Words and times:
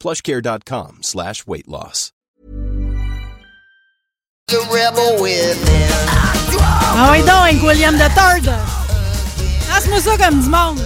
plushcare.com 0.00 0.98
slash 1.02 1.46
weight 1.46 1.68
loss. 1.68 2.12
The 4.48 4.60
rebel 4.70 5.20
within. 5.20 5.88
Ah 6.60 7.10
oui 7.12 7.20
donc, 7.22 7.62
William 7.62 7.96
the 7.96 8.08
Third. 8.14 8.46
Lance-moi 9.68 10.00
ça 10.00 10.16
comme 10.16 10.40
du 10.40 10.48
monde. 10.48 10.78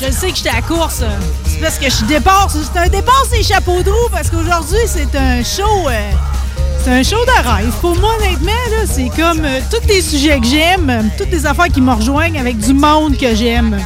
Je 0.00 0.06
le 0.06 0.12
sais 0.12 0.30
que 0.32 0.36
j'étais 0.36 0.50
à 0.50 0.56
la 0.56 0.62
course. 0.62 1.04
C'est 1.46 1.60
parce 1.60 1.78
que 1.78 1.88
je 1.88 2.04
départ. 2.06 2.50
C'est 2.50 2.76
un 2.78 2.88
départ, 2.88 3.24
c'est 3.30 3.42
chapeau 3.42 3.82
de 3.82 3.90
roue, 3.90 4.08
parce 4.10 4.28
qu'aujourd'hui, 4.30 4.80
c'est 4.86 5.14
un 5.16 5.44
show... 5.44 5.88
euh, 5.88 6.10
c'est 6.82 6.90
un 6.90 7.02
show 7.04 7.24
de 7.24 7.48
rêve. 7.48 7.72
Pour 7.80 7.94
moi, 8.00 8.16
honnêtement, 8.18 8.50
là, 8.72 8.84
c'est 8.84 9.08
comme 9.10 9.44
euh, 9.44 9.60
tous 9.70 9.86
les 9.86 10.02
sujets 10.02 10.40
que 10.40 10.46
j'aime, 10.46 11.08
toutes 11.16 11.30
les 11.30 11.46
affaires 11.46 11.68
qui 11.68 11.80
me 11.80 11.92
rejoignent 11.92 12.40
avec 12.40 12.58
du 12.58 12.74
monde 12.74 13.16
que 13.16 13.32
j'aime. 13.36 13.78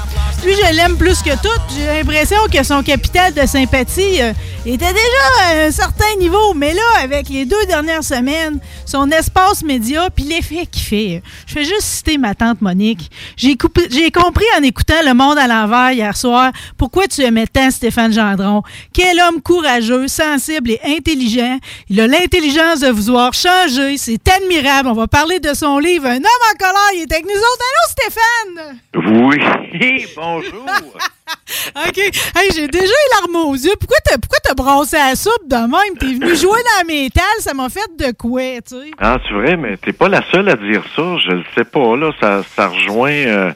Lui, 0.45 0.53
je 0.55 0.75
l'aime 0.77 0.97
plus 0.97 1.23
que 1.23 1.31
tout. 1.43 1.61
J'ai 1.77 1.87
l'impression 1.87 2.37
que 2.53 2.63
son 2.63 2.83
capital 2.83 3.33
de 3.35 3.47
sympathie 3.47 4.23
euh, 4.23 4.33
était 4.65 4.93
déjà 4.93 5.43
à 5.43 5.67
un 5.67 5.71
certain 5.71 6.15
niveau. 6.19 6.55
Mais 6.55 6.75
là, 6.75 6.83
avec 7.03 7.29
les 7.29 7.45
deux 7.45 7.65
dernières 7.67 8.05
semaines, 8.05 8.61
son 8.85 9.11
espace 9.11 9.63
média, 9.63 10.09
puis 10.15 10.25
l'effet 10.25 10.67
qu'il 10.67 10.83
fait. 10.83 11.23
Je 11.47 11.55
vais 11.55 11.65
juste 11.65 11.83
citer 11.83 12.19
ma 12.19 12.35
tante 12.35 12.61
Monique. 12.61 13.11
J'ai 13.37 13.57
compris 13.57 14.47
en 14.59 14.63
écoutant 14.63 15.03
Le 15.05 15.15
Monde 15.15 15.39
à 15.39 15.47
l'envers 15.47 15.91
hier 15.93 16.17
soir 16.17 16.53
pourquoi 16.79 17.07
tu 17.07 17.23
aimais 17.23 17.47
tant 17.47 17.71
Stéphane 17.71 18.13
Gendron. 18.13 18.63
Quel 18.93 19.19
homme 19.21 19.43
courageux, 19.43 20.09
sensible 20.09 20.71
et 20.71 20.81
intelligent. 20.85 21.59
Il 21.89 22.01
a 22.01 22.07
l'intelligence 22.07 22.81
de 22.81 22.89
vouloir 22.89 23.33
changer. 23.35 23.97
C'est 23.97 24.27
admirable. 24.29 24.89
On 24.89 24.95
va 24.95 25.07
parler 25.07 25.41
de 25.41 25.55
son 25.55 25.79
livre 25.79 26.07
Un 26.07 26.17
homme 26.17 26.23
en 26.23 26.57
colère. 26.59 26.91
Il 26.95 27.01
est 27.01 27.13
avec 27.13 27.25
nous 27.25 27.31
autres. 27.31 27.65
Allô, 27.67 27.85
Stéphane? 27.91 28.81
Oui, 29.27 30.07
bonjour. 30.27 30.67
OK. 31.89 31.99
Hey, 31.99 32.51
j'ai 32.55 32.69
déjà 32.69 32.85
les 32.85 33.21
larmes 33.21 33.49
aux 33.49 33.55
yeux. 33.55 33.75
Pourquoi 33.79 33.99
t'as, 34.05 34.19
pourquoi 34.19 34.39
t'as 34.43 34.55
brassé 34.55 34.97
la 34.97 35.15
soupe 35.15 35.47
de 35.47 35.57
même? 35.57 35.99
T'es 35.99 36.07
venu 36.07 36.35
jouer 36.41 36.59
dans 36.63 36.81
le 36.83 36.87
métal. 36.87 37.25
Ça 37.41 37.55
m'a 37.55 37.69
fait 37.69 37.89
de 37.99 38.13
quoi, 38.17 38.41
tu 38.67 38.75
sais? 38.81 38.91
Ah, 38.99 39.19
c'est 39.27 39.35
vrai, 39.35 39.57
mais 39.57 39.77
t'es 39.77 39.93
pas 39.93 40.09
la 40.09 40.23
seule 40.31 40.49
à 40.49 40.57
dire 40.57 40.83
ça. 40.95 41.17
Je 41.25 41.31
le 41.31 41.45
sais 41.57 41.65
pas, 41.65 41.97
là. 41.97 42.11
Ça, 42.21 42.43
ça 42.57 42.69
rejoint. 42.69 43.11
euh, 43.11 43.53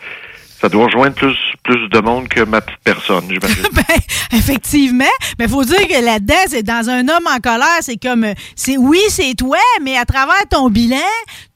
ça 0.60 0.68
doit 0.68 0.84
rejoindre 0.86 1.14
plus, 1.14 1.36
plus 1.64 1.88
de 1.88 1.98
monde 2.00 2.28
que 2.28 2.42
ma 2.42 2.60
petite 2.60 2.80
personne, 2.84 3.24
j'imagine. 3.28 3.64
Ben, 3.72 4.38
effectivement. 4.38 5.04
Mais 5.38 5.48
faut 5.48 5.64
dire 5.64 5.86
que 5.88 6.04
là-dedans, 6.04 6.34
c'est 6.48 6.62
dans 6.62 6.88
un 6.90 7.08
homme 7.08 7.26
en 7.26 7.38
colère, 7.38 7.78
c'est 7.80 7.96
comme, 7.96 8.24
euh, 8.24 8.34
c'est 8.56 8.76
oui, 8.76 9.00
c'est 9.08 9.34
toi, 9.34 9.58
mais 9.82 9.96
à 9.96 10.04
travers 10.04 10.46
ton 10.50 10.68
bilan, 10.68 10.96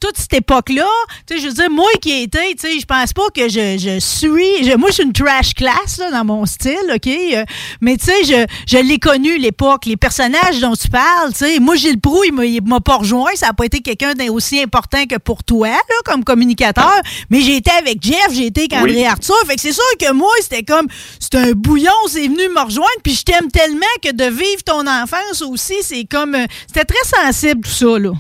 toute 0.01 0.17
cette 0.17 0.35
époque-là, 0.35 0.87
tu 1.27 1.35
sais, 1.37 1.43
je 1.43 1.49
veux 1.49 1.55
dire, 1.55 1.71
moi 1.71 1.89
qui 2.01 2.11
ai 2.13 2.23
été, 2.23 2.39
tu 2.59 2.69
sais, 2.69 2.79
je 2.81 2.85
pense 2.87 3.13
pas 3.13 3.29
que 3.35 3.49
je, 3.49 3.77
je 3.79 3.99
suis, 4.01 4.65
je- 4.65 4.77
moi, 4.77 4.89
je 4.91 4.95
suis 4.95 5.03
une 5.05 5.13
trash 5.13 5.55
class, 5.55 5.99
là, 5.99 6.11
dans 6.11 6.25
mon 6.25 6.47
style, 6.47 6.77
OK? 6.95 7.07
Euh, 7.07 7.45
mais 7.81 7.97
tu 7.97 8.07
sais, 8.07 8.25
je, 8.25 8.47
je 8.77 8.83
l'ai 8.83 8.99
connu, 8.99 9.39
l'époque, 9.39 9.87
les 9.87 9.97
personnages 9.97 10.61
dont 10.61 10.75
tu 10.75 10.89
parles, 10.89 11.33
tu 11.33 11.39
sais, 11.45 11.59
moi, 11.61 11.75
Gilles 11.77 12.01
Proux, 12.01 12.23
il 12.25 12.33
m'a- 12.65 12.81
pas 12.81 12.97
rejoint, 12.97 13.31
ça 13.35 13.49
a 13.49 13.53
pas 13.55 13.65
été 13.67 13.81
quelqu'un 13.81 14.15
d'aussi 14.15 14.61
important 14.61 15.05
que 15.07 15.17
pour 15.17 15.43
toi, 15.45 15.69
là, 15.69 15.95
comme 16.05 16.23
communicateur, 16.25 16.93
mais 17.31 17.41
j'ai 17.41 17.57
été 17.57 17.71
avec 17.71 18.03
Jeff, 18.03 18.29
j'ai 18.33 18.47
été 18.47 18.67
avec 18.75 18.94
Oui. 18.94 18.94
Arthur, 19.03 19.37
fait 19.47 19.57
que 19.57 19.61
c'est 19.61 19.73
sûr 19.73 19.85
que 20.01 20.13
moi, 20.13 20.33
c'était 20.41 20.63
comme, 20.63 20.87
c'est 21.19 21.35
un 21.35 21.53
bouillon, 21.53 21.91
c'est 22.09 22.27
venu 22.27 22.49
me 22.49 22.65
rejoindre, 22.65 22.89
puis 23.03 23.15
je 23.15 23.23
t'aime 23.23 23.51
tellement 23.51 23.81
que 24.03 24.13
de 24.13 24.25
vivre 24.25 24.63
ton 24.65 24.87
enfance 24.87 25.43
aussi, 25.43 25.77
c'est 25.83 26.05
comme, 26.05 26.35
euh, 26.35 26.47
c'était 26.67 26.85
très 26.85 27.25
sensible 27.25 27.63
tout 27.63 27.71
ça, 27.71 27.99
là. 27.99 28.13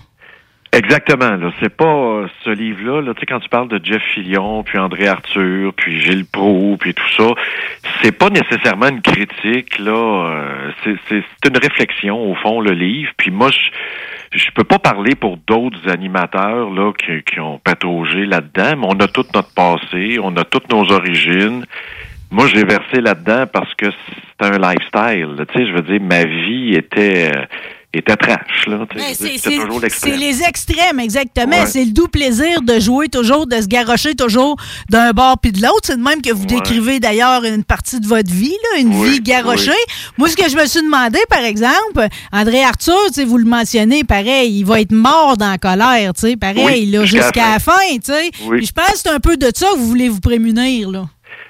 Exactement. 0.74 1.36
Là, 1.36 1.52
c'est 1.60 1.74
pas 1.74 1.84
euh, 1.84 2.26
ce 2.44 2.50
livre-là. 2.50 3.00
Là, 3.00 3.14
tu 3.14 3.20
sais, 3.20 3.26
quand 3.26 3.38
tu 3.38 3.48
parles 3.48 3.68
de 3.68 3.80
Jeff 3.82 4.02
Fillion, 4.12 4.64
puis 4.64 4.76
André 4.76 5.06
Arthur, 5.06 5.72
puis 5.72 6.00
Gilles 6.00 6.26
Proulx, 6.26 6.78
puis 6.78 6.94
tout 6.94 7.10
ça, 7.16 7.30
c'est 8.02 8.10
pas 8.10 8.28
nécessairement 8.28 8.88
une 8.88 9.00
critique. 9.00 9.78
Là, 9.78 9.92
euh, 9.92 10.70
c'est, 10.82 10.96
c'est, 11.08 11.48
une 11.48 11.58
réflexion 11.58 12.30
au 12.30 12.34
fond 12.34 12.60
le 12.60 12.72
livre. 12.72 13.12
Puis 13.16 13.30
moi, 13.30 13.50
je, 13.52 14.38
je 14.38 14.50
peux 14.50 14.64
pas 14.64 14.80
parler 14.80 15.14
pour 15.14 15.36
d'autres 15.36 15.88
animateurs 15.88 16.70
là 16.70 16.92
qui, 16.92 17.22
qui 17.22 17.38
ont 17.38 17.58
pataugé 17.58 18.26
là-dedans, 18.26 18.76
mais 18.76 18.86
on 18.88 18.98
a 18.98 19.06
tout 19.06 19.26
notre 19.32 19.54
passé, 19.54 20.18
on 20.20 20.36
a 20.36 20.42
toutes 20.42 20.72
nos 20.72 20.90
origines. 20.90 21.64
Moi, 22.32 22.48
j'ai 22.48 22.64
versé 22.64 23.00
là-dedans 23.00 23.46
parce 23.46 23.72
que 23.74 23.86
c'est 23.90 24.46
un 24.46 24.58
lifestyle. 24.58 25.36
Tu 25.46 25.54
sais, 25.54 25.66
je 25.68 25.72
veux 25.72 25.82
dire, 25.82 26.00
ma 26.00 26.24
vie 26.24 26.74
était 26.74 27.30
euh, 27.32 27.44
était 27.98 28.16
trash. 28.16 28.66
Là. 28.66 28.86
Ben, 28.94 29.02
c'est 29.14 29.38
toujours 29.40 29.76
c'est- 29.76 29.80
l'extrême. 29.82 30.12
c'est 30.12 30.18
les 30.18 30.42
extrêmes, 30.42 31.00
exactement. 31.00 31.60
Ouais. 31.60 31.66
C'est 31.66 31.84
le 31.84 31.92
doux 31.92 32.08
plaisir 32.08 32.62
de 32.62 32.78
jouer 32.80 33.08
toujours, 33.08 33.46
de 33.46 33.60
se 33.60 33.66
garrocher 33.66 34.14
toujours 34.14 34.56
d'un 34.90 35.12
bord 35.12 35.38
puis 35.40 35.52
de 35.52 35.60
l'autre. 35.62 35.80
C'est 35.84 35.96
de 35.96 36.02
même 36.02 36.22
que 36.22 36.32
vous 36.32 36.42
Ouais. 36.42 36.46
décrivez 36.56 37.00
d'ailleurs 37.00 37.44
une 37.44 37.64
partie 37.64 38.00
de 38.00 38.06
votre 38.06 38.30
vie, 38.30 38.56
là, 38.72 38.80
une 38.80 38.94
Oui, 38.96 39.10
vie 39.10 39.20
garrochée. 39.20 39.70
oui. 39.70 39.94
Moi, 40.18 40.28
ce 40.28 40.36
que 40.36 40.48
je 40.48 40.56
me 40.56 40.66
suis 40.66 40.82
demandé, 40.82 41.18
par 41.28 41.40
exemple, 41.44 42.08
André 42.32 42.62
Arthur, 42.64 42.94
tu 43.08 43.14
sais, 43.14 43.24
vous 43.24 43.38
le 43.38 43.44
mentionnez, 43.44 44.04
pareil, 44.04 44.58
il 44.58 44.64
va 44.64 44.80
être 44.80 44.92
mort 44.92 45.36
dans 45.36 45.50
la 45.50 45.58
colère, 45.58 46.12
tu 46.14 46.20
sais, 46.28 46.36
pareil, 46.36 46.96
Oui, 46.98 47.06
jusqu'à 47.06 47.52
la 47.52 47.58
fin, 47.58 47.72
tu 47.94 48.12
sais. 48.12 48.30
Oui. 48.44 48.64
Je 48.64 48.72
pense 48.72 48.92
que 48.92 48.98
c'est 49.04 49.10
un 49.10 49.20
peu 49.20 49.36
de 49.36 49.50
ça 49.54 49.66
que 49.72 49.76
vous 49.78 49.86
voulez 49.88 50.08
vous 50.08 50.20
prémunir, 50.20 50.90
là. 50.90 51.06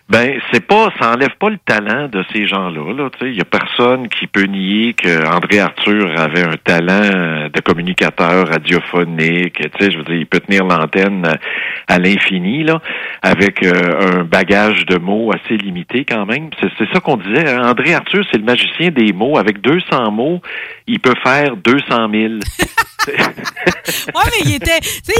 Ben, 0.06 0.38
c'est 0.52 0.60
pas, 0.60 0.92
ça 1.00 1.12
enlève 1.12 1.34
pas 1.40 1.48
le 1.48 1.56
talent 1.64 2.08
de 2.08 2.22
ces 2.30 2.46
gens-là. 2.46 2.92
Là, 2.92 3.08
il 3.22 3.34
y 3.34 3.40
a 3.40 3.44
personne 3.46 4.08
qui 4.08 4.26
peut 4.26 4.44
nier 4.44 4.92
que 4.92 5.26
André 5.26 5.60
Arthur 5.60 6.12
avait 6.20 6.42
un 6.42 6.56
talent 6.62 7.48
de 7.48 7.60
communicateur 7.62 8.48
radiophonique. 8.48 9.54
Tu 9.54 9.70
sais, 9.80 9.90
je 9.90 9.96
veux 9.96 10.04
dire, 10.04 10.16
il 10.16 10.26
peut 10.26 10.40
tenir 10.40 10.64
l'antenne 10.64 11.26
à, 11.26 11.94
à 11.94 11.98
l'infini 11.98 12.64
là, 12.64 12.82
avec 13.22 13.62
euh, 13.62 14.18
un 14.20 14.24
bagage 14.24 14.84
de 14.84 14.98
mots 14.98 15.32
assez 15.32 15.56
limité 15.56 16.04
quand 16.04 16.26
même. 16.26 16.50
C'est, 16.60 16.92
ça 16.92 17.00
qu'on 17.00 17.16
disait. 17.16 17.48
hein. 17.48 17.62
André 17.70 17.94
Arthur, 17.94 18.24
c'est 18.30 18.38
le 18.38 18.44
magicien 18.44 18.90
des 18.90 19.12
mots. 19.14 19.38
Avec 19.38 19.62
200 19.62 20.10
mots, 20.10 20.42
il 20.86 21.00
peut 21.00 21.14
faire 21.24 21.56
200 21.56 22.08
000. 22.12 22.34
Ouais, 24.14 24.22
mais 24.26 24.50
il 24.50 24.54
était, 24.54 24.78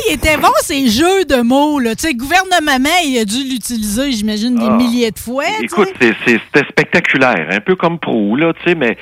il 0.09 0.15
était 0.15 0.37
bon 0.39 0.49
ces 0.63 0.89
jeux 0.89 1.25
de 1.27 1.43
mots 1.43 1.79
là. 1.81 1.93
Gouvernement, 2.15 2.89
il 3.05 3.19
a 3.19 3.25
dû 3.25 3.45
l'utiliser, 3.45 4.13
j'imagine, 4.13 4.55
des. 4.57 4.65
Milliers 4.77 5.11
de 5.11 5.19
fois. 5.19 5.45
tu 5.45 5.53
sais. 5.53 5.65
Écoute, 5.65 5.93
c'était 6.27 6.67
spectaculaire, 6.69 7.49
un 7.51 7.61
peu 7.61 7.77
comme 7.77 7.99
Pro, 7.99 8.37
là, 8.37 8.53
tu 8.53 8.71
sais, 8.71 8.75
mais 8.75 8.97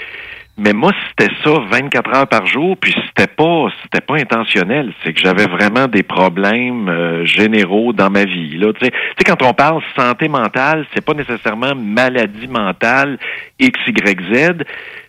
mais 0.59 0.75
moi 0.75 0.93
c'était 1.09 1.33
ça 1.43 1.51
24 1.71 2.15
heures 2.15 2.29
par 2.29 2.47
jour, 2.47 2.77
puis 2.77 2.95
c'était 3.07 3.27
pas 3.27 3.69
c'était 3.83 4.03
pas 4.03 4.17
intentionnel, 4.17 4.93
c'est 5.03 5.15
que 5.15 5.21
j'avais 5.21 5.47
vraiment 5.47 5.89
des 5.89 6.03
problèmes 6.03 6.89
euh, 6.89 7.25
généraux 7.25 7.93
dans 7.93 8.11
ma 8.11 8.25
vie, 8.25 8.59
là. 8.59 8.73
Tu 8.75 8.87
sais 8.87 8.93
quand 9.25 9.43
on 9.43 9.55
parle 9.55 9.83
santé 9.97 10.29
mentale, 10.29 10.87
c'est 10.93 11.05
pas 11.05 11.15
nécessairement 11.15 11.75
maladie 11.75 12.49
mentale 12.49 13.19
X 13.59 13.79
Y 13.87 14.21
Z, 14.33 14.65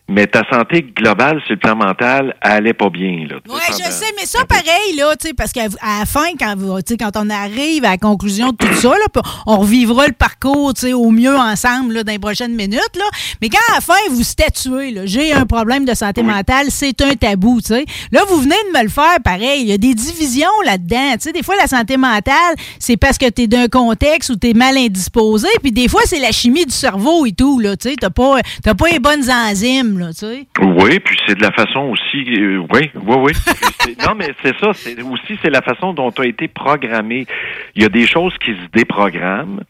mais 0.09 0.27
ta 0.27 0.44
santé 0.51 0.85
globale 0.95 1.41
sur 1.45 1.53
le 1.53 1.59
plan 1.59 1.75
mental, 1.75 2.35
elle 2.41 2.51
allait 2.51 2.73
pas 2.73 2.89
bien, 2.89 3.25
là. 3.29 3.38
tu 3.44 3.51
Ouais, 3.51 3.61
je 3.69 3.91
sais, 3.91 4.13
mais 4.17 4.25
ça, 4.25 4.44
pareil, 4.45 4.95
là, 4.97 5.15
tu 5.15 5.33
parce 5.33 5.53
qu'à 5.53 5.67
la 5.67 6.05
fin, 6.05 6.35
quand, 6.38 6.55
tu 6.85 6.97
quand 6.97 7.15
on 7.15 7.29
arrive 7.29 7.85
à 7.85 7.91
la 7.91 7.97
conclusion 7.97 8.50
de 8.50 8.57
tout 8.57 8.75
ça, 8.75 8.89
là, 8.89 9.21
on 9.45 9.59
revivra 9.59 10.07
le 10.07 10.13
parcours, 10.13 10.73
tu 10.73 10.91
au 10.91 11.09
mieux 11.09 11.35
ensemble, 11.35 11.94
là, 11.94 12.03
dans 12.03 12.11
les 12.11 12.19
prochaines 12.19 12.53
minutes, 12.53 12.95
là. 12.95 13.05
Mais 13.41 13.50
quand 13.50 13.59
à 13.71 13.75
la 13.75 13.81
fin, 13.81 13.94
vous 14.11 14.23
statuez, 14.23 14.94
j'ai 15.05 15.31
un 15.31 15.45
problème 15.45 15.85
de 15.85 15.94
santé 15.94 16.21
mentale, 16.21 16.67
c'est 16.69 16.99
un 17.01 17.15
tabou, 17.15 17.61
tu 17.61 17.67
sais. 17.67 17.85
Là, 18.11 18.21
vous 18.27 18.38
venez 18.38 18.56
de 18.71 18.77
me 18.77 18.83
le 18.83 18.89
faire, 18.89 19.17
pareil. 19.23 19.61
Il 19.61 19.69
y 19.69 19.73
a 19.73 19.77
des 19.77 19.94
divisions 19.94 20.47
là-dedans, 20.65 21.15
tu. 21.21 21.31
Des 21.31 21.44
fois, 21.44 21.56
la 21.56 21.67
santé 21.67 21.95
mentale, 21.95 22.56
c'est 22.77 22.97
parce 22.97 23.17
que 23.17 23.29
t'es 23.29 23.47
d'un 23.47 23.69
contexte 23.69 24.29
où 24.29 24.35
t'es 24.35 24.53
mal 24.53 24.77
indisposé, 24.77 25.47
puis 25.61 25.71
des 25.71 25.88
fois, 25.88 26.01
c'est 26.06 26.19
la 26.19 26.31
chimie 26.31 26.65
du 26.65 26.73
cerveau 26.73 27.25
et 27.25 27.31
tout, 27.31 27.59
là, 27.59 27.77
tu. 27.77 27.95
T'as 27.95 28.09
pas, 28.09 28.39
t'as 28.61 28.73
pas 28.73 28.89
les 28.89 28.99
bonnes 28.99 29.29
enzymes, 29.29 29.93
même, 29.94 30.00
là, 30.00 30.13
tu 30.13 30.19
sais. 30.19 30.48
Oui, 30.62 31.00
puis 31.00 31.18
c'est 31.28 31.36
de 31.36 31.42
la 31.42 31.51
façon 31.51 31.80
aussi. 31.92 32.25
euh, 32.40 32.63
oui, 32.74 32.90
oui, 32.95 33.16
oui. 33.18 33.31
Non, 34.06 34.16
mais 34.16 34.30
c'est 34.42 34.56
ça. 34.60 34.69
Aussi 34.69 35.38
c'est 35.42 35.50
la 35.50 35.62
façon 35.62 35.94
dont 35.94 36.12
tu 36.12 36.22
as 36.22 36.25
été 36.25 36.48
programmé. 36.48 37.25
Il 37.75 37.84
y 37.84 37.86
a 37.86 37.90
des 37.90 38.07
choses 38.07 38.34
qui 38.44 38.51
se 38.51 38.68
déprogramment. 38.74 39.62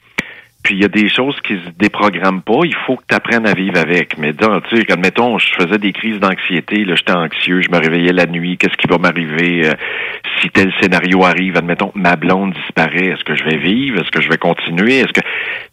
Puis 0.63 0.75
il 0.75 0.81
y 0.81 0.85
a 0.85 0.87
des 0.87 1.09
choses 1.09 1.35
qui 1.45 1.55
se 1.55 1.69
déprogramment 1.77 2.41
pas. 2.41 2.61
Il 2.63 2.75
faut 2.85 2.95
que 2.95 3.03
tu 3.07 3.15
apprennes 3.15 3.45
à 3.45 3.53
vivre 3.53 3.77
avec. 3.77 4.17
Mais 4.17 4.31
dans, 4.31 4.61
tu 4.61 4.77
sais, 4.77 4.91
admettons, 4.91 5.37
je 5.37 5.47
faisais 5.59 5.77
des 5.77 5.91
crises 5.91 6.19
d'anxiété. 6.19 6.85
Là, 6.85 6.95
j'étais 6.95 7.11
anxieux. 7.11 7.61
Je 7.61 7.69
me 7.69 7.79
réveillais 7.79 8.13
la 8.13 8.25
nuit. 8.25 8.57
Qu'est-ce 8.57 8.77
qui 8.77 8.87
va 8.87 8.97
m'arriver 8.97 9.67
euh, 9.67 9.73
si 10.41 10.49
tel 10.49 10.71
scénario 10.81 11.23
arrive 11.25 11.57
Admettons, 11.57 11.91
ma 11.95 12.15
blonde 12.15 12.53
disparaît. 12.53 13.07
Est-ce 13.07 13.25
que 13.25 13.35
je 13.35 13.43
vais 13.43 13.57
vivre? 13.57 13.99
Est-ce 13.99 14.11
que 14.11 14.21
je 14.21 14.29
vais 14.29 14.37
continuer? 14.37 14.99
Est-ce 14.99 15.11
que, 15.11 15.21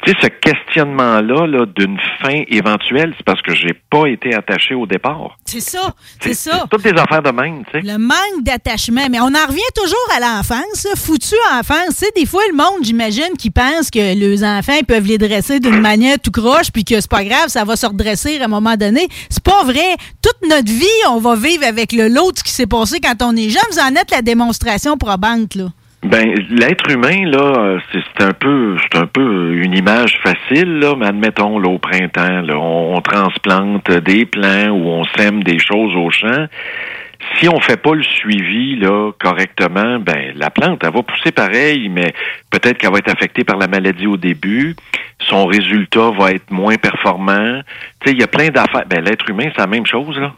tu 0.04 0.10
sais, 0.10 0.16
ce 0.22 0.26
questionnement-là, 0.26 1.46
là, 1.46 1.66
d'une 1.66 1.98
fin 2.20 2.42
éventuelle, 2.48 3.14
c'est 3.16 3.24
parce 3.24 3.42
que 3.42 3.54
j'ai 3.54 3.74
pas 3.90 4.06
été 4.06 4.34
attaché 4.34 4.74
au 4.74 4.86
départ. 4.86 5.38
C'est 5.44 5.60
ça, 5.60 5.94
c'est 6.20 6.34
ça. 6.34 6.66
toutes 6.70 6.82
des 6.82 6.98
affaires 6.98 7.22
de 7.22 7.30
même, 7.30 7.64
tu 7.66 7.80
sais. 7.80 7.86
Le 7.86 7.98
manque 7.98 8.42
d'attachement. 8.42 9.06
Mais 9.10 9.20
on 9.20 9.26
en 9.26 9.46
revient 9.46 9.60
toujours 9.74 10.08
à 10.16 10.20
l'enfance, 10.20 10.84
là. 10.84 10.96
foutu 10.96 11.36
enfance. 11.58 11.98
Tu 11.98 12.06
sais, 12.06 12.12
des 12.16 12.26
fois, 12.26 12.42
le 12.50 12.56
monde, 12.56 12.82
j'imagine, 12.82 13.36
qui 13.38 13.50
pense 13.50 13.90
que 13.90 14.14
les 14.14 14.44
enfants 14.44 14.79
peuvent 14.84 15.06
les 15.06 15.18
dresser 15.18 15.60
d'une 15.60 15.80
manière 15.80 16.18
tout 16.18 16.30
croche, 16.30 16.70
puis 16.72 16.84
que 16.84 17.00
c'est 17.00 17.10
pas 17.10 17.24
grave, 17.24 17.48
ça 17.48 17.64
va 17.64 17.76
se 17.76 17.86
redresser 17.86 18.38
à 18.40 18.44
un 18.44 18.48
moment 18.48 18.76
donné. 18.76 19.08
C'est 19.28 19.42
pas 19.42 19.64
vrai. 19.64 19.96
Toute 20.22 20.48
notre 20.48 20.70
vie, 20.70 20.86
on 21.10 21.18
va 21.18 21.36
vivre 21.36 21.64
avec 21.66 21.92
le 21.92 22.08
lot 22.08 22.32
de 22.32 22.38
ce 22.38 22.44
qui 22.44 22.52
s'est 22.52 22.66
passé 22.66 23.00
quand 23.00 23.22
on 23.22 23.36
est 23.36 23.50
jeune. 23.50 23.62
Vous 23.70 23.78
en 23.78 23.94
êtes 23.94 24.10
la 24.10 24.22
démonstration 24.22 24.96
probante, 24.96 25.54
là. 25.54 25.68
Ben, 26.02 26.34
l'être 26.48 26.90
humain, 26.90 27.26
là, 27.26 27.78
c'est 27.92 28.24
un 28.24 28.32
peu 28.32 28.74
c'est 28.80 28.98
un 28.98 29.06
peu 29.06 29.52
une 29.52 29.74
image 29.74 30.18
facile, 30.22 30.78
là, 30.78 30.94
mais 30.96 31.06
admettons, 31.06 31.58
là, 31.58 31.68
au 31.68 31.78
printemps, 31.78 32.42
on 32.54 33.02
transplante 33.02 33.90
des 33.90 34.24
plants 34.24 34.70
ou 34.70 34.88
on 34.88 35.04
sème 35.18 35.44
des 35.44 35.58
choses 35.58 35.94
au 35.94 36.10
champ. 36.10 36.46
Si 37.38 37.48
on 37.48 37.60
fait 37.60 37.76
pas 37.76 37.94
le 37.94 38.02
suivi 38.02 38.76
là 38.76 39.12
correctement, 39.18 39.98
ben 39.98 40.32
la 40.36 40.50
plante 40.50 40.82
elle 40.82 40.92
va 40.92 41.02
pousser 41.02 41.32
pareil, 41.32 41.88
mais 41.88 42.14
peut-être 42.50 42.78
qu'elle 42.78 42.92
va 42.92 42.98
être 42.98 43.12
affectée 43.12 43.44
par 43.44 43.56
la 43.56 43.66
maladie 43.66 44.06
au 44.06 44.16
début. 44.16 44.74
Son 45.18 45.46
résultat 45.46 46.10
va 46.10 46.32
être 46.32 46.50
moins 46.50 46.76
performant. 46.76 47.60
Tu 48.04 48.12
il 48.12 48.20
y 48.20 48.22
a 48.22 48.26
plein 48.26 48.48
d'affaires. 48.48 48.86
Ben 48.88 49.04
l'être 49.04 49.28
humain, 49.28 49.50
c'est 49.54 49.60
la 49.60 49.66
même 49.66 49.86
chose 49.86 50.18
là. 50.18 50.32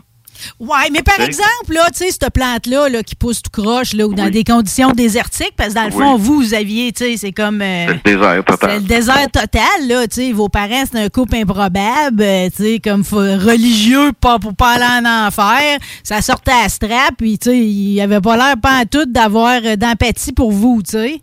Ouais, 0.60 0.88
mais 0.92 1.02
par 1.02 1.20
exemple, 1.20 1.72
là, 1.72 1.86
tu 1.92 1.98
sais, 2.04 2.10
cette 2.10 2.30
plante-là, 2.32 2.88
là, 2.88 3.02
qui 3.02 3.14
pousse 3.14 3.42
tout 3.42 3.50
croche, 3.62 3.92
là, 3.94 4.06
ou 4.06 4.14
dans 4.14 4.24
Oui. 4.24 4.30
des 4.30 4.44
conditions 4.44 4.90
désertiques, 4.90 5.54
parce 5.56 5.70
que 5.70 5.74
dans 5.74 5.86
le 5.88 5.92
Oui. 5.94 6.02
fond, 6.02 6.16
vous, 6.16 6.34
vous 6.40 6.54
aviez, 6.54 6.92
tu 6.92 7.04
sais, 7.04 7.16
c'est 7.16 7.32
comme. 7.32 7.60
euh, 7.62 7.86
C'est 7.88 7.92
le 8.12 8.16
désert 8.18 8.34
c'est 8.36 8.44
total. 8.56 8.74
le 8.76 8.80
désert 8.88 9.30
total, 9.32 9.88
là, 9.88 10.06
tu 10.08 10.14
sais. 10.14 10.32
Vos 10.32 10.48
parents, 10.48 10.84
c'est 10.90 10.98
un 10.98 11.08
couple 11.08 11.36
improbable, 11.36 12.22
euh, 12.22 12.48
tu 12.54 12.62
sais, 12.62 12.80
comme 12.82 13.04
faut- 13.04 13.16
religieux, 13.18 14.12
pas 14.20 14.38
pour 14.38 14.54
pas 14.54 14.72
aller 14.74 15.06
en 15.06 15.26
enfer. 15.26 15.78
Ça 16.02 16.20
sortait 16.22 16.52
à 16.64 16.68
strap, 16.68 17.14
puis, 17.18 17.38
tu 17.38 17.50
sais, 17.50 17.58
il 17.58 18.00
avait 18.00 18.20
pas 18.20 18.36
l'air, 18.36 18.54
pas 18.62 18.80
en 18.80 18.84
tout, 18.84 19.06
d'avoir 19.06 19.60
euh, 19.64 19.76
d'empathie 19.76 20.32
pour 20.32 20.52
vous, 20.52 20.82
tu 20.84 20.90
sais. 20.92 21.20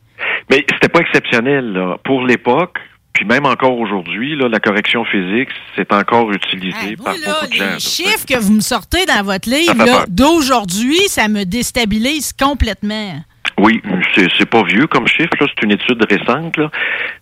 Mais 0.50 0.66
c'était 0.70 0.90
pas 0.90 1.00
exceptionnel 1.00 1.72
là. 1.74 1.98
pour 2.04 2.26
l'époque. 2.26 2.78
Puis 3.20 3.28
même 3.28 3.46
encore 3.46 3.78
aujourd'hui, 3.78 4.38
la 4.38 4.62
correction 4.62 5.04
physique, 5.04 5.50
c'est 5.76 5.92
encore 5.92 6.32
utilisé 6.32 6.96
par 6.96 7.16
là, 7.16 7.20
beaucoup 7.28 7.48
de 7.48 7.54
gens. 7.54 7.74
les 7.74 7.80
chiffres 7.82 8.26
que 8.26 8.40
vous 8.40 8.54
me 8.54 8.62
sortez 8.62 9.06
dans 9.06 9.24
votre 9.24 9.50
livre, 9.50 10.06
d'aujourd'hui, 10.08 10.96
ça 11.10 11.28
me 11.28 11.44
déstabilise 11.44 12.32
complètement. 12.32 13.22
Oui, 13.58 13.82
c'est 14.16 14.50
pas 14.50 14.64
vieux 14.64 14.88
comme 14.88 15.06
chiffre, 15.06 15.36
c'est 15.38 15.64
une 15.64 15.74
étude 15.74 16.02
récente, 16.10 16.56
là. 16.56 16.72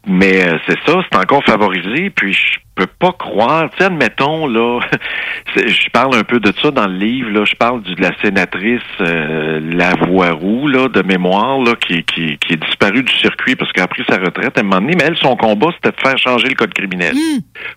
mais 0.06 0.48
euh, 0.48 0.60
c'est 0.68 0.78
ça, 0.86 1.00
c'est 1.12 1.18
encore 1.18 1.44
favorisé, 1.44 2.12
puis 2.12 2.32
je 2.32 2.60
peux 2.78 2.88
pas 3.00 3.12
croire, 3.12 3.70
tu 3.72 3.78
sais, 3.80 3.86
admettons, 3.86 4.48
là, 4.48 4.80
je 5.56 5.90
parle 5.92 6.16
un 6.16 6.24
peu 6.24 6.40
de 6.40 6.52
ça 6.62 6.72
dans 6.72 6.88
le 6.88 6.96
livre, 6.98 7.30
là, 7.32 7.44
je 7.46 7.56
parle 7.56 7.82
de 7.84 8.02
la 8.02 8.12
sénatrice 8.22 8.82
euh, 9.02 9.60
Lavoie-Roux, 9.62 10.68
là, 10.68 10.88
de 10.88 11.02
mémoire, 11.02 11.60
là, 11.60 11.74
qui, 11.76 12.04
qui, 12.04 12.38
qui 12.38 12.54
est 12.54 12.64
disparue 12.64 13.04
du 13.04 13.14
circuit 13.18 13.56
parce 13.56 13.72
qu'elle 13.72 13.84
a 13.84 13.88
pris 13.88 14.04
sa 14.10 14.18
retraite 14.18 14.58
à 14.58 14.62
un 14.62 14.64
moment 14.64 14.82
donné, 14.82 14.94
mais 14.98 15.06
elle, 15.06 15.18
son 15.18 15.36
combat, 15.36 15.68
c'était 15.76 15.96
de 15.96 16.02
faire 16.02 16.18
changer 16.18 16.48
le 16.50 16.56
code 16.56 16.74
criminel 16.74 17.14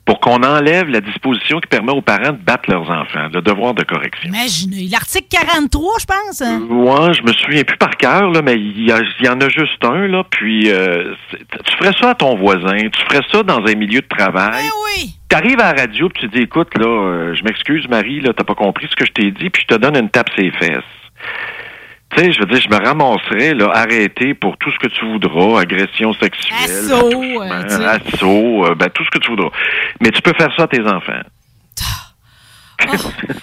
pour 0.04 0.20
qu'on 0.20 0.42
enlève 0.42 0.88
la 0.88 1.00
disposition 1.00 1.60
qui 1.60 1.68
permet 1.68 1.92
aux 1.92 2.02
parents 2.02 2.32
de 2.32 2.38
battre 2.38 2.70
leurs 2.70 2.88
enfants, 2.90 3.28
le 3.32 3.40
devoir 3.40 3.74
de 3.74 3.82
correction. 3.84 4.28
Imaginez. 4.28 4.88
L'article 4.90 5.28
43, 5.30 5.92
je 6.00 6.06
pense. 6.06 6.42
hein? 6.42 6.60
Ouais, 6.68 7.14
je 7.14 7.22
me 7.22 7.32
souviens 7.32 7.64
plus 7.64 7.76
par 7.78 7.96
cœur, 7.96 8.30
là, 8.30 8.42
mais 8.42 8.54
il 8.56 8.86
y, 8.86 9.28
en 9.28 9.40
a 9.40 9.48
juste 9.48 9.84
un, 9.84 10.06
là, 10.06 10.24
puis 10.30 10.70
euh, 10.70 11.14
tu 11.64 11.76
ferais 11.78 11.92
ça 12.00 12.10
à 12.10 12.14
ton 12.14 12.36
voisin, 12.36 12.76
tu 12.76 13.00
ferais 13.08 13.22
ça 13.32 13.42
dans 13.42 13.64
un 13.64 13.74
milieu 13.74 14.00
de 14.00 14.08
travail. 14.08 14.64
Oui. 14.84 14.89
T'arrives 15.28 15.60
à 15.60 15.72
la 15.74 15.82
radio 15.82 16.08
puis 16.08 16.22
tu 16.22 16.28
dis 16.28 16.42
écoute, 16.42 16.76
là, 16.76 16.86
euh, 16.86 17.34
je 17.34 17.44
m'excuse 17.44 17.88
Marie, 17.88 18.20
là, 18.20 18.32
t'as 18.36 18.44
pas 18.44 18.54
compris 18.54 18.88
ce 18.90 18.96
que 18.96 19.06
je 19.06 19.12
t'ai 19.12 19.30
dit, 19.30 19.50
puis 19.50 19.62
je 19.62 19.74
te 19.74 19.80
donne 19.80 19.96
une 19.96 20.10
tape 20.10 20.30
ses 20.36 20.50
fesses. 20.50 20.82
Tu 22.16 22.24
sais, 22.24 22.32
je 22.32 22.40
veux 22.40 22.46
dire, 22.46 22.60
je 22.60 22.68
me 22.68 22.84
ramasserais, 22.84 23.54
là, 23.54 23.70
arrêté 23.72 24.34
pour 24.34 24.56
tout 24.56 24.70
ce 24.72 24.78
que 24.78 24.88
tu 24.88 25.04
voudras, 25.06 25.60
agression 25.60 26.12
sexuelle, 26.14 26.58
Assaut, 26.68 27.42
euh, 27.42 27.62
tu 27.68 27.84
assaut, 27.84 28.66
euh, 28.66 28.74
ben, 28.74 28.88
tout 28.90 29.04
ce 29.04 29.10
que 29.10 29.18
tu 29.18 29.30
voudras. 29.30 29.50
Mais 30.00 30.10
tu 30.10 30.20
peux 30.20 30.32
faire 30.36 30.52
ça 30.56 30.64
à 30.64 30.66
tes 30.66 30.80
enfants. 30.80 31.22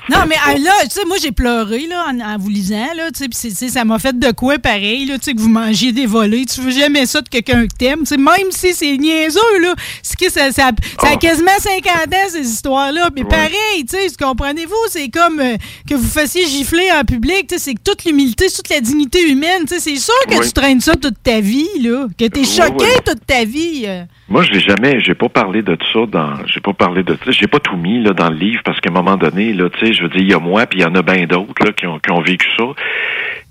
Non, 0.10 0.19
mais 0.28 0.36
ah, 0.45 0.54
là, 0.56 0.72
tu 0.84 0.89
sais, 0.92 1.06
moi, 1.06 1.18
j'ai 1.22 1.31
pleuré 1.31 1.86
là, 1.88 2.06
en, 2.10 2.19
en 2.19 2.38
vous 2.38 2.50
lisant, 2.50 2.88
là, 2.95 3.12
tu 3.12 3.25
sais, 3.31 3.50
tu 3.50 3.69
ça 3.69 3.84
m'a 3.86 4.00
fait 4.00 4.18
de 4.18 4.31
quoi 4.31 4.57
pareil, 4.57 5.06
là, 5.06 5.18
tu 5.18 5.25
sais, 5.25 5.34
que 5.34 5.39
vous 5.42 5.50
mangiez 5.50 5.92
des 5.92 6.06
volets. 6.06 6.45
Tu 6.45 6.62
veux 6.62 6.72
jamais 6.72 7.06
ça 7.06 7.22
de 7.22 7.28
quelqu'un 7.30 7.68
que 7.68 7.74
t'aimes, 7.78 8.00
tu 8.00 8.06
sais, 8.07 8.18
même 8.18 8.51
si 8.51 8.74
c'est 8.74 8.98
niaiseux, 8.98 9.60
là. 9.62 9.74
Que 10.19 10.31
ça, 10.31 10.51
ça, 10.51 10.72
ça 11.00 11.07
a 11.10 11.13
Oh. 11.13 11.18
quasiment 11.19 11.51
50 11.60 11.86
ans, 12.13 12.30
ces 12.30 12.42
histoires-là. 12.50 13.10
Mais 13.16 13.24
pareil, 13.24 13.86
tu 13.88 13.95
sais, 13.98 14.07
comprenez-vous, 14.19 14.74
c'est 14.89 15.10
comme 15.10 15.39
euh, 15.39 15.56
que 15.88 15.94
vous 15.94 16.07
fassiez 16.07 16.45
gifler 16.48 16.89
en 16.92 17.04
public, 17.04 17.48
tu 17.48 17.56
sais, 17.56 17.60
c'est 17.60 17.74
que 17.75 17.81
toute 17.84 18.04
l'humilité, 18.06 18.48
toute 18.50 18.69
la 18.69 18.80
dignité 18.81 19.22
humaine, 19.30 19.63
tu 19.68 19.75
sais, 19.75 19.80
c'est 19.80 19.95
sûr 19.98 20.13
que 20.28 20.44
tu 20.44 20.51
traînes 20.54 20.81
ça 20.81 20.95
toute 20.95 21.22
ta 21.22 21.39
vie, 21.39 21.68
là, 21.81 22.07
que 22.18 22.25
t'es 22.25 22.39
Oui, 22.39 22.45
choqué 22.48 22.88
toute 23.06 23.25
ta 23.28 23.44
vie. 23.45 23.84
euh. 23.86 24.04
Moi, 24.30 24.44
je 24.44 24.51
l'ai 24.51 24.60
jamais, 24.60 25.00
j'ai 25.00 25.13
pas 25.16 25.30
parlé 25.30 25.62
de 25.62 25.78
ça 25.94 26.00
dans, 26.12 26.34
j'ai 26.48 26.60
pas 26.60 26.74
parlé 26.74 27.04
de 27.04 27.13
ça, 27.13 27.31
j'ai 27.31 27.48
pas 27.48 27.60
tout 27.60 27.78
mis 27.78 28.01
là 28.04 28.12
dans 28.13 28.30
le 28.30 28.36
livre 28.38 28.62
parce 28.66 28.80
qu'à 28.81 28.89
un 28.89 28.94
moment 28.94 29.16
donné, 29.18 29.26
là, 29.31 29.69
tu 29.69 29.85
sais, 29.85 29.94
je 29.94 30.03
veux 30.03 30.09
dire, 30.09 30.21
il 30.21 30.29
y 30.29 30.33
a 30.33 30.39
moi 30.39 30.65
puis 30.65 30.79
il 30.79 30.83
y 30.83 30.85
en 30.85 30.95
a 30.95 31.01
bien 31.01 31.25
d'autres 31.25 31.65
là 31.65 31.71
qui 31.71 31.88
ont, 31.88 32.00
qui 32.00 32.12
ont 32.12 32.21
vécu 32.21 32.47
ça, 32.57 32.65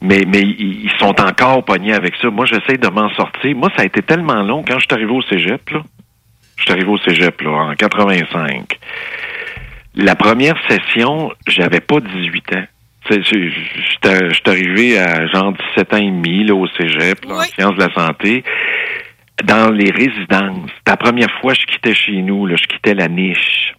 mais 0.02 0.22
mais 0.26 0.42
ils 0.42 0.90
sont 0.98 1.20
encore 1.20 1.64
pognés 1.64 1.94
avec 1.94 2.14
ça. 2.20 2.30
Moi, 2.30 2.46
j'essaie 2.46 2.78
de 2.78 2.88
m'en 2.88 3.10
sortir. 3.10 3.56
Moi, 3.56 3.70
ça 3.76 3.82
a 3.82 3.86
été 3.86 4.02
tellement 4.02 4.42
long 4.42 4.62
quand 4.66 4.78
je 4.78 4.86
suis 4.86 4.92
arrivé 4.92 5.12
au 5.12 5.22
cégep 5.22 5.70
là, 5.70 5.82
je 6.56 6.62
suis 6.62 6.72
arrivé 6.72 6.88
au 6.88 6.98
cégep 6.98 7.40
là 7.40 7.50
en 7.50 7.74
85. 7.74 8.78
La 9.94 10.14
première 10.14 10.56
session, 10.68 11.32
j'avais 11.46 11.80
pas 11.80 12.00
18 12.00 12.56
ans. 12.56 12.64
J'étais 13.08 14.30
j'étais 14.30 14.50
arrivé 14.50 14.98
à 14.98 15.26
genre 15.28 15.52
17 15.76 15.94
ans 15.94 15.98
et 15.98 16.10
demi 16.10 16.44
là, 16.44 16.54
au 16.54 16.66
cégep, 16.66 17.24
là, 17.24 17.36
en 17.36 17.42
sciences 17.42 17.76
de 17.76 17.80
la 17.80 17.94
santé 17.94 18.44
dans 19.44 19.70
les 19.70 19.90
résidences. 19.90 20.70
La 20.86 20.96
première 20.96 21.30
fois 21.40 21.54
je 21.54 21.64
quittais 21.66 21.94
chez 21.94 22.22
nous, 22.22 22.46
là, 22.46 22.56
je 22.56 22.66
quittais 22.66 22.94
la 22.94 23.08
niche. 23.08 23.74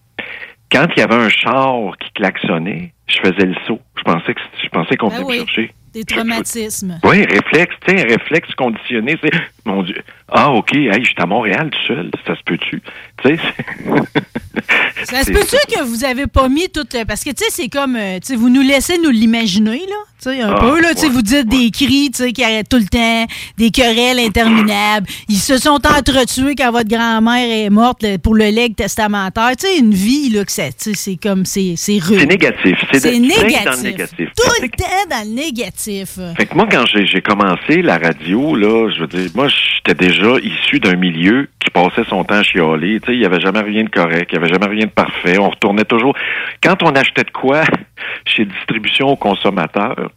Quand 0.71 0.87
il 0.95 0.99
y 0.99 1.01
avait 1.03 1.15
un 1.15 1.29
char 1.29 1.97
qui 1.99 2.11
klaxonnait, 2.13 2.93
je 3.07 3.17
faisais 3.19 3.45
le 3.45 3.55
saut. 3.65 3.79
Je 3.97 4.03
pensais 4.03 4.33
que 4.33 4.41
je 4.63 4.69
pensais 4.69 4.95
qu'on 4.97 5.07
Ben 5.07 5.15
venait 5.17 5.25
oui. 5.27 5.39
me 5.41 5.45
chercher. 5.45 5.73
Des 5.93 6.03
traumatismes. 6.03 6.99
Oui, 7.03 7.25
réflexe, 7.25 7.73
tu 7.87 7.97
sais, 7.97 8.03
réflexe 8.03 8.53
conditionné, 8.55 9.17
c'est 9.23 9.31
mon 9.65 9.81
Dieu. 9.83 10.01
Ah, 10.29 10.51
OK, 10.51 10.75
hey, 10.75 10.91
je 10.99 11.05
suis 11.05 11.15
à 11.17 11.25
Montréal 11.25 11.69
tout 11.71 11.87
seul, 11.87 12.11
ça 12.25 12.35
se 12.35 12.43
peut-tu? 12.43 12.81
Tu 13.23 13.29
sais, 13.29 13.39
c'est- 13.39 15.05
Ça 15.05 15.23
se 15.23 15.31
peut-tu 15.31 15.55
que 15.75 15.83
vous 15.83 16.03
avez 16.03 16.27
pas 16.27 16.49
mis 16.49 16.67
tout. 16.69 16.81
euh, 16.95 17.05
Parce 17.05 17.23
que, 17.23 17.29
tu 17.29 17.43
sais, 17.43 17.49
c'est 17.49 17.69
comme. 17.69 17.95
euh, 17.95 18.15
tu 18.19 18.27
sais, 18.27 18.35
vous 18.35 18.49
nous 18.49 18.61
laissez 18.61 18.97
nous 18.97 19.09
l'imaginer, 19.09 19.77
là. 19.87 19.95
Tu 20.21 20.29
sais, 20.31 20.41
un 20.41 20.53
Ah, 20.53 20.59
peu, 20.59 20.81
là. 20.81 20.89
Tu 20.93 21.01
sais, 21.01 21.05
ouais, 21.07 21.11
vous 21.13 21.21
dites 21.21 21.47
des 21.47 21.69
cris, 21.71 22.09
tu 22.11 22.23
sais, 22.23 22.33
qui 22.33 22.43
arrêtent 22.43 22.67
tout 22.69 22.77
le 22.77 22.85
temps, 22.87 23.25
des 23.57 23.71
querelles 23.71 24.19
interminables. 24.19 25.07
Ils 25.29 25.37
se 25.37 25.57
sont 25.57 25.79
entretués 25.85 26.55
quand 26.55 26.71
votre 26.71 26.89
grand-mère 26.89 27.49
est 27.49 27.69
morte 27.69 28.03
là, 28.03 28.17
pour 28.17 28.35
le 28.35 28.45
legs 28.49 28.75
testamentaire. 28.75 29.51
Tu 29.57 29.67
sais, 29.67 29.77
une 29.77 29.93
vie, 29.93 30.29
là, 30.29 30.43
que 30.43 30.51
ça. 30.51 30.67
Tu 30.69 30.73
sais, 30.79 30.93
c'est 30.95 31.15
comme. 31.15 31.45
C'est 31.45 31.75
c'est 31.77 31.99
rude. 31.99 32.19
c'est 32.19 32.25
négatif. 32.25 32.77
C'est 32.91 33.03
de- 33.05 33.23
tu 33.23 33.29
traînes 33.29 33.47
négatif. 33.47 33.63
dans 33.65 33.71
le 33.77 33.81
négatif. 33.83 34.29
Tout 34.35 34.51
le 34.61 34.69
temps 34.69 34.85
dans 35.09 35.23
le 35.29 35.33
négatif. 35.35 36.19
Fait 36.37 36.45
que 36.45 36.55
moi, 36.55 36.67
quand 36.69 36.85
j'ai 36.87 37.05
j'ai 37.05 37.21
commencé 37.21 37.81
la 37.81 37.97
radio, 37.97 38.55
là, 38.55 38.89
je 38.91 38.99
veux 39.01 39.07
dire, 39.07 39.29
moi, 39.35 39.47
j'étais 39.87 40.07
déjà 40.07 40.37
issu 40.41 40.79
d'un 40.79 40.95
milieu 40.95 41.49
qui 41.59 41.69
passait 41.69 42.03
son 42.09 42.23
temps 42.23 42.35
à 42.35 42.43
chialer. 42.43 42.99
Tu 42.99 43.07
sais, 43.07 43.13
il 43.13 43.21
y 43.21 43.25
avait 43.25 43.39
jamais 43.39 43.61
rien 43.61 43.83
de 43.83 43.89
correct, 43.89 44.29
il 44.31 44.35
y 44.35 44.37
avait 44.37 44.51
jamais 44.51 44.67
rien 44.67 44.85
de 44.85 44.91
parfait. 44.91 45.37
On 45.37 45.49
retournait 45.49 45.85
toujours. 45.85 46.15
Quand 46.61 46.83
on 46.83 46.89
achetait 46.95 47.23
de 47.23 47.31
quoi 47.31 47.63
chez 48.25 48.45
distribution 48.45 49.07
aux 49.07 49.15
consommateurs, 49.15 50.11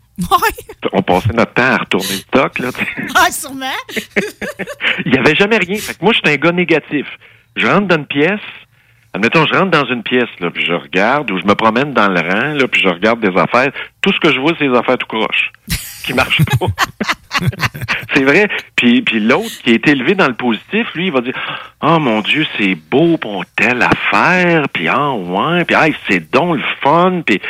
on 0.93 1.03
passait 1.03 1.33
notre 1.33 1.55
temps 1.55 1.63
à 1.63 1.77
retourner 1.79 2.09
le 2.11 2.15
stock, 2.15 2.59
là. 2.59 2.69
Ah, 3.15 3.31
sûrement. 3.31 3.67
Il 5.07 5.15
y 5.15 5.19
avait 5.19 5.35
jamais 5.35 5.59
rien. 5.59 5.77
Fait 5.77 5.95
que 5.95 6.05
moi, 6.05 6.13
j'étais 6.13 6.33
un 6.33 6.37
gars 6.37 6.53
négatif. 6.53 7.07
Je 7.57 7.67
rentre 7.67 7.89
dans 7.89 7.97
une 7.97 8.07
pièce, 8.07 8.41
admettons, 9.13 9.47
je 9.47 9.55
rentre 9.55 9.71
dans 9.71 9.87
une 9.87 10.03
pièce, 10.03 10.29
là, 10.41 10.51
puis 10.51 10.65
je 10.65 10.73
regarde, 10.73 11.31
ou 11.31 11.39
je 11.39 11.47
me 11.47 11.55
promène 11.55 11.93
dans 11.93 12.09
le 12.09 12.21
rang, 12.21 12.55
là, 12.55 12.69
puis 12.69 12.81
je 12.81 12.89
regarde 12.89 13.21
des 13.21 13.37
affaires. 13.39 13.73
Tout 14.03 14.13
ce 14.13 14.21
que 14.21 14.33
je 14.33 14.39
vois, 14.39 14.53
c'est 14.59 14.69
des 14.69 14.77
affaires 14.77 14.99
tout 14.99 15.07
croche, 15.07 15.51
qui 16.11 16.17
marchent 16.17 16.45
pas. 16.59 16.67
c'est 18.15 18.25
vrai. 18.25 18.49
Puis, 18.77 19.03
puis 19.03 19.21
l'autre 19.21 19.63
qui 19.63 19.71
est 19.71 19.87
élevé 19.89 20.15
dans 20.15 20.27
le 20.27 20.35
positif, 20.35 20.89
lui, 20.95 21.07
il 21.07 21.13
va 21.13 21.21
dire 21.21 21.35
Oh 21.83 21.99
mon 21.99 22.21
Dieu, 22.21 22.47
c'est 22.59 22.75
beau 22.75 23.17
pour 23.17 23.45
telle 23.57 23.83
affaire, 23.83 24.69
puis 24.69 24.89
ah 24.89 25.13
ouais, 25.13 25.65
puis 25.65 25.77
c'est 26.09 26.31
donc 26.31 26.57
le 26.57 26.63
fun, 26.83 27.23
puis 27.25 27.41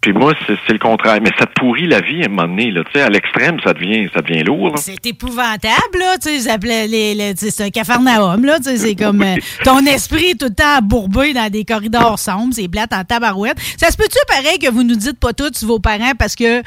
puis 0.00 0.14
moi, 0.14 0.32
c'est 0.46 0.72
le 0.72 0.78
contraire. 0.78 1.18
Mais 1.22 1.30
ça 1.38 1.44
te 1.44 1.52
pourrit 1.52 1.86
la 1.86 2.00
vie 2.00 2.22
à 2.22 2.26
un 2.26 2.28
moment 2.28 2.48
donné. 2.48 2.70
Là. 2.70 2.82
À 2.94 3.10
l'extrême, 3.10 3.58
ça 3.62 3.74
devient, 3.74 4.08
ça 4.14 4.22
devient 4.22 4.42
lourd. 4.42 4.72
C'est 4.78 5.04
épouvantable. 5.06 5.98
Là. 5.98 6.16
C'est 6.20 7.60
un 7.60 7.70
cafarnaum. 7.70 8.44
Là. 8.44 8.58
C'est 8.62 8.94
comme 8.94 9.22
euh, 9.22 9.36
ton 9.62 9.80
esprit 9.80 10.36
tout 10.38 10.46
le 10.46 10.54
temps 10.54 10.80
bourbé 10.82 11.34
dans 11.34 11.50
des 11.50 11.64
corridors 11.64 12.18
sombres. 12.18 12.54
C'est 12.54 12.68
plate 12.68 12.94
en 12.94 13.04
tabarouette. 13.04 13.58
Ça 13.76 13.90
se 13.90 13.96
peut-tu 13.98 14.18
pareil 14.26 14.58
que 14.58 14.70
vous 14.70 14.84
nous 14.84 14.96
dites 14.96 15.18
pas 15.18 15.34
tous 15.34 15.64
vos 15.64 15.80
parents? 15.80 16.12
Parce 16.18 16.34
que 16.34 16.62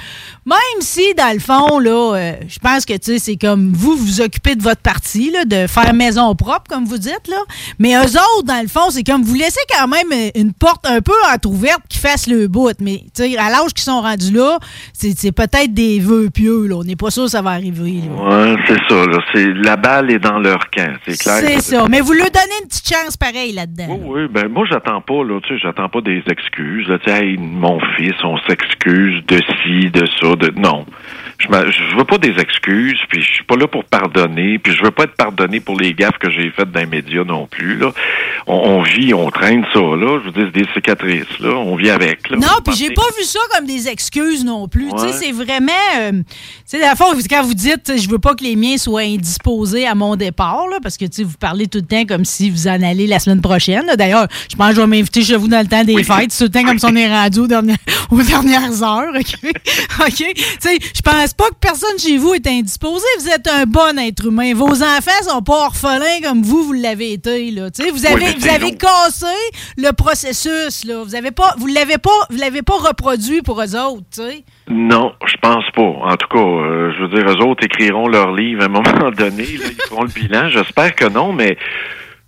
même 0.45 0.81
si, 0.81 1.15
dans 1.15 1.33
le 1.33 1.39
fond, 1.39 1.79
là, 1.79 2.15
euh, 2.15 2.33
je 2.47 2.59
pense 2.59 2.85
que 2.85 2.93
c'est 2.99 3.37
comme 3.37 3.73
vous 3.73 3.95
vous 3.95 4.21
occupez 4.21 4.55
de 4.55 4.61
votre 4.61 4.81
partie, 4.81 5.31
là, 5.31 5.45
de 5.45 5.65
faire 5.65 5.93
maison 5.95 6.35
propre, 6.35 6.65
comme 6.69 6.85
vous 6.85 6.99
dites. 6.99 7.27
Là. 7.27 7.37
Mais 7.79 7.95
eux 7.95 8.17
autres, 8.37 8.45
dans 8.45 8.61
le 8.61 8.67
fond, 8.67 8.91
c'est 8.91 9.03
comme 9.03 9.23
vous 9.23 9.33
laissez 9.33 9.59
quand 9.75 9.87
même 9.87 10.29
une 10.35 10.53
porte 10.53 10.85
un 10.85 11.01
peu 11.01 11.13
entrouverte 11.33 11.81
qui 11.89 11.97
fasse 11.97 12.27
le 12.27 12.47
bout. 12.47 12.73
Mais 12.79 13.03
à 13.37 13.49
l'âge 13.49 13.73
qu'ils 13.73 13.83
sont 13.83 14.01
rendus 14.01 14.33
là, 14.33 14.59
c'est 14.93 15.31
peut-être 15.31 15.73
des 15.73 15.99
vœux 15.99 16.29
pieux. 16.29 16.67
Là. 16.67 16.75
On 16.77 16.83
n'est 16.83 16.95
pas 16.95 17.11
sûr 17.11 17.23
que 17.23 17.29
ça 17.29 17.41
va 17.41 17.51
arriver. 17.51 18.01
Oui, 18.09 18.55
c'est 18.67 18.79
ça. 18.89 19.05
La 19.63 19.75
balle 19.75 20.11
est 20.11 20.19
dans 20.19 20.39
leur 20.39 20.69
camp, 20.69 20.93
c'est 21.07 21.17
clair. 21.17 21.39
C'est 21.45 21.61
ça. 21.61 21.85
Mais 21.89 22.01
vous 22.01 22.13
leur 22.13 22.29
donnez 22.29 22.61
une 22.61 22.67
petite 22.67 22.87
chance 22.87 23.17
pareil 23.17 23.53
là-dedans. 23.53 23.87
Oui, 23.89 24.21
oui. 24.23 24.27
Ben, 24.31 24.47
moi, 24.47 24.65
j'attends 24.69 25.01
pas, 25.01 25.23
là, 25.23 25.39
tu 25.41 25.53
sais, 25.53 25.59
j'attends 25.61 25.89
pas 25.89 26.01
des 26.01 26.23
excuses. 26.29 26.87
Là, 26.87 26.97
hey, 27.07 27.37
mon 27.37 27.79
fils, 27.97 28.13
on 28.23 28.37
s'excuse 28.47 29.23
de 29.27 29.37
ci, 29.37 29.89
de 29.89 30.05
ça, 30.19 30.35
de. 30.35 30.53
Non. 30.59 30.85
Je, 31.43 31.71
je 31.71 31.97
veux 31.97 32.05
pas 32.05 32.17
des 32.17 32.39
excuses, 32.39 32.99
puis 33.09 33.21
je 33.21 33.33
suis 33.33 33.43
pas 33.43 33.55
là 33.55 33.67
pour 33.67 33.83
pardonner, 33.85 34.59
puis 34.59 34.73
je 34.73 34.83
veux 34.83 34.91
pas 34.91 35.03
être 35.03 35.15
pardonné 35.15 35.59
pour 35.59 35.77
les 35.77 35.93
gaffes 35.93 36.17
que 36.19 36.29
j'ai 36.29 36.49
faites 36.51 36.71
dans 36.71 36.79
les 36.79 36.85
médias 36.85 37.23
non 37.23 37.47
plus. 37.47 37.77
Là. 37.77 37.91
On, 38.47 38.81
vit, 38.81 39.13
on 39.13 39.29
traîne 39.29 39.65
ça, 39.73 39.79
là. 39.79 40.19
Je 40.23 40.29
veux 40.29 40.31
dire, 40.31 40.51
des 40.51 40.67
cicatrices, 40.73 41.39
là. 41.39 41.49
On 41.55 41.75
vit 41.75 41.89
avec. 41.89 42.29
Là. 42.29 42.37
Non, 42.37 42.47
puis 42.65 42.75
j'ai 42.75 42.91
pas 42.91 43.07
vu 43.17 43.23
ça 43.23 43.39
comme 43.53 43.65
des 43.65 43.87
excuses 43.87 44.45
non 44.45 44.67
plus. 44.67 44.89
Tu 44.91 44.99
sais, 44.99 45.11
c'est 45.13 45.31
vraiment. 45.31 45.71
Euh, 45.97 46.11
tu 46.11 46.23
sais, 46.65 46.79
la 46.79 46.95
fois, 46.95 47.13
quand 47.29 47.43
vous 47.43 47.53
dites, 47.53 47.93
je 47.97 48.09
veux 48.09 48.19
pas 48.19 48.35
que 48.35 48.43
les 48.43 48.55
miens 48.55 48.77
soient 48.77 49.01
indisposés 49.01 49.85
à 49.85 49.95
mon 49.95 50.15
départ, 50.15 50.67
là, 50.69 50.77
parce 50.81 50.97
que, 50.97 51.05
vous 51.23 51.37
parlez 51.39 51.67
tout 51.67 51.79
le 51.79 51.85
temps 51.85 52.05
comme 52.05 52.25
si 52.25 52.49
vous 52.49 52.67
en 52.67 52.81
allez 52.81 53.07
la 53.07 53.19
semaine 53.19 53.41
prochaine. 53.41 53.85
D'ailleurs, 53.97 54.27
je 54.49 54.55
pense 54.55 54.69
que 54.69 54.75
je 54.75 54.81
vais 54.81 54.87
m'inviter 54.87 55.21
chez 55.21 55.35
vous 55.35 55.47
dans 55.47 55.59
le 55.61 55.67
temps 55.67 55.83
des 55.83 56.03
fêtes. 56.03 56.35
tout 56.37 56.43
le 56.43 56.49
temps 56.49 56.63
comme 56.63 56.79
si 56.79 56.85
on 56.85 56.95
est 56.95 57.09
rendu 57.09 57.39
aux 57.39 57.47
dernières, 57.47 57.77
aux 58.11 58.21
dernières 58.21 58.83
heures. 58.83 59.13
OK? 59.15 59.35
OK? 59.99 60.15
Tu 60.15 60.43
sais, 60.59 60.77
je 60.95 61.01
pense 61.01 61.32
pas 61.35 61.49
que 61.49 61.55
personne 61.59 61.97
chez 61.97 62.17
vous 62.17 62.33
est 62.33 62.47
indisposé. 62.47 63.05
Vous 63.19 63.29
êtes 63.29 63.47
un 63.47 63.65
bon 63.65 63.97
être 63.97 64.25
humain. 64.27 64.53
Vos 64.53 64.83
enfants 64.83 65.23
sont 65.27 65.41
pas 65.41 65.65
orphelins 65.65 66.21
comme 66.23 66.41
vous, 66.41 66.63
vous 66.63 66.73
l'avez 66.73 67.13
été, 67.13 67.51
là. 67.51 67.69
Vous 67.77 68.05
avez, 68.05 68.33
vous 68.33 68.47
avez 68.47 68.75
cassé 68.75 69.25
le 69.77 69.91
processus, 69.91 70.85
là. 70.85 71.03
Vous 71.03 71.15
avez 71.15 71.31
pas, 71.31 71.53
vous 71.57 71.67
l'avez 71.67 71.97
pas, 71.97 72.11
vous 72.29 72.37
l'avez 72.37 72.61
pas 72.61 72.77
reproduit 72.77 73.41
pour 73.41 73.61
eux 73.61 73.75
autres, 73.75 74.03
tu 74.13 74.21
sais. 74.21 74.43
Non, 74.69 75.11
je 75.25 75.35
pense 75.41 75.65
pas. 75.75 75.81
En 75.81 76.15
tout 76.15 76.27
cas, 76.29 76.39
euh, 76.39 76.91
je 76.97 77.03
veux 77.03 77.09
dire, 77.09 77.29
eux 77.29 77.45
autres 77.45 77.63
écriront 77.65 78.07
leur 78.07 78.31
livre 78.33 78.61
à 78.61 78.65
un 78.65 78.69
moment 78.69 79.11
donné, 79.17 79.43
là, 79.43 79.65
ils 79.69 79.81
feront 79.87 80.03
le 80.03 80.09
bilan. 80.09 80.49
J'espère 80.49 80.95
que 80.95 81.05
non, 81.05 81.33
mais 81.33 81.57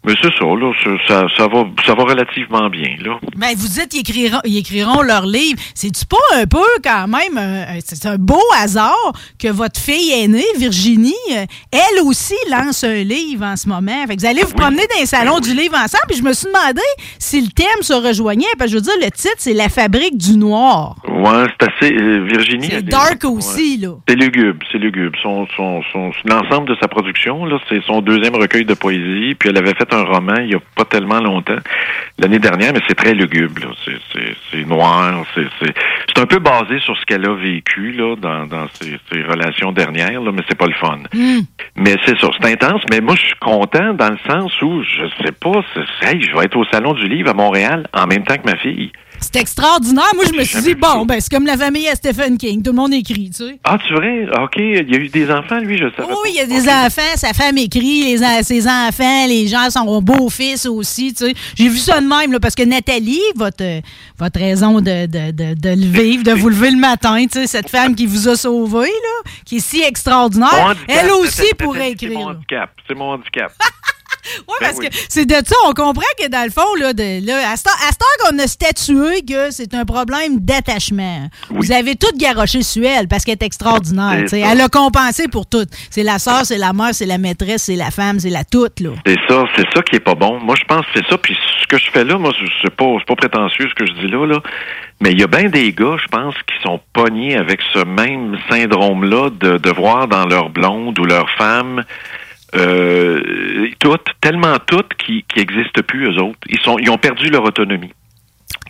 mais 0.05 0.13
c'est 0.21 0.33
ça, 0.37 0.45
là, 0.45 0.71
ça, 1.07 1.25
ça, 1.35 1.47
va, 1.47 1.65
ça 1.85 1.93
va 1.93 2.03
relativement 2.03 2.69
bien, 2.69 2.95
là. 3.03 3.19
Ben, 3.35 3.55
vous 3.55 3.67
dites 3.67 3.89
qu'ils 3.89 4.01
écriront, 4.01 4.39
ils 4.45 4.57
écriront 4.57 5.01
leur 5.01 5.25
livre. 5.25 5.59
C'est-tu 5.73 6.05
pas 6.05 6.17
un 6.35 6.45
peu, 6.45 6.65
quand 6.83 7.07
même, 7.07 7.39
c'est 7.83 8.05
un 8.05 8.17
beau 8.17 8.41
hasard 8.59 9.13
que 9.39 9.47
votre 9.47 9.79
fille 9.79 10.11
aînée, 10.11 10.45
Virginie, 10.57 11.13
euh, 11.31 11.45
elle 11.71 12.01
aussi 12.03 12.35
lance 12.49 12.83
un 12.83 13.03
livre 13.03 13.45
en 13.45 13.55
ce 13.55 13.67
moment? 13.67 14.05
Fait 14.07 14.15
que 14.15 14.21
vous 14.21 14.27
allez 14.27 14.43
vous 14.43 14.53
promener 14.53 14.83
dans 14.87 14.99
les 14.99 15.05
salons 15.05 15.39
du 15.39 15.53
livre 15.53 15.75
ensemble, 15.75 16.05
puis 16.07 16.17
je 16.17 16.23
me 16.23 16.33
suis 16.33 16.47
demandé 16.47 16.81
si 17.19 17.41
le 17.41 17.49
thème 17.49 17.81
se 17.81 17.93
rejoignait, 17.93 18.45
parce 18.57 18.71
que 18.71 18.77
je 18.77 18.83
veux 18.83 18.83
dire, 18.83 19.05
le 19.05 19.11
titre, 19.11 19.35
c'est 19.37 19.53
La 19.53 19.69
fabrique 19.69 20.17
du 20.17 20.37
noir. 20.37 20.95
Ouais, 21.25 21.45
c'est 21.59 21.67
assez, 21.67 21.95
euh, 21.95 22.23
Virginie. 22.23 22.67
C'est 22.69 22.85
dark 22.85 23.25
aussi, 23.25 23.77
là. 23.77 23.95
C'est 24.07 24.15
lugubre, 24.15 24.63
c'est 24.71 24.77
lugubre. 24.77 25.17
Son, 25.23 25.47
son, 25.57 25.81
son, 25.91 26.11
l'ensemble 26.23 26.67
de 26.67 26.75
sa 26.79 26.87
production, 26.87 27.45
là, 27.45 27.57
c'est 27.67 27.83
son 27.83 28.01
deuxième 28.01 28.35
recueil 28.35 28.63
de 28.63 28.75
poésie, 28.75 29.33
puis 29.33 29.49
elle 29.49 29.57
avait 29.57 29.73
fait 29.73 29.91
un 29.91 30.03
roman 30.03 30.35
il 30.37 30.49
n'y 30.49 30.55
a 30.55 30.59
pas 30.75 30.85
tellement 30.85 31.19
longtemps, 31.19 31.57
l'année 32.19 32.37
dernière, 32.37 32.73
mais 32.73 32.81
c'est 32.87 32.93
très 32.93 33.13
lugubre. 33.13 33.73
C'est 34.51 34.65
noir. 34.65 35.25
C'est 35.35 36.21
un 36.21 36.27
peu 36.27 36.37
basé 36.37 36.79
sur 36.79 36.95
ce 36.95 37.05
qu'elle 37.05 37.25
a 37.25 37.33
vécu 37.33 37.93
là, 37.93 38.15
dans, 38.15 38.45
dans 38.45 38.67
ses, 38.73 38.99
relations 39.23 39.71
dernières, 39.71 40.21
là, 40.21 40.31
mais 40.31 40.43
c'est 40.47 40.57
pas 40.57 40.67
le 40.67 40.73
fun. 40.73 40.99
Hmm. 41.11 41.41
Mais 41.75 41.95
c'est 42.05 42.19
ça, 42.19 42.27
c'est 42.39 42.51
intense, 42.51 42.83
mais 42.91 43.01
moi 43.01 43.15
je 43.15 43.21
suis 43.21 43.39
content 43.39 43.93
dans 43.95 44.11
le 44.11 44.19
sens 44.29 44.61
où 44.61 44.83
je 44.83 45.07
sais 45.23 45.31
pas, 45.31 45.63
hey, 46.03 46.21
je 46.21 46.37
vais 46.37 46.45
être 46.45 46.55
au 46.55 46.65
Salon 46.65 46.93
du 46.93 47.07
Livre 47.07 47.31
à 47.31 47.33
Montréal 47.33 47.87
en 47.93 48.05
même 48.05 48.23
temps 48.23 48.37
que 48.37 48.45
ma 48.45 48.57
fille. 48.57 48.91
C'est 49.25 49.41
extraordinaire. 49.41 50.11
Moi, 50.13 50.25
je 50.31 50.37
me 50.37 50.43
suis 50.43 50.61
dit, 50.61 50.75
bon, 50.75 51.05
ben, 51.05 51.19
c'est 51.19 51.31
comme 51.31 51.47
la 51.47 51.57
famille 51.57 51.87
à 51.89 51.95
Stephen 51.95 52.37
King. 52.37 52.61
Tout 52.61 52.71
le 52.71 52.77
monde 52.77 52.93
écrit, 52.93 53.31
tu 53.31 53.47
sais. 53.47 53.59
Ah, 53.63 53.77
tu 53.85 53.93
vrai? 53.95 54.27
OK. 54.39 54.53
Il 54.57 54.89
y 54.89 54.95
a 54.95 54.99
eu 54.99 55.07
des 55.09 55.31
enfants, 55.31 55.57
lui, 55.59 55.77
je 55.77 55.85
sais. 55.85 56.03
Oui, 56.07 56.29
il 56.29 56.35
y 56.35 56.39
a 56.39 56.45
des 56.45 56.69
enfants. 56.69 57.15
Sa 57.15 57.33
femme 57.33 57.57
écrit, 57.57 58.03
les, 58.03 58.43
ses 58.43 58.67
enfants, 58.67 59.25
les 59.27 59.47
gens 59.47 59.69
sont 59.71 60.01
beaux-fils 60.01 60.67
aussi, 60.67 61.13
tu 61.13 61.25
sais. 61.25 61.33
J'ai 61.55 61.69
vu 61.69 61.79
ça 61.79 61.99
de 62.01 62.07
même, 62.07 62.31
là, 62.31 62.39
parce 62.39 62.53
que 62.53 62.63
Nathalie, 62.63 63.21
votre, 63.35 63.81
votre 64.19 64.39
raison 64.39 64.79
de, 64.79 65.07
de, 65.07 65.31
de, 65.31 65.53
de 65.55 65.69
le 65.69 65.87
vivre, 65.87 66.23
de 66.23 66.31
vous 66.31 66.49
lever 66.49 66.69
le 66.69 66.77
matin, 66.77 67.17
tu 67.25 67.39
sais, 67.39 67.47
cette 67.47 67.69
femme 67.69 67.95
qui 67.95 68.05
vous 68.05 68.29
a 68.29 68.35
sauvé, 68.35 68.87
là, 68.87 69.31
qui 69.43 69.57
est 69.57 69.59
si 69.59 69.81
extraordinaire, 69.81 70.75
elle 70.87 71.09
aussi 71.11 71.51
pourrait 71.57 71.91
écrire. 71.91 72.11
C'est 72.11 72.15
mon 72.15 72.29
handicap. 72.29 72.69
C'est 72.87 72.95
mon 72.95 73.11
handicap. 73.13 73.51
oui, 74.47 74.55
ben 74.59 74.67
parce 74.67 74.79
que 74.79 74.87
c'est 75.09 75.25
de 75.25 75.35
ça, 75.35 75.55
on 75.67 75.73
comprend 75.73 76.01
que 76.19 76.27
dans 76.27 76.43
le 76.43 76.51
fond, 76.51 76.73
là, 76.79 76.93
de, 76.93 77.25
là 77.25 77.51
à 77.51 77.55
ce 77.57 77.63
temps 77.63 78.05
qu'on 78.23 78.39
a 78.39 78.47
statué 78.47 79.21
que 79.21 79.51
c'est 79.51 79.73
un 79.73 79.85
problème 79.85 80.39
d'attachement. 80.39 81.29
Vous 81.49 81.71
avez 81.71 81.95
tout 81.95 82.15
garoché 82.17 82.63
sur 82.63 82.85
elle 82.85 83.07
parce 83.07 83.23
qu'elle 83.23 83.33
est 83.33 83.43
extraordinaire. 83.43 84.25
elle 84.31 84.61
a 84.61 84.69
compensé 84.69 85.27
pour 85.27 85.45
tout. 85.45 85.65
C'est 85.89 86.03
la 86.03 86.19
soeur, 86.19 86.45
c'est 86.45 86.57
la 86.57 86.73
mère, 86.73 86.93
c'est 86.93 87.05
la 87.05 87.17
maîtresse, 87.17 87.63
c'est 87.63 87.75
la 87.75 87.91
femme, 87.91 88.19
c'est 88.19 88.29
la 88.29 88.43
toute. 88.43 88.79
Là. 88.79 88.91
C'est 89.05 89.19
ça, 89.27 89.43
c'est 89.55 89.65
ça 89.73 89.81
qui 89.81 89.97
est 89.97 89.99
pas 89.99 90.15
bon. 90.15 90.39
Moi, 90.39 90.55
je 90.57 90.63
pense 90.65 90.85
que 90.87 90.91
c'est 90.95 91.09
ça. 91.09 91.17
Puis 91.17 91.37
ce 91.61 91.67
que 91.67 91.77
je 91.77 91.89
fais 91.91 92.03
là, 92.03 92.17
moi, 92.17 92.31
c'est 92.61 92.75
pas, 92.75 92.85
pas 93.07 93.15
prétentieux 93.15 93.67
ce 93.69 93.75
que 93.75 93.85
je 93.85 93.93
dis 93.93 94.07
là, 94.07 94.25
là. 94.25 94.39
Mais 95.01 95.11
il 95.11 95.19
y 95.19 95.23
a 95.23 95.27
bien 95.27 95.49
des 95.49 95.73
gars, 95.73 95.97
je 96.01 96.07
pense, 96.07 96.35
qui 96.47 96.55
sont 96.63 96.79
pognés 96.93 97.35
avec 97.35 97.59
ce 97.73 97.79
même 97.79 98.37
syndrome-là 98.49 99.29
de, 99.29 99.57
de 99.57 99.69
voir 99.71 100.07
dans 100.07 100.25
leur 100.25 100.49
blonde 100.49 100.97
ou 100.99 101.03
leur 101.03 101.29
femme 101.31 101.83
euh, 102.55 103.67
toutes, 103.79 104.07
tellement 104.21 104.57
toutes 104.65 104.93
qui 104.95 105.25
n'existent 105.35 105.81
plus, 105.81 106.07
eux 106.09 106.21
autres. 106.21 106.39
Ils, 106.47 106.59
sont, 106.59 106.77
ils 106.79 106.89
ont 106.89 106.97
perdu 106.97 107.29
leur 107.29 107.43
autonomie. 107.43 107.93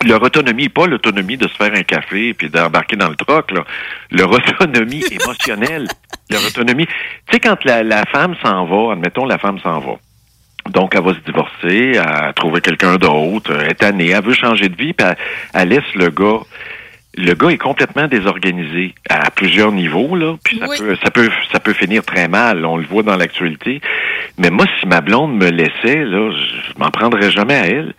Leur 0.06 0.22
autonomie, 0.22 0.70
pas 0.70 0.88
l'autonomie 0.88 1.38
de 1.38 1.48
se 1.48 1.54
faire 1.56 1.74
un 1.74 1.84
café 1.84 2.34
puis 2.34 2.50
d'embarquer 2.50 2.96
dans 2.96 3.10
le 3.10 3.16
troc, 3.16 3.52
là. 3.52 3.64
Leur 4.12 4.32
autonomie 4.32 5.04
émotionnelle. 5.12 5.88
Leur 6.30 6.46
autonomie. 6.46 6.86
Tu 6.86 6.94
sais, 7.34 7.40
quand 7.40 7.64
la, 7.66 7.84
la 7.84 8.06
femme 8.06 8.36
s'en 8.44 8.66
va, 8.66 8.94
admettons, 8.94 9.26
la 9.26 9.38
femme 9.38 9.60
s'en 9.60 9.80
va. 9.80 9.94
Donc, 10.70 10.96
elle 10.96 11.04
va 11.04 11.14
se 11.14 11.20
divorcer, 11.20 11.92
elle 11.94 12.34
trouver 12.34 12.60
quelqu'un 12.62 12.96
d'autre, 12.96 13.56
elle 13.60 13.72
est 13.72 13.76
tannée, 13.76 14.10
elle 14.10 14.24
veut 14.24 14.34
changer 14.34 14.68
de 14.68 14.76
vie, 14.76 14.94
puis 14.94 15.06
elle, 15.08 15.16
elle 15.54 15.70
laisse 15.70 15.94
le 15.94 16.10
gars 16.10 16.42
le 17.18 17.34
gars 17.34 17.50
est 17.50 17.58
complètement 17.58 18.08
désorganisé 18.08 18.94
à 19.10 19.32
plusieurs 19.32 19.72
niveaux 19.72 20.16
là, 20.16 20.36
puis 20.44 20.60
ça 20.60 20.68
peut 20.68 20.96
ça 21.04 21.12
peut 21.12 21.30
ça 21.52 21.60
peut 21.60 21.74
finir 21.74 22.04
très 22.04 22.28
mal, 22.28 22.66
on 22.66 22.78
le 22.78 22.86
voit 22.86 23.04
dans 23.04 23.16
l'actualité. 23.16 23.82
Mais 24.38 24.50
moi 24.50 24.66
si 24.80 24.88
ma 24.88 25.02
blonde 25.02 25.36
me 25.36 25.50
laissait 25.50 26.04
là, 26.04 26.32
je 26.32 26.80
m'en 26.80 26.92
prendrais 26.92 27.32
jamais 27.32 27.56
à 27.56 27.68
elle, 27.68 27.94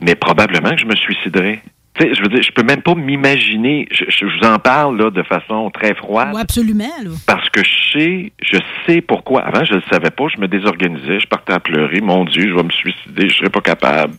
mais 0.00 0.14
probablement 0.14 0.70
que 0.70 0.80
je 0.80 0.86
me 0.86 0.96
suiciderais 0.96 1.62
je 2.00 2.22
veux 2.22 2.28
dire, 2.28 2.42
je 2.42 2.52
peux 2.52 2.62
même 2.62 2.82
pas 2.82 2.94
m'imaginer. 2.94 3.88
Je, 3.90 4.24
vous 4.24 4.46
en 4.46 4.58
parle 4.58 4.98
là 4.98 5.10
de 5.10 5.22
façon 5.22 5.70
très 5.70 5.94
froide. 5.94 6.34
absolument. 6.36 6.84
Parce 7.26 7.48
que 7.50 7.62
je 7.62 7.92
sais, 7.92 8.32
je 8.42 8.58
sais 8.86 9.00
pourquoi. 9.00 9.42
Avant, 9.42 9.64
je 9.64 9.74
ne 9.74 9.80
savais 9.90 10.10
pas. 10.10 10.24
Je 10.34 10.40
me 10.40 10.48
désorganisais, 10.48 11.20
je 11.20 11.26
partais 11.26 11.52
à 11.52 11.60
pleurer. 11.60 12.00
Mon 12.00 12.24
Dieu, 12.24 12.48
je 12.48 12.54
vais 12.54 12.62
me 12.62 12.70
suicider, 12.70 13.28
je 13.28 13.36
serais 13.36 13.50
pas 13.50 13.60
capable. 13.60 14.14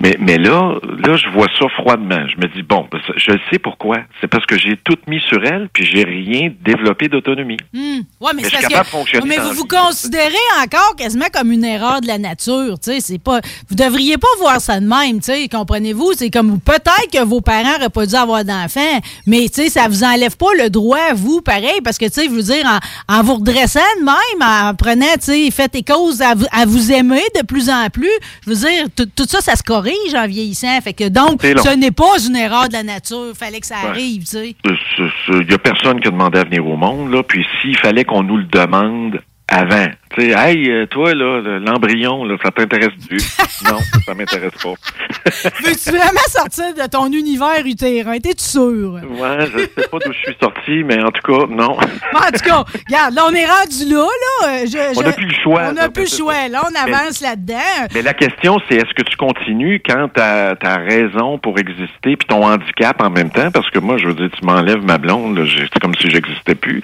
mais, 0.00 0.16
mais 0.20 0.38
là, 0.38 0.74
là, 1.06 1.16
je 1.16 1.28
vois 1.30 1.48
ça 1.58 1.68
froidement. 1.70 2.26
Je 2.28 2.36
me 2.36 2.52
dis 2.54 2.62
bon, 2.62 2.86
ben, 2.90 3.00
je 3.16 3.32
sais 3.50 3.58
pourquoi. 3.58 3.98
C'est 4.20 4.28
parce 4.28 4.46
que 4.46 4.56
j'ai 4.58 4.76
tout 4.76 4.98
mis 5.06 5.20
sur 5.20 5.44
elle, 5.44 5.68
puis 5.72 5.84
j'ai 5.84 6.04
rien 6.04 6.50
développé 6.60 7.08
d'autonomie. 7.08 7.58
Ouais, 7.74 8.30
mais, 8.34 8.44
c'est 8.44 8.50
parce 8.50 8.90
que, 8.90 9.26
mais 9.26 9.38
vous 9.38 9.52
vous 9.52 9.66
considérez 9.66 10.32
encore 10.62 10.94
quasiment 10.96 11.26
comme 11.32 11.52
une 11.52 11.64
erreur 11.64 12.00
de 12.00 12.06
la 12.06 12.18
nature. 12.18 12.78
Tu 12.78 12.92
sais, 12.92 13.00
c'est 13.00 13.22
pas. 13.22 13.40
Vous 13.68 13.74
devriez 13.74 14.18
pas 14.18 14.28
voir 14.38 14.60
ça 14.60 14.80
de 14.80 14.86
même. 14.86 15.18
Tu 15.18 15.32
sais, 15.32 15.48
comprenez-vous? 15.48 16.12
C'est 16.16 16.30
comme 16.30 16.60
peut-être 16.60 16.91
peut-être 16.96 17.20
que 17.20 17.24
vos 17.24 17.40
parents 17.40 17.72
n'auraient 17.72 17.88
pas 17.88 18.06
dû 18.06 18.14
avoir 18.14 18.44
d'enfants, 18.44 19.00
mais 19.26 19.48
tu 19.48 19.62
sais, 19.62 19.68
ça 19.68 19.88
vous 19.88 20.04
enlève 20.04 20.36
pas 20.36 20.52
le 20.58 20.70
droit, 20.70 21.12
vous, 21.14 21.40
pareil, 21.40 21.80
parce 21.84 21.98
que, 21.98 22.06
tu 22.06 22.12
sais, 22.12 22.24
je 22.24 22.30
veux 22.30 22.42
dire, 22.42 22.66
en, 23.08 23.18
en 23.18 23.22
vous 23.22 23.34
redressant 23.36 23.80
de 24.00 24.04
même, 24.04 24.42
en 24.42 24.74
prenant, 24.74 25.06
tu 25.14 25.20
sais, 25.22 25.50
faites 25.50 25.72
tes 25.72 25.82
causes 25.82 26.22
à 26.22 26.34
vous, 26.34 26.46
à 26.52 26.66
vous 26.66 26.92
aimer 26.92 27.22
de 27.40 27.44
plus 27.46 27.70
en 27.70 27.88
plus, 27.90 28.10
je 28.44 28.50
veux 28.50 28.56
dire, 28.56 28.86
tout, 28.96 29.26
ça, 29.28 29.40
ça 29.40 29.56
se 29.56 29.62
corrige 29.62 30.14
en 30.14 30.26
vieillissant. 30.26 30.80
Fait 30.82 30.92
que 30.92 31.08
donc, 31.08 31.42
ce 31.42 31.74
n'est 31.74 31.90
pas 31.90 32.18
une 32.26 32.36
erreur 32.36 32.68
de 32.68 32.72
la 32.72 32.82
nature. 32.82 33.32
Fallait 33.34 33.60
que 33.60 33.66
ça 33.66 33.76
arrive, 33.88 34.24
tu 34.24 34.30
sais. 34.30 34.56
Il 35.28 35.46
n'y 35.46 35.54
a 35.54 35.58
personne 35.58 36.00
qui 36.00 36.08
a 36.08 36.10
demandé 36.10 36.38
à 36.38 36.44
venir 36.44 36.66
au 36.66 36.76
monde, 36.76 37.12
là. 37.12 37.22
Puis 37.22 37.44
s'il 37.60 37.76
fallait 37.76 38.04
qu'on 38.04 38.22
nous 38.22 38.36
le 38.36 38.44
demande 38.44 39.20
avant, 39.52 39.86
tu 40.16 40.22
sais, 40.22 40.28
hey, 40.36 40.70
euh, 40.70 40.86
toi, 40.86 41.14
là, 41.14 41.40
le- 41.40 41.58
l'embryon, 41.58 42.24
là, 42.24 42.36
ça 42.42 42.50
t'intéresse-tu? 42.50 43.16
non, 43.70 43.78
ça 44.06 44.14
m'intéresse 44.14 44.52
pas. 44.62 44.74
Veux-tu 45.64 45.90
vraiment 45.90 46.26
sortir 46.28 46.74
de 46.74 46.88
ton 46.88 47.06
univers 47.12 47.64
utérin? 47.64 48.18
T'es-tu 48.18 48.44
sûr? 48.44 48.94
Ouais, 48.94 49.46
je 49.52 49.58
sais 49.58 49.88
pas 49.88 49.98
d'où 50.04 50.12
je 50.12 50.18
suis 50.18 50.36
sorti, 50.40 50.82
mais 50.84 51.02
en 51.02 51.10
tout 51.10 51.22
cas, 51.22 51.46
non. 51.48 51.76
Bon, 52.12 52.18
en 52.18 52.30
tout 52.32 52.44
cas, 52.44 52.64
regarde, 52.88 53.14
là, 53.14 53.22
on 53.28 53.34
est 53.34 53.46
rendu 53.46 53.84
là, 53.92 54.06
là. 54.06 54.48
Euh, 54.48 54.66
je- 54.66 54.96
On 54.98 55.00
je- 55.02 55.06
n'a 55.06 55.12
plus 55.12 55.26
le 55.26 55.34
choix, 55.42 55.62
On 55.68 55.72
n'a 55.72 55.88
plus 55.90 56.10
le 56.10 56.16
choix. 56.16 56.48
Là, 56.48 56.62
on 56.70 56.74
avance 56.92 57.20
là-dedans. 57.20 57.88
Mais 57.94 58.02
la 58.02 58.14
question, 58.14 58.58
c'est 58.68 58.76
est-ce 58.76 58.92
que 58.94 59.02
tu 59.02 59.16
continues 59.16 59.80
quand 59.86 60.08
tu 60.14 60.20
as, 60.20 60.56
raison 60.82 61.38
pour 61.38 61.58
exister 61.58 62.16
puis 62.16 62.26
ton 62.28 62.44
handicap 62.46 63.00
en 63.02 63.10
même 63.10 63.30
temps? 63.30 63.50
Parce 63.50 63.68
que 63.70 63.78
moi, 63.78 63.96
je 63.98 64.06
veux 64.06 64.14
dire, 64.14 64.30
tu 64.38 64.44
m'enlèves 64.44 64.82
ma 64.84 64.98
blonde, 64.98 65.46
c'est 65.72 65.78
comme 65.80 65.94
si 65.94 66.10
j'existais 66.10 66.54
plus. 66.54 66.82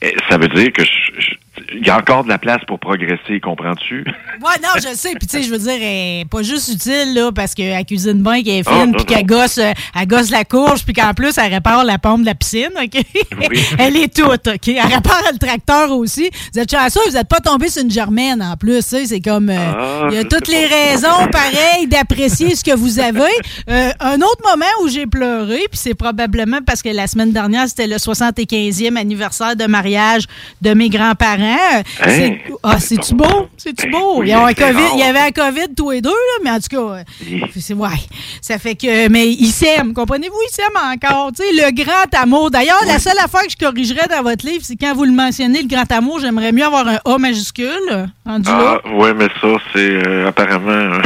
Eh, 0.00 0.14
Ça 0.30 0.38
veut 0.38 0.48
dire 0.48 0.72
que 0.72 0.84
je- 0.84 1.18
je- 1.20 1.34
il 1.74 1.86
y 1.86 1.90
a 1.90 1.98
encore 1.98 2.24
de 2.24 2.28
la 2.28 2.38
place 2.38 2.60
pour 2.66 2.78
progresser, 2.78 3.40
comprends-tu? 3.42 4.04
Ouais, 4.40 4.54
non, 4.62 4.68
je 4.76 4.94
sais. 4.94 5.14
Puis, 5.18 5.26
tu 5.26 5.36
sais, 5.38 5.42
je 5.42 5.50
veux 5.50 5.58
dire, 5.58 5.72
elle 5.72 6.20
est 6.20 6.24
pas 6.30 6.42
juste 6.42 6.72
utile, 6.72 7.12
là, 7.12 7.32
parce 7.32 7.54
qu'elle 7.54 7.84
cuisine 7.84 8.22
bien, 8.22 8.40
qu'elle 8.44 8.58
est 8.58 8.68
Ah, 8.68 8.82
fine, 8.82 8.94
puis 8.94 9.04
qu'elle 9.04 9.26
gosse, 9.26 9.58
euh, 9.58 9.72
elle 10.00 10.06
gosse 10.06 10.30
la 10.30 10.44
courge, 10.44 10.84
puis 10.84 10.92
qu'en 10.94 11.12
plus, 11.12 11.36
elle 11.38 11.52
répare 11.52 11.82
la 11.84 11.98
pompe 11.98 12.20
de 12.20 12.26
la 12.26 12.36
piscine, 12.36 12.70
OK? 12.80 13.02
Oui. 13.50 13.60
elle 13.80 13.96
est 13.96 14.14
toute, 14.14 14.46
OK? 14.46 14.68
Elle 14.68 14.80
répare 14.80 15.22
le 15.32 15.38
tracteur 15.38 15.90
aussi. 15.90 16.30
Vous 16.54 16.60
êtes 16.60 16.70
chanceux, 16.70 17.00
vous 17.08 17.14
n'êtes 17.14 17.26
pas 17.26 17.40
tombé 17.40 17.68
sur 17.68 17.82
une 17.82 17.90
germaine, 17.90 18.40
en 18.40 18.56
plus. 18.56 18.80
C'est 18.82 19.20
comme... 19.20 19.50
euh, 19.50 19.56
Ah, 19.58 20.06
il 20.12 20.14
y 20.14 20.18
a 20.18 20.24
toutes 20.24 20.46
les 20.46 20.66
raisons, 20.66 21.26
pareil, 21.32 21.88
d'apprécier 21.88 22.54
ce 22.54 22.62
que 22.62 22.76
vous 22.76 23.00
avez. 23.00 23.22
Euh, 23.68 23.90
un 23.98 24.20
autre 24.20 24.42
moment 24.48 24.70
où 24.84 24.88
j'ai 24.88 25.08
pleuré, 25.08 25.58
puis 25.68 25.80
c'est 25.80 25.94
probablement 25.94 26.58
parce 26.64 26.80
que 26.80 26.90
la 26.90 27.08
semaine 27.08 27.32
dernière, 27.32 27.66
c'était 27.66 27.88
le 27.88 27.96
75e 27.96 28.96
anniversaire 28.96 29.56
de 29.56 29.66
mariage 29.66 30.26
de 30.62 30.74
mes 30.74 30.90
grands-parents. 30.90 31.47
C'est- 32.04 32.40
Ah, 32.62 32.78
c'est-tu 32.80 33.14
beau? 33.14 33.48
C'est-tu 33.56 33.88
beau? 33.90 34.18
Oui, 34.20 34.28
Ils 34.30 34.36
ont 34.36 34.44
un 34.44 34.48
c'est 34.48 34.54
COVID, 34.56 34.88
il 34.94 35.00
y 35.00 35.02
avait 35.02 35.18
un 35.20 35.30
COVID 35.30 35.74
tous 35.76 35.90
les 35.90 36.00
deux, 36.00 36.10
là, 36.10 36.38
mais 36.44 36.50
en 36.50 36.56
tout 36.60 36.68
cas, 36.70 36.76
euh, 36.98 37.02
Oui. 37.30 37.42
c'est, 37.60 37.74
ouais. 37.74 37.88
Ça 38.40 38.58
fait 38.58 38.74
que, 38.74 39.08
mais 39.08 39.28
ils 39.28 39.50
s'aiment, 39.52 39.92
comprenez-vous? 39.94 40.36
Ils 40.50 40.54
s'aiment 40.54 40.92
encore. 40.94 41.30
Tu 41.32 41.42
sais, 41.42 41.52
le 41.52 41.70
grand 41.72 42.20
amour. 42.22 42.50
D'ailleurs, 42.50 42.80
la 42.86 42.98
seule 42.98 43.18
affaire 43.18 43.42
que 43.42 43.50
je 43.52 43.56
corrigerais 43.56 44.06
dans 44.10 44.22
votre 44.22 44.44
livre, 44.46 44.62
c'est 44.64 44.76
quand 44.76 44.94
vous 44.94 45.04
le 45.04 45.12
mentionnez, 45.12 45.62
le 45.62 45.68
grand 45.68 45.90
amour, 45.92 46.20
j'aimerais 46.20 46.52
mieux 46.52 46.64
avoir 46.64 46.86
un 46.88 46.98
A 47.04 47.18
majuscule, 47.18 47.68
là. 47.90 48.06
Ah, 48.26 48.78
ouais, 48.94 49.14
mais 49.14 49.28
ça, 49.40 49.48
c'est 49.72 50.06
euh, 50.06 50.28
apparemment. 50.28 50.70
euh, 50.70 51.00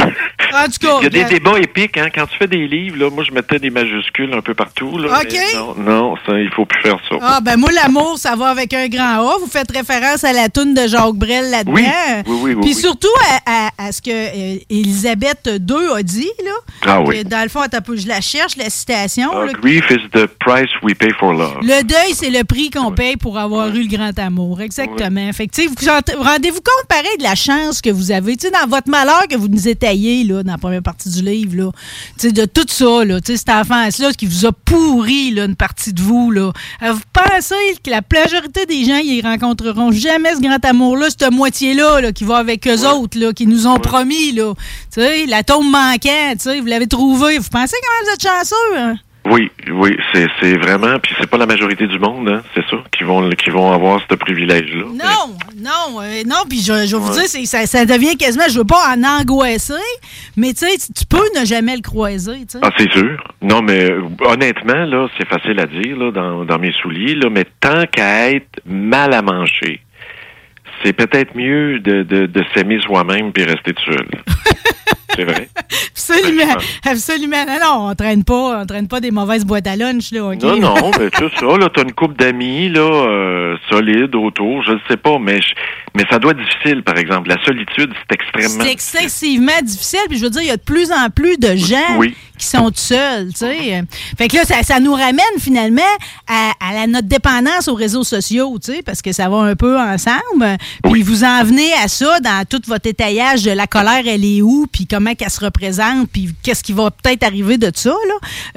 En 0.53 0.65
tout 0.65 0.79
cas, 0.87 0.97
Il 1.01 1.03
y 1.03 1.07
a 1.07 1.09
des 1.09 1.23
débats 1.25 1.59
épiques, 1.59 1.97
hein. 1.97 2.09
Quand 2.13 2.25
tu 2.27 2.37
fais 2.37 2.47
des 2.47 2.67
livres, 2.67 2.97
là, 2.97 3.09
moi, 3.09 3.23
je 3.23 3.31
mettais 3.31 3.59
des 3.59 3.69
majuscules 3.69 4.33
un 4.33 4.41
peu 4.41 4.53
partout, 4.53 4.97
là. 4.97 5.19
OK. 5.21 5.35
Non, 5.55 5.75
non, 5.77 6.15
ça, 6.25 6.37
il 6.39 6.49
faut 6.51 6.65
plus 6.65 6.81
faire 6.81 6.97
ça. 7.09 7.15
Ah, 7.21 7.39
ben 7.41 7.57
moi, 7.57 7.69
l'amour, 7.71 8.17
ça 8.17 8.35
va 8.35 8.49
avec 8.49 8.73
un 8.73 8.87
grand 8.87 9.19
A. 9.33 9.37
Vous 9.39 9.47
faites 9.49 9.71
référence 9.71 10.22
à 10.23 10.33
la 10.33 10.49
toune 10.49 10.73
de 10.73 10.87
Jacques 10.87 11.13
Brel 11.15 11.49
là-dedans. 11.49 11.73
Oui, 11.73 11.83
oui, 12.27 12.35
oui, 12.41 12.53
oui, 12.55 12.61
Puis 12.61 12.73
surtout 12.75 13.07
à, 13.45 13.67
à- 13.67 13.87
à 13.87 13.91
ce 13.91 14.01
que 14.01 14.09
euh, 14.11 14.57
Élisabeth 14.69 15.47
II 15.47 15.75
a 15.97 16.03
dit, 16.03 16.29
là. 16.43 16.51
Ah 16.85 17.01
oui. 17.01 17.23
Que, 17.23 17.27
Dans 17.27 17.43
le 17.43 17.49
fond, 17.49 17.61
je 17.95 18.07
la 18.07 18.21
cherche, 18.21 18.55
la 18.57 18.69
citation. 18.69 19.29
Ah, 19.33 19.45
là. 19.45 19.53
grief 19.53 19.83
is 19.89 20.07
the 20.13 20.27
price 20.39 20.69
we 20.81 20.93
pay 20.95 21.11
for 21.19 21.33
love. 21.33 21.57
Le 21.61 21.83
deuil, 21.83 22.13
c'est 22.13 22.29
le 22.29 22.43
prix 22.43 22.69
qu'on 22.69 22.91
paye 22.91 23.17
pour 23.17 23.37
avoir 23.37 23.67
eu 23.69 23.83
le 23.83 23.87
grand 23.97 24.17
amour. 24.19 24.61
Exactement. 24.61 25.31
Fait 25.33 25.47
que, 25.47 25.53
tu 25.55 25.61
sais, 25.63 25.67
vous 25.67 25.75
vous 26.17 26.23
rendez-vous 26.23 26.61
compte, 26.61 26.87
pareil, 26.87 27.17
de 27.17 27.23
la 27.23 27.35
chance 27.35 27.81
que 27.81 27.89
vous 27.89 28.11
avez, 28.11 28.35
tu 28.37 28.47
sais, 28.47 28.51
dans 28.51 28.67
votre 28.67 28.89
malheur 28.89 29.27
que 29.29 29.35
vous 29.35 29.47
nous 29.47 29.67
étayez, 29.67 30.23
là, 30.23 30.43
dans 30.43 30.51
la 30.53 30.57
première 30.57 30.81
partie 30.83 31.09
du 31.09 31.21
livre, 31.21 31.55
là. 31.65 31.71
Tu 32.19 32.27
sais, 32.27 32.31
de 32.31 32.45
tout 32.45 32.65
ça, 32.67 33.03
là, 33.05 33.19
tu 33.21 33.31
sais, 33.33 33.37
cette 33.37 33.49
enfance-là, 33.49 34.11
qui 34.13 34.25
vous 34.25 34.45
a 34.45 34.51
pourri, 34.51 35.31
là, 35.31 35.45
une 35.45 35.55
partie 35.55 35.93
de 35.93 36.01
vous, 36.01 36.31
là. 36.31 36.51
Euh, 36.81 36.93
Vous 36.93 37.01
pensez 37.11 37.55
que 37.83 37.89
la 37.89 38.01
majorité 38.11 38.65
des 38.65 38.85
gens, 38.85 38.97
ils 39.03 39.21
rencontreront 39.21 39.91
jamais 39.91 40.12
ce 40.35 40.41
grand 40.41 40.63
amour-là, 40.65 41.09
cette 41.09 41.31
moitié-là, 41.31 42.01
là, 42.01 42.11
qui 42.11 42.23
va 42.23 42.37
avec 42.37 42.67
eux 42.67 42.87
autres, 42.87 43.19
là, 43.19 43.33
qui 43.33 43.47
nous 43.47 43.67
ont 43.67 43.77
promis, 43.77 44.31
là. 44.33 44.53
La 45.27 45.43
tombe 45.43 45.71
sais, 46.39 46.59
vous 46.59 46.65
l'avez 46.67 46.87
trouvé. 46.87 47.37
Vous 47.37 47.49
pensez 47.49 47.75
quand 47.81 47.93
même 48.05 48.05
vous 48.07 48.13
êtes 48.13 48.23
chanceux, 48.23 48.77
hein? 48.77 48.95
Oui, 49.25 49.49
oui, 49.71 49.95
c'est 50.13 50.27
c'est 50.41 50.57
vraiment, 50.57 50.99
puis 51.01 51.15
c'est 51.17 51.29
pas 51.29 51.37
la 51.37 51.45
majorité 51.45 51.87
du 51.87 51.97
monde, 51.97 52.27
hein, 52.27 52.41
c'est 52.53 52.63
ça, 52.69 52.75
qui 52.91 53.05
vont 53.05 53.29
qui 53.29 53.51
vont 53.51 53.71
avoir 53.71 54.01
ce 54.09 54.15
privilège-là. 54.15 54.83
Non, 54.83 55.33
non, 55.63 56.01
euh, 56.01 56.23
non, 56.27 56.43
puis 56.49 56.59
je, 56.59 56.85
je 56.85 56.97
vais 56.97 57.01
vous 57.01 57.13
dire, 57.13 57.23
c'est- 57.27 57.45
ça, 57.45 57.65
ça 57.65 57.85
devient 57.85 58.17
quasiment, 58.17 58.43
je 58.49 58.57
veux 58.57 58.65
pas 58.65 58.93
en 58.93 59.01
angoisser, 59.01 59.75
mais 60.35 60.51
tu 60.51 60.65
sais, 60.67 60.77
tu- 60.77 60.91
tu 60.91 61.05
peux 61.05 61.23
ne 61.39 61.45
jamais 61.45 61.77
le 61.77 61.81
croiser, 61.81 62.39
tu 62.39 62.45
sais. 62.49 62.59
Ah, 62.63 62.71
c'est 62.77 62.91
sûr. 62.91 63.15
Non, 63.41 63.61
mais 63.61 63.91
euh, 63.91 64.01
honnêtement, 64.25 64.83
là, 64.83 65.07
c'est 65.17 65.25
facile 65.29 65.57
à 65.57 65.67
dire, 65.67 65.95
là, 65.95 66.11
dans, 66.11 66.43
dans 66.43 66.59
mes 66.59 66.73
souliers, 66.73 67.15
là, 67.15 67.29
mais 67.31 67.45
tant 67.61 67.85
qu'à 67.89 68.29
être 68.29 68.59
mal 68.65 69.13
à 69.13 69.21
manger, 69.21 69.79
c'est 70.83 70.93
peut-être 70.93 71.35
mieux 71.35 71.79
de, 71.79 72.03
de, 72.03 72.25
de 72.25 72.43
s'aimer 72.53 72.79
soi-même 72.81 73.31
puis 73.31 73.43
rester 73.43 73.73
tout 73.73 73.83
seul. 73.91 74.07
c'est 75.15 75.23
vrai? 75.23 75.47
Absolument, 76.09 76.55
absolument. 76.85 77.45
Non, 77.45 77.57
non, 77.63 77.89
on 77.89 77.95
traîne 77.95 78.23
pas, 78.23 78.61
on 78.61 78.65
traîne 78.65 78.87
pas 78.87 78.99
des 78.99 79.11
mauvaises 79.11 79.45
boîtes 79.45 79.67
à 79.67 79.75
lunch, 79.75 80.11
là? 80.11 80.21
Non, 80.41 80.57
non, 80.59 80.91
mais 80.99 81.09
tout 81.09 81.29
ça, 81.39 81.57
là, 81.57 81.69
t'as 81.73 81.83
une 81.83 81.93
couple 81.93 82.15
d'amis, 82.15 82.69
là, 82.69 82.81
euh, 82.81 83.55
solides 83.69 84.15
autour, 84.15 84.63
je 84.63 84.71
ne 84.73 84.79
sais 84.89 84.97
pas, 84.97 85.17
mais, 85.19 85.41
je- 85.41 85.53
mais 85.95 86.03
ça 86.09 86.19
doit 86.19 86.31
être 86.31 86.43
difficile, 86.43 86.83
par 86.83 86.97
exemple. 86.97 87.29
La 87.29 87.43
solitude, 87.45 87.91
c'est 87.97 88.15
extrêmement 88.15 88.63
C'est 88.65 88.71
excessivement 88.71 89.61
difficile, 89.63 89.99
puis 90.09 90.17
je 90.17 90.23
veux 90.23 90.29
dire, 90.29 90.41
il 90.41 90.47
y 90.47 90.51
a 90.51 90.57
de 90.57 90.61
plus 90.61 90.91
en 90.91 91.09
plus 91.09 91.37
de 91.37 91.55
gens 91.55 91.97
Oui. 91.97 92.15
qui 92.37 92.45
sont 92.45 92.69
seuls, 92.73 93.27
tu 93.29 93.39
sais. 93.39 93.83
Fait 94.17 94.27
que 94.27 94.35
là, 94.37 94.43
ça, 94.45 94.61
ça 94.63 94.79
nous 94.79 94.93
ramène 94.93 95.19
finalement 95.39 95.81
à, 96.27 96.51
à 96.59 96.73
la, 96.73 96.87
notre 96.87 97.07
dépendance 97.07 97.67
aux 97.67 97.75
réseaux 97.75 98.03
sociaux, 98.03 98.57
tu 98.63 98.73
sais, 98.73 98.81
parce 98.83 99.01
que 99.01 99.11
ça 99.11 99.29
va 99.29 99.37
un 99.37 99.55
peu 99.55 99.79
ensemble. 99.79 100.57
Puis 100.91 101.01
vous 101.03 101.23
en 101.23 101.43
venez 101.43 101.71
à 101.83 101.87
ça 101.87 102.19
dans 102.19 102.43
tout 102.49 102.61
votre 102.67 102.87
étayage 102.87 103.43
de 103.43 103.51
la 103.51 103.67
colère, 103.67 104.03
elle 104.05 104.25
est 104.25 104.41
où, 104.41 104.67
puis 104.71 104.87
comment 104.87 105.13
qu'elle 105.15 105.29
se 105.29 105.43
représente, 105.43 105.92
puis 106.11 106.33
qu'est-ce 106.41 106.63
qui 106.63 106.73
va 106.73 106.91
peut-être 106.91 107.23
arriver 107.23 107.57
de 107.57 107.71
ça. 107.73 107.93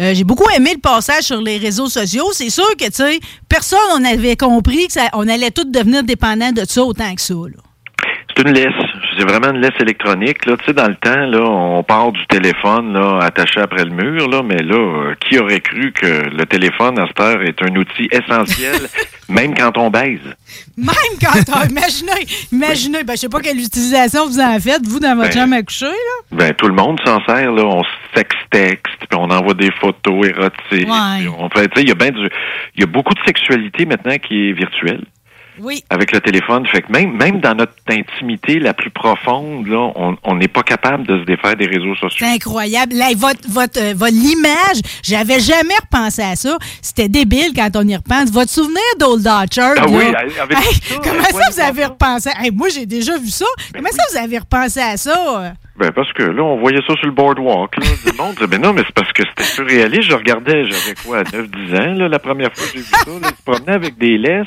Euh, 0.00 0.14
J'ai 0.14 0.24
beaucoup 0.24 0.48
aimé 0.50 0.72
le 0.74 0.80
passage 0.80 1.24
sur 1.24 1.40
les 1.40 1.58
réseaux 1.58 1.88
sociaux. 1.88 2.26
C'est 2.32 2.50
sûr 2.50 2.68
que, 2.78 2.86
tu 2.86 2.92
sais, 2.94 3.20
personne 3.48 3.78
on 3.94 4.04
avait 4.04 4.36
compris 4.36 4.86
que 4.86 4.92
ça, 4.94 5.08
on 5.12 5.28
allait 5.28 5.50
tous 5.50 5.64
devenir 5.64 6.02
dépendants 6.02 6.52
de 6.52 6.64
ça 6.68 6.82
autant 6.82 7.14
que 7.14 7.20
ça, 7.20 7.34
là. 7.34 7.65
C'est 8.36 8.42
une 8.42 8.52
laisse. 8.52 8.72
C'est 9.18 9.24
vraiment 9.24 9.54
une 9.54 9.60
laisse 9.62 9.80
électronique. 9.80 10.44
Là. 10.44 10.56
Tu 10.58 10.66
sais, 10.66 10.72
dans 10.74 10.88
le 10.88 10.96
temps, 10.96 11.26
là, 11.26 11.40
on 11.40 11.82
part 11.82 12.12
du 12.12 12.26
téléphone 12.26 12.92
là, 12.92 13.20
attaché 13.22 13.60
après 13.60 13.84
le 13.84 13.90
mur, 13.90 14.28
là, 14.28 14.42
mais 14.42 14.62
là, 14.62 14.76
euh, 14.76 15.14
qui 15.20 15.38
aurait 15.38 15.60
cru 15.60 15.92
que 15.92 16.28
le 16.28 16.44
téléphone 16.44 16.98
à 16.98 17.06
cette 17.06 17.20
heure 17.20 17.42
est 17.42 17.62
un 17.62 17.74
outil 17.76 18.08
essentiel, 18.10 18.76
même 19.30 19.54
quand 19.54 19.78
on 19.78 19.88
baise? 19.88 20.20
Même 20.76 21.16
quand 21.18 21.38
on, 21.56 21.66
imaginez, 21.68 22.26
imaginez, 22.52 23.04
ben, 23.04 23.14
je 23.14 23.20
sais 23.20 23.28
pas 23.30 23.40
quelle 23.40 23.58
utilisation 23.58 24.26
vous 24.26 24.40
en 24.40 24.58
faites, 24.60 24.86
vous, 24.86 25.00
dans 25.00 25.16
votre 25.16 25.30
Ben, 25.30 25.40
chambre 25.40 25.54
à 25.54 25.62
coucher, 25.62 25.86
là. 25.86 25.92
Ben, 26.32 26.52
tout 26.54 26.68
le 26.68 26.74
monde 26.74 27.00
s'en 27.06 27.24
sert, 27.24 27.52
là. 27.52 27.64
On 27.64 27.82
sextexte, 28.14 28.96
puis 28.98 29.18
on 29.18 29.30
envoie 29.30 29.54
des 29.54 29.70
photos 29.80 30.26
érotiques. 30.26 30.88
Ouais. 30.88 31.28
on 31.38 31.48
fait, 31.50 31.68
tu 31.68 31.76
sais, 31.76 31.82
il 31.82 31.88
y 31.88 31.92
a 31.92 31.94
ben 31.94 32.10
du, 32.10 32.28
il 32.74 32.80
y 32.80 32.82
a 32.82 32.86
beaucoup 32.86 33.14
de 33.14 33.20
sexualité 33.26 33.86
maintenant 33.86 34.16
qui 34.16 34.50
est 34.50 34.52
virtuelle. 34.52 35.04
Oui. 35.60 35.82
avec 35.90 36.12
le 36.12 36.20
téléphone. 36.20 36.66
Fait 36.66 36.82
que 36.82 36.92
même, 36.92 37.16
même 37.16 37.40
dans 37.40 37.54
notre 37.54 37.72
intimité 37.90 38.58
la 38.58 38.74
plus 38.74 38.90
profonde, 38.90 39.66
là, 39.66 39.90
on 40.24 40.34
n'est 40.36 40.48
pas 40.48 40.62
capable 40.62 41.06
de 41.06 41.20
se 41.20 41.24
défaire 41.24 41.56
des 41.56 41.66
réseaux 41.66 41.94
sociaux. 41.96 42.26
C'est 42.26 42.34
incroyable. 42.34 42.94
Là, 42.94 43.06
votre, 43.16 43.48
votre, 43.48 43.80
euh, 43.80 43.94
votre 43.96 44.12
l'image, 44.14 44.80
j'avais 45.02 45.40
jamais 45.40 45.74
repensé 45.82 46.22
à 46.22 46.36
ça. 46.36 46.56
C'était 46.82 47.08
débile 47.08 47.52
quand 47.54 47.70
on 47.76 47.86
y 47.86 47.96
repense. 47.96 48.30
Votre 48.30 48.50
souvenir 48.50 48.82
d'Old 48.98 49.26
Orchard, 49.26 49.74
Ah 49.78 49.80
là. 49.82 49.86
oui, 49.88 50.04
avec 50.40 50.58
Hey, 50.58 50.74
ça, 50.74 50.94
comment 51.02 51.22
ça, 51.22 51.50
vous 51.52 51.60
avez 51.60 51.84
repensé? 51.84 52.30
Hey, 52.38 52.50
moi, 52.50 52.68
j'ai 52.68 52.86
déjà 52.86 53.16
vu 53.18 53.28
ça. 53.28 53.46
comment 53.74 53.88
ça, 53.90 54.02
vous 54.12 54.18
avez 54.18 54.38
repensé 54.38 54.80
à 54.80 54.96
ça? 54.96 55.54
Ben, 55.78 55.92
parce 55.92 56.10
que 56.14 56.22
là, 56.22 56.42
on 56.42 56.58
voyait 56.58 56.80
ça 56.86 56.94
sur 56.96 57.04
le 57.06 57.12
boardwalk, 57.12 57.76
là. 57.76 57.84
Le 58.06 58.16
monde 58.16 58.34
disait, 58.34 58.46
ben 58.46 58.62
non, 58.62 58.72
mais 58.72 58.82
c'est 58.86 58.94
parce 58.94 59.12
que 59.12 59.22
c'était 59.28 59.42
surréaliste. 59.44 60.04
Je 60.10 60.14
regardais, 60.16 60.64
j'avais 60.64 60.94
quoi, 61.04 61.22
9-10 61.22 61.76
ans, 61.76 61.94
là, 61.98 62.08
la 62.08 62.18
première 62.18 62.50
fois 62.54 62.66
que 62.66 62.72
j'ai 62.72 62.78
vu 62.78 62.86
ça, 62.90 63.10
là. 63.20 63.28
Se 63.28 63.42
promenaient 63.44 63.74
avec 63.74 63.98
des 63.98 64.16
laisses 64.16 64.46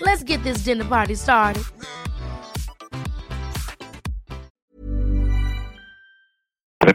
Let's 0.00 0.22
get 0.24 0.42
this 0.42 0.62
dinner 0.64 0.84
party 0.84 1.14
started. 1.14 1.64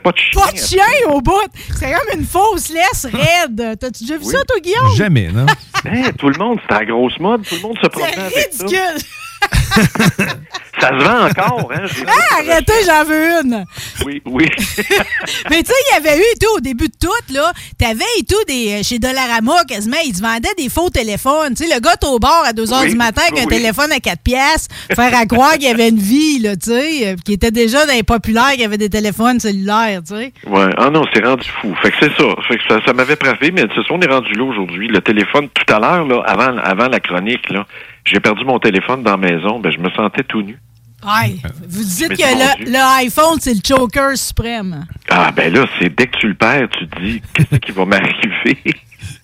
Pas 0.03 0.11
de 0.11 0.17
chien. 0.17 0.41
Pas 0.41 0.51
de 0.51 0.57
chien 0.57 0.83
au 1.11 1.21
bout! 1.21 1.31
C'est 1.77 1.93
comme 1.93 2.19
une 2.19 2.25
fausse 2.25 2.69
laisse 2.69 3.05
raide. 3.05 3.77
T'as-tu 3.79 4.03
déjà 4.03 4.17
vu 4.17 4.25
ça, 4.25 4.43
toi, 4.45 4.59
Guillaume? 4.59 4.95
Jamais, 4.95 5.29
non? 5.31 5.45
Hein, 5.85 6.11
tout 6.17 6.29
le 6.29 6.37
monde, 6.39 6.59
c'était 6.61 6.75
la 6.75 6.85
grosse 6.85 7.19
mode. 7.19 7.45
Tout 7.45 7.55
le 7.55 7.61
monde 7.61 7.77
se 7.83 7.87
promenait 7.87 8.13
C'est 8.13 8.21
avec 8.21 8.53
ça. 8.53 8.63
ridicule! 8.65 9.07
Ça 10.79 10.89
se 10.89 11.03
vend 11.03 11.27
encore, 11.27 11.71
hein? 11.73 11.85
Ah, 12.07 12.39
arrêtez, 12.39 12.73
j'en 12.85 13.03
veux 13.05 13.41
une! 13.41 13.65
Oui, 14.05 14.21
oui. 14.25 14.45
Mais 15.49 15.61
tu 15.61 15.67
sais, 15.67 15.73
il 15.91 15.93
y 15.93 15.97
avait 15.97 16.17
eu 16.17 16.21
et 16.21 16.39
tout, 16.39 16.57
au 16.57 16.59
début 16.59 16.87
de 16.87 16.95
tout, 16.99 17.33
là, 17.33 17.53
t'avais 17.77 18.03
et 18.19 18.23
tout 18.23 18.43
des, 18.47 18.79
euh, 18.79 18.83
chez 18.83 18.97
Dollarama, 18.97 19.63
quasiment, 19.67 19.97
ils 20.05 20.13
te 20.13 20.21
vendaient 20.21 20.53
des 20.57 20.69
faux 20.69 20.89
téléphones. 20.89 21.53
Tu 21.55 21.65
sais, 21.65 21.73
le 21.73 21.79
gars 21.79 21.93
est 21.93 22.05
au 22.05 22.17
bar 22.17 22.43
à 22.45 22.53
2 22.53 22.65
h 22.65 22.81
Oui, 22.81 22.89
du 22.89 22.95
matin 22.95 23.21
avec 23.29 23.45
un 23.45 23.47
téléphone 23.47 23.91
à 23.91 23.99
4 23.99 24.21
piastres, 24.23 24.75
faire 24.93 25.15
à 25.15 25.25
croire 25.25 25.53
qu'il 25.53 25.63
y 25.63 25.67
avait 25.67 25.89
une 25.89 25.99
vie, 25.99 26.39
là, 26.39 26.55
tu 26.55 26.71
sais, 26.71 27.07
euh, 27.07 27.15
qui 27.23 27.33
était 27.33 27.51
déjà 27.51 27.85
dans 27.85 27.93
les 27.93 28.03
populaires, 28.03 28.51
qu'il 28.51 28.61
y 28.61 28.65
avait 28.65 28.77
des 28.77 28.89
téléphones 28.89 29.39
cellulaires, 29.39 30.01
tu 30.05 30.15
sais. 30.15 30.33
Ouais. 30.47 30.69
Ah 30.77 30.89
non, 30.89 31.05
c'est 31.13 31.23
rendu 31.23 31.47
fou. 31.61 31.73
Fait 31.81 31.91
que 31.91 31.97
c'est 32.01 32.15
ça. 32.17 32.29
Fait 32.47 32.57
que 32.57 32.63
ça, 32.67 32.79
ça 32.85 32.93
m'avait 32.93 33.15
frappé, 33.15 33.51
mais 33.51 33.61
c'est 33.73 33.83
ça, 33.83 33.91
on 33.91 34.01
est 34.01 34.11
rendu 34.11 34.33
là 34.33 34.43
aujourd'hui. 34.43 34.87
Le 34.87 35.01
téléphone, 35.01 35.49
tout 35.53 35.73
à 35.73 35.79
l'heure, 35.79 36.05
là, 36.05 36.23
avant, 36.25 36.57
avant 36.57 36.87
la 36.87 36.99
chronique, 36.99 37.49
là, 37.51 37.65
j'ai 38.05 38.19
perdu 38.19 38.45
mon 38.45 38.59
téléphone 38.59 39.03
dans 39.03 39.11
la 39.11 39.17
maison, 39.17 39.59
ben 39.59 39.71
je 39.71 39.79
me 39.79 39.89
sentais 39.91 40.23
tout 40.23 40.41
nu. 40.41 40.59
Ouais. 41.03 41.35
Vous 41.67 41.83
dites 41.83 42.09
que 42.09 42.65
le 42.65 43.03
iPhone, 43.03 43.37
c'est 43.39 43.53
le 43.53 43.59
choker 43.65 44.17
suprême. 44.17 44.85
Ah 45.09 45.31
ben 45.35 45.53
là, 45.53 45.65
c'est 45.79 45.93
dès 45.93 46.07
que 46.07 46.17
tu 46.17 46.27
le 46.29 46.33
perds, 46.35 46.69
tu 46.69 46.87
te 46.87 47.01
dis 47.01 47.21
qu'est-ce 47.33 47.57
qui 47.57 47.71
va 47.71 47.85
m'arriver? 47.85 48.57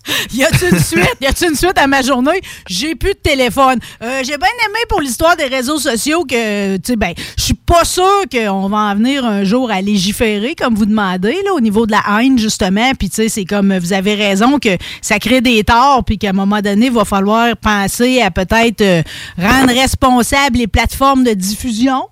Y 0.33 0.43
a-tu 0.43 0.69
une 0.69 0.79
suite? 0.79 1.15
Y 1.21 1.25
a-tu 1.27 1.45
une 1.47 1.55
suite 1.55 1.77
à 1.77 1.87
ma 1.87 2.01
journée? 2.01 2.41
J'ai 2.67 2.95
plus 2.95 3.13
de 3.13 3.19
téléphone. 3.19 3.79
Euh, 4.01 4.21
J'ai 4.23 4.37
bien 4.37 4.47
aimé 4.65 4.79
pour 4.87 5.01
l'histoire 5.01 5.35
des 5.35 5.45
réseaux 5.45 5.79
sociaux 5.79 6.23
que, 6.23 6.77
tu 6.77 6.81
sais, 6.85 6.95
ben, 6.95 7.13
je 7.37 7.43
suis 7.43 7.53
pas 7.53 7.83
sûr 7.85 8.23
qu'on 8.31 8.67
va 8.69 8.77
en 8.77 8.95
venir 8.95 9.25
un 9.25 9.43
jour 9.43 9.69
à 9.71 9.81
légiférer, 9.81 10.55
comme 10.55 10.75
vous 10.75 10.85
demandez, 10.85 11.37
là, 11.45 11.53
au 11.53 11.59
niveau 11.59 11.85
de 11.85 11.91
la 11.91 12.03
haine, 12.21 12.37
justement. 12.39 12.91
Puis, 12.97 13.09
tu 13.09 13.17
sais, 13.17 13.29
c'est 13.29 13.45
comme, 13.45 13.77
vous 13.77 13.93
avez 13.93 14.15
raison 14.15 14.57
que 14.59 14.77
ça 15.01 15.19
crée 15.19 15.41
des 15.41 15.63
torts, 15.63 16.03
puis 16.03 16.17
qu'à 16.17 16.29
un 16.29 16.33
moment 16.33 16.61
donné, 16.61 16.87
il 16.87 16.91
va 16.91 17.05
falloir 17.05 17.55
penser 17.57 18.21
à 18.21 18.31
peut-être 18.31 18.81
euh, 18.81 19.03
rendre 19.37 19.73
responsables 19.73 20.57
les 20.57 20.67
plateformes 20.67 21.23
de 21.23 21.33
diffusion. 21.33 22.03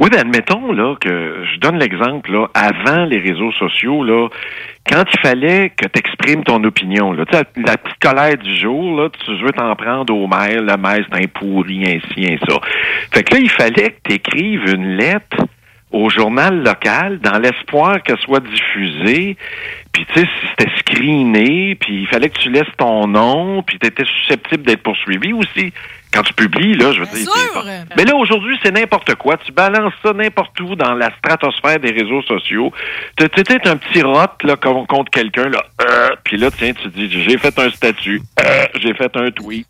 Oui, 0.00 0.10
ben 0.10 0.20
admettons 0.20 0.72
là 0.72 0.94
que 1.00 1.44
je 1.52 1.58
donne 1.58 1.78
l'exemple 1.78 2.32
là, 2.32 2.46
avant 2.54 3.04
les 3.04 3.18
réseaux 3.18 3.50
sociaux 3.52 4.04
là, 4.04 4.28
quand 4.88 5.02
il 5.12 5.20
fallait 5.20 5.70
que 5.70 5.86
tu 5.86 5.98
exprimes 5.98 6.44
ton 6.44 6.62
opinion 6.62 7.12
là, 7.12 7.24
sais 7.32 7.42
la 7.56 7.76
petite 7.76 7.98
colère 8.00 8.36
du 8.36 8.56
jour 8.56 9.00
là, 9.00 9.08
tu 9.24 9.36
veux 9.38 9.50
t'en 9.50 9.74
prendre 9.74 10.14
au 10.14 10.28
maire, 10.28 10.62
le 10.62 10.76
maire 10.76 11.04
c'est 11.10 11.24
un 11.24 11.26
pourri 11.26 11.82
ainsi 11.84 12.24
et 12.24 12.38
ça. 12.48 12.60
Fait 13.12 13.24
que 13.24 13.34
là 13.34 13.40
il 13.40 13.50
fallait 13.50 13.90
que 13.90 14.08
tu 14.08 14.14
écrives 14.14 14.72
une 14.72 14.96
lettre 14.96 15.38
au 15.90 16.10
journal 16.10 16.62
local 16.62 17.18
dans 17.20 17.38
l'espoir 17.38 18.02
qu'elle 18.02 18.18
soit 18.18 18.40
diffusée. 18.40 19.36
Puis 19.92 20.06
tu 20.12 20.20
sais, 20.20 20.28
c'était 20.50 20.70
screené, 20.78 21.76
puis 21.76 22.02
il 22.02 22.06
fallait 22.06 22.28
que 22.28 22.38
tu 22.38 22.50
laisses 22.50 22.76
ton 22.76 23.06
nom, 23.06 23.62
puis 23.62 23.78
tu 23.78 23.86
étais 23.86 24.04
susceptible 24.04 24.64
d'être 24.64 24.82
poursuivi 24.82 25.32
aussi. 25.32 25.72
Quand 26.12 26.22
tu 26.22 26.32
publies, 26.32 26.74
là, 26.74 26.92
je 26.92 27.00
veux 27.00 27.06
Bien 27.06 27.22
dire. 27.22 27.32
sûr. 27.32 27.64
Mais 27.96 28.04
là, 28.04 28.16
aujourd'hui, 28.16 28.58
c'est 28.62 28.72
n'importe 28.72 29.14
quoi. 29.16 29.36
Tu 29.36 29.52
balances 29.52 29.92
ça 30.02 30.12
n'importe 30.12 30.58
où 30.60 30.74
dans 30.74 30.94
la 30.94 31.10
stratosphère 31.18 31.78
des 31.80 31.90
réseaux 31.90 32.22
sociaux. 32.22 32.72
Tu 33.16 33.28
t'es 33.28 33.68
un 33.68 33.76
petit 33.76 34.02
rot, 34.02 34.26
là, 34.42 34.56
con- 34.56 34.86
contre 34.86 35.10
quelqu'un, 35.10 35.48
là. 35.48 35.62
Euh, 35.82 36.08
puis 36.24 36.36
là, 36.36 36.50
tiens, 36.50 36.72
tu 36.72 36.88
dis, 36.88 37.10
j'ai 37.10 37.36
fait 37.38 37.56
un 37.58 37.70
statut. 37.70 38.22
Euh, 38.40 38.64
j'ai 38.80 38.94
fait 38.94 39.14
un 39.16 39.30
tweet. 39.30 39.66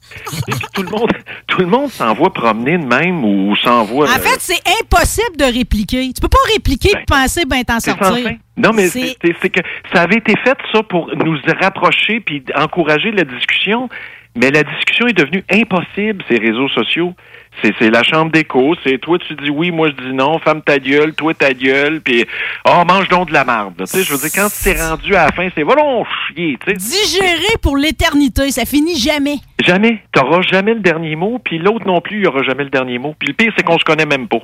Et 0.49 0.53
puis 0.53 0.67
tout 0.75 0.83
le 0.83 0.91
monde, 0.91 1.11
tout 1.47 1.61
le 1.61 1.67
monde 1.67 1.91
s'envoie 1.91 2.33
promener 2.33 2.79
de 2.79 2.85
même 2.87 3.25
ou 3.25 3.57
s'envoie. 3.57 4.07
En 4.09 4.11
euh, 4.11 4.21
fait, 4.21 4.41
c'est 4.41 4.63
impossible 4.81 5.37
de 5.37 5.45
répliquer. 5.45 6.13
Tu 6.13 6.21
peux 6.21 6.29
pas 6.29 6.39
répliquer 6.53 6.91
Ben, 6.95 7.01
et 7.01 7.05
penser 7.05 7.45
ben 7.47 7.65
t'en 7.65 7.81
sortir. 7.81 8.31
Non, 8.57 8.73
mais 8.73 8.89
c'est 8.89 9.15
que 9.51 9.61
ça 9.93 10.03
avait 10.03 10.17
été 10.17 10.35
fait, 10.45 10.57
ça, 10.73 10.83
pour 10.83 11.11
nous 11.15 11.37
rapprocher 11.61 12.21
puis 12.21 12.43
encourager 12.57 13.11
la 13.13 13.25
discussion. 13.25 13.89
Mais 14.37 14.51
la 14.51 14.63
discussion 14.63 15.07
est 15.07 15.13
devenue 15.13 15.45
impossible, 15.51 16.25
ces 16.29 16.39
réseaux 16.39 16.69
sociaux. 16.69 17.15
C'est 17.63 17.91
la 17.91 18.05
chambre 18.05 18.31
d'écho, 18.31 18.77
c'est 18.85 18.99
toi 18.99 19.19
tu 19.19 19.35
dis 19.35 19.51
oui, 19.51 19.73
moi 19.73 19.89
je 19.89 20.05
dis 20.05 20.15
non, 20.15 20.39
femme 20.39 20.63
ta 20.63 20.79
gueule, 20.79 21.13
toi 21.15 21.35
ta 21.35 21.53
gueule, 21.53 22.01
puis 22.01 22.25
oh 22.65 22.85
mange 22.87 23.09
donc 23.09 23.29
de 23.29 23.33
la 23.33 23.45
marde. 23.45 23.75
Tu 23.79 23.87
sais, 23.87 24.05
je 24.05 24.13
veux 24.13 24.19
dire 24.19 24.31
quand 24.33 24.49
c'est 24.49 24.81
rendu 24.81 25.17
à 25.17 25.25
la 25.27 25.33
fin, 25.33 25.49
c'est 25.57 25.65
donc 25.65 26.07
chier, 26.29 26.57
tu 26.65 26.71
sais. 26.71 26.77
Digérer 26.77 27.57
pour 27.61 27.77
l'éternité, 27.77 28.53
ça 28.53 28.65
finit 28.65 28.97
jamais. 28.97 29.39
Jamais. 29.65 30.05
T'auras 30.13 30.43
jamais 30.43 30.75
le 30.75 30.81
dernier 30.81 31.17
mot, 31.17 31.41
puis 31.45 31.59
l'autre 31.59 31.85
non 31.85 32.01
plus, 32.01 32.21
il 32.21 32.29
aura 32.29 32.45
jamais 32.45 32.63
le 32.63 32.71
dernier 32.71 32.99
mot. 32.99 33.17
Puis 33.19 33.29
le 33.29 33.35
pire, 33.35 33.53
c'est 33.57 33.65
qu'on 33.65 33.79
se 33.79 33.85
connaît 33.85 34.07
même 34.07 34.29
pas. 34.29 34.39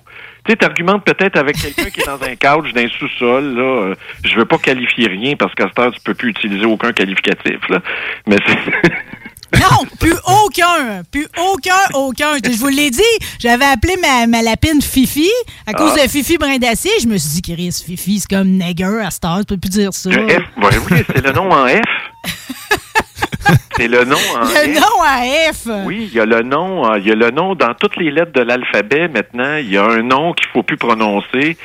Tu 0.44 0.50
sais, 0.50 0.56
t'argumentes 0.56 1.04
peut-être 1.04 1.36
avec 1.38 1.56
quelqu'un 1.56 1.90
qui 1.90 2.00
est 2.00 2.06
dans 2.06 2.20
un 2.20 2.34
couch, 2.34 2.72
d'un 2.72 2.88
sous-sol, 2.88 3.54
là. 3.54 3.62
euh, 3.62 3.94
je 4.24 4.34
veux 4.34 4.44
pas 4.44 4.58
qualifier 4.58 5.06
rien, 5.06 5.36
parce 5.36 5.54
qu'à 5.54 5.68
cette 5.68 5.78
heure, 5.78 5.92
tu 5.92 6.00
peux 6.00 6.14
plus 6.14 6.30
utiliser 6.30 6.66
aucun 6.66 6.92
qualificatif, 6.92 7.60
là. 7.68 7.80
Mais 8.26 8.38
c'est... 8.44 8.90
Non, 9.60 9.86
plus 9.98 10.14
aucun. 10.44 11.02
Plus 11.10 11.26
aucun, 11.50 11.72
aucun. 11.94 12.36
Je 12.44 12.56
vous 12.58 12.68
l'ai 12.68 12.90
dit, 12.90 13.02
j'avais 13.38 13.64
appelé 13.64 13.96
ma, 13.96 14.26
ma 14.26 14.42
lapine 14.42 14.80
Fifi 14.82 15.28
à 15.66 15.72
cause 15.72 15.92
Ah. 15.98 16.04
de 16.04 16.10
Fifi 16.10 16.38
Brin 16.38 16.58
d'Acier. 16.58 16.90
Je 17.02 17.06
me 17.06 17.16
suis 17.18 17.40
dit, 17.40 17.42
Chris, 17.54 17.82
Fifi, 17.86 18.20
c'est 18.20 18.28
comme 18.28 18.48
nigger 18.48 18.84
à 18.84 19.08
heure, 19.28 19.38
tu 19.40 19.44
peux 19.54 19.56
plus 19.58 19.70
dire 19.70 19.92
ça. 19.92 20.10
Le 20.10 20.28
F, 20.28 20.42
oui, 20.90 21.02
c'est 21.14 21.24
le 21.24 21.32
nom 21.32 21.50
en 21.50 21.66
F. 21.68 21.80
c'est 23.76 23.88
le 23.88 24.04
nom 24.04 24.16
en 24.36 24.40
Le 24.40 24.74
F. 24.74 24.80
nom 24.80 25.02
à 25.02 25.52
F. 25.52 25.84
Oui, 25.86 26.08
il 26.10 26.16
y 26.16 26.20
a 26.20 26.24
le 26.26 26.42
nom, 26.42 26.94
il 26.96 27.06
y 27.06 27.10
a 27.10 27.14
le 27.14 27.30
nom 27.30 27.54
dans 27.54 27.74
toutes 27.74 27.96
les 27.96 28.10
lettres 28.10 28.32
de 28.32 28.40
l'alphabet 28.42 29.08
maintenant. 29.08 29.56
Il 29.56 29.70
y 29.70 29.76
a 29.78 29.84
un 29.84 30.02
nom 30.02 30.32
qu'il 30.32 30.46
faut 30.52 30.62
plus 30.62 30.76
prononcer. 30.76 31.56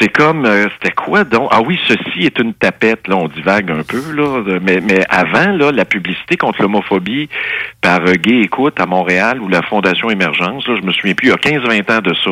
C'est 0.00 0.08
comme, 0.08 0.44
euh, 0.46 0.66
c'était 0.74 0.94
quoi 0.94 1.24
donc? 1.24 1.48
Ah 1.52 1.60
oui, 1.60 1.78
ceci 1.86 2.24
est 2.24 2.38
une 2.38 2.54
tapette. 2.54 3.06
Là, 3.06 3.16
on 3.16 3.28
divague 3.28 3.70
un 3.70 3.82
peu 3.82 4.00
là, 4.12 4.42
de- 4.42 4.58
mais 4.58 4.80
mais 4.80 5.04
avant 5.10 5.52
là, 5.52 5.70
la 5.72 5.84
publicité 5.84 6.36
contre 6.36 6.62
l'homophobie 6.62 7.28
par 7.82 8.00
euh, 8.06 8.14
Gay 8.14 8.40
Écoute 8.40 8.80
à 8.80 8.86
Montréal 8.86 9.40
ou 9.42 9.48
la 9.48 9.62
Fondation 9.62 10.08
Émergence, 10.10 10.66
là, 10.66 10.76
je 10.80 10.86
me 10.86 10.92
souviens 10.92 11.14
plus, 11.14 11.28
il 11.28 11.30
y 11.30 11.32
a 11.34 11.36
15-20 11.36 11.90
ans 11.98 12.00
de 12.00 12.14
ça. 12.14 12.30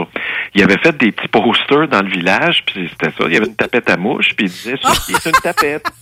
Il 0.55 0.62
avait 0.62 0.79
fait 0.79 0.97
des 0.97 1.12
petits 1.12 1.29
posters 1.29 1.88
dans 1.88 2.03
le 2.03 2.09
village, 2.11 2.62
puis 2.67 2.88
c'était 2.91 3.12
ça. 3.17 3.25
Il 3.29 3.35
y 3.35 3.37
avait 3.37 3.47
une 3.47 3.55
tapette 3.57 3.88
à 3.91 3.97
mouche, 3.97 4.31
puis 4.35 4.47
il 4.47 4.51
disait 4.51 4.77
ceci 4.83 5.12
est 5.12 5.27
une 5.27 5.33
tapette. 5.43 5.87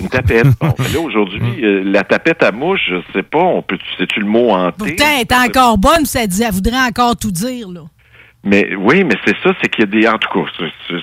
Une 0.00 0.08
tapette. 0.08 0.48
Bon, 0.60 0.74
mais 0.80 0.88
là, 0.88 0.98
aujourd'hui, 0.98 1.64
euh, 1.64 1.80
la 1.84 2.02
tapette 2.02 2.42
à 2.42 2.50
mouche, 2.50 2.80
je 2.90 2.96
sais 3.12 3.22
pas, 3.22 3.38
on 3.38 3.62
peut, 3.62 3.78
sais-tu 3.96 4.18
le 4.18 4.26
mot 4.26 4.50
hanté? 4.50 4.74
Pourtant, 4.78 5.04
elle 5.14 5.20
est 5.20 5.32
encore 5.32 5.78
bonne, 5.78 6.04
ça 6.04 6.26
dit, 6.26 6.42
elle 6.42 6.52
voudrait 6.52 6.80
encore 6.88 7.16
tout 7.16 7.30
dire, 7.30 7.68
là. 7.68 7.82
Mais 8.44 8.76
oui, 8.76 9.02
mais 9.02 9.16
c'est 9.26 9.34
ça, 9.42 9.50
c'est 9.60 9.68
qu'il 9.68 9.80
y 9.80 9.88
a 9.88 9.90
des. 10.00 10.06
En 10.06 10.18
tout 10.18 10.28
cas, 10.32 10.48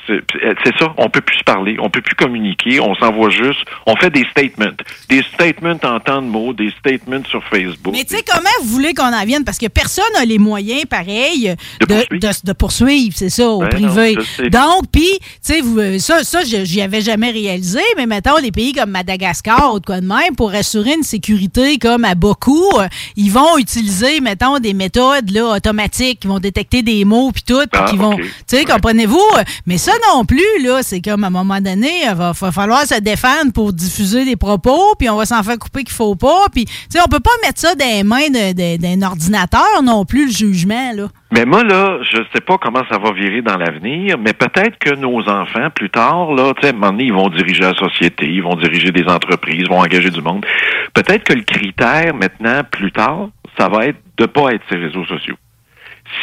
c'est- 0.08 0.78
ça. 0.80 0.94
On 0.98 1.10
peut 1.10 1.20
plus 1.20 1.38
se 1.40 1.44
parler, 1.44 1.76
on 1.80 1.90
peut 1.90 2.00
plus 2.02 2.16
communiquer, 2.16 2.80
on 2.80 2.96
s'envoie 2.96 3.30
juste. 3.30 3.60
On 3.86 3.98
fait 3.98 4.10
des 4.10 4.24
statements, 4.32 4.72
des 5.10 5.22
statements 5.34 5.78
en 5.84 6.00
temps 6.00 6.22
de 6.22 6.28
mots, 6.28 6.54
des 6.54 6.72
statements 6.80 7.22
sur 7.30 7.44
Facebook. 7.44 7.94
Mais 7.94 8.06
tu 8.06 8.16
sais, 8.16 8.24
comment 8.26 8.50
vous 8.62 8.70
voulez 8.70 8.94
qu'on 8.94 9.12
en 9.14 9.26
vienne? 9.26 9.44
Parce 9.44 9.58
que 9.58 9.68
personne 9.68 10.06
n'a 10.16 10.24
les 10.24 10.38
moyens, 10.38 10.86
pareil, 10.86 11.54
De 11.82 11.86
de, 11.86 11.94
poursuivre. 11.96 12.20
de- 12.22 12.48
de 12.48 12.54
poursuivre, 12.54 13.14
c'est 13.18 13.30
ça, 13.30 13.50
au 13.50 13.60
Ben 13.60 13.68
privé. 13.70 14.16
non. 14.16 14.50
Donc, 14.50 14.84
puis, 14.92 15.10
tu 15.20 15.28
sais, 15.42 15.60
vous, 15.62 16.00
ça, 16.00 16.24
ça 16.24 16.46
je- 16.46 16.64
j'y 16.64 16.82
avais 16.82 17.02
jamais 17.02 17.32
réalisé, 17.32 17.82
mais 17.98 18.06
mettons, 18.06 18.38
les 18.42 18.52
pays 18.52 18.72
comme 18.72 18.92
Madagascar 18.92 19.74
ou 19.74 19.80
de 19.82 19.86
quoi 19.86 20.00
de 20.00 20.08
même, 20.08 20.36
pour 20.38 20.54
assurer 20.54 20.94
une 20.94 21.04
sécurité 21.04 21.78
comme 21.78 22.06
à 22.06 22.16
beaucoup, 22.16 22.70
euh, 22.80 22.88
ils 23.18 23.32
vont 23.32 23.58
utiliser, 23.58 24.22
mettons, 24.22 24.60
des 24.60 24.74
méthodes 24.74 25.30
là, 25.32 25.56
automatiques 25.58 26.22
qui 26.22 26.28
vont 26.28 26.40
détecter 26.40 26.82
des 26.84 27.04
mots 27.04 27.23
promos 27.24 27.32
puis 27.32 27.44
tout, 27.44 27.60
puis 27.72 27.82
Ah, 27.82 27.86
qui 27.90 27.98
vont, 27.98 28.16
tu 28.16 28.26
sais, 28.48 28.66
comprenez-vous? 28.66 29.20
Mais 29.66 29.78
ça 29.78 29.92
non 30.14 30.26
plus, 30.26 30.42
là, 30.64 30.82
c'est 30.82 31.02
comme 31.02 31.24
à 31.24 31.28
un 31.28 31.30
moment 31.30 31.60
donné, 31.60 31.90
il 32.04 32.16
va, 32.16 32.32
va 32.32 32.52
falloir 32.52 32.82
se 32.82 33.00
défendre 33.00 33.52
pour 33.54 33.74
diffuser 33.74 34.26
des 34.26 34.36
propos, 34.36 34.96
puis 34.98 35.10
on 35.10 35.18
va 35.18 35.26
s'en 35.26 35.44
faire 35.44 35.58
couper 35.58 35.84
qu'il 35.84 35.94
faut 35.94 36.16
pas, 36.16 36.46
puis, 36.52 36.66
tu 36.66 36.74
sais, 36.90 37.00
on 37.06 37.10
peut 37.10 37.20
pas 37.20 37.32
mettre 37.46 37.60
ça 37.60 37.76
dans 37.76 37.86
les 37.86 38.04
mains 38.04 38.30
d'un 38.30 39.02
ordinateur 39.02 39.82
non 39.84 40.06
plus, 40.06 40.26
le 40.28 40.32
jugement, 40.32 40.92
là. 40.96 41.08
Mais 41.32 41.46
moi, 41.46 41.64
là, 41.64 41.98
je 42.04 42.18
sais 42.34 42.42
pas 42.42 42.58
comment 42.60 42.84
ça 42.92 43.00
va 43.00 43.12
virer 43.12 43.42
dans 43.42 43.58
l'avenir, 43.58 44.18
mais 44.20 44.34
peut-être 44.34 44.78
que 44.78 44.94
nos 44.94 45.28
enfants, 45.28 45.70
plus 45.74 45.90
tard, 45.90 46.32
là, 46.34 46.54
tu 46.56 46.62
sais, 46.62 46.68
à 46.68 46.70
un 46.70 46.74
moment 46.74 46.92
donné, 46.92 47.06
ils 47.06 47.14
vont 47.14 47.30
diriger 47.30 47.62
la 47.62 47.74
société, 47.74 48.28
ils 48.28 48.44
vont 48.44 48.56
diriger 48.56 48.92
des 48.92 49.06
entreprises, 49.06 49.62
ils 49.62 49.70
vont 49.70 49.80
engager 49.80 50.12
du 50.12 50.22
monde. 50.22 50.46
Peut-être 50.94 51.24
que 51.24 51.34
le 51.34 51.42
critère, 51.42 52.14
maintenant, 52.14 52.62
plus 52.70 52.92
tard, 52.92 53.30
ça 53.58 53.68
va 53.68 53.88
être 53.88 53.98
de 54.18 54.26
pas 54.28 54.52
être 54.52 54.62
ces 54.70 54.76
réseaux 54.78 55.06
sociaux. 55.06 55.36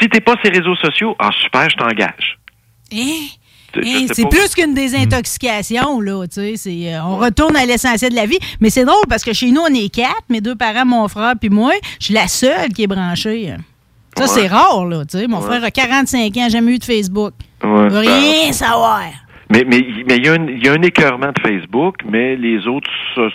Si 0.00 0.08
t'es 0.08 0.20
pas 0.20 0.34
ces 0.44 0.50
réseaux 0.50 0.76
sociaux, 0.76 1.16
ah, 1.18 1.30
super, 1.42 1.68
je 1.70 1.76
t'engage. 1.76 2.38
Hein? 2.92 3.26
Hein, 3.76 4.06
c'est 4.12 4.28
plus 4.28 4.52
qu'une 4.54 4.74
désintoxication, 4.74 6.00
là, 6.00 6.26
tu 6.26 6.56
sais. 6.56 6.94
euh, 6.94 7.02
on 7.04 7.16
retourne 7.18 7.56
à 7.56 7.64
l'essentiel 7.66 8.10
de 8.10 8.16
la 8.16 8.26
vie. 8.26 8.38
Mais 8.60 8.68
c'est 8.70 8.84
drôle 8.84 9.04
parce 9.08 9.22
que 9.22 9.32
chez 9.32 9.50
nous, 9.52 9.60
on 9.60 9.72
est 9.74 9.88
quatre, 9.94 10.24
mes 10.28 10.40
deux 10.40 10.56
parents, 10.56 10.84
mon 10.84 11.06
frère 11.08 11.34
puis 11.40 11.50
moi. 11.50 11.72
Je 12.00 12.06
suis 12.06 12.14
la 12.14 12.26
seule 12.28 12.70
qui 12.72 12.82
est 12.82 12.86
branchée. 12.88 13.54
Ça, 14.16 14.24
Ouais. 14.24 14.28
c'est 14.28 14.46
rare, 14.48 14.84
là, 14.86 15.04
tu 15.04 15.18
sais. 15.18 15.26
Mon 15.28 15.38
Ouais. 15.38 15.46
frère 15.46 15.62
a 15.64 15.70
45 15.70 16.36
ans, 16.36 16.48
jamais 16.48 16.72
eu 16.72 16.78
de 16.78 16.84
Facebook. 16.84 17.32
Ouais, 17.62 17.90
ça- 17.90 18.00
rien 18.00 18.52
savoir. 18.52 19.02
Mais 19.50 19.64
mais 19.66 19.84
mais 20.06 20.16
il 20.16 20.24
y 20.24 20.28
a 20.28 20.32
un 20.34 20.46
il 20.46 20.64
y 20.64 20.68
a 20.68 20.72
un 20.72 20.82
écœurement 20.82 21.32
de 21.32 21.40
Facebook, 21.42 21.96
mais 22.08 22.36
les 22.36 22.66
autres 22.68 22.88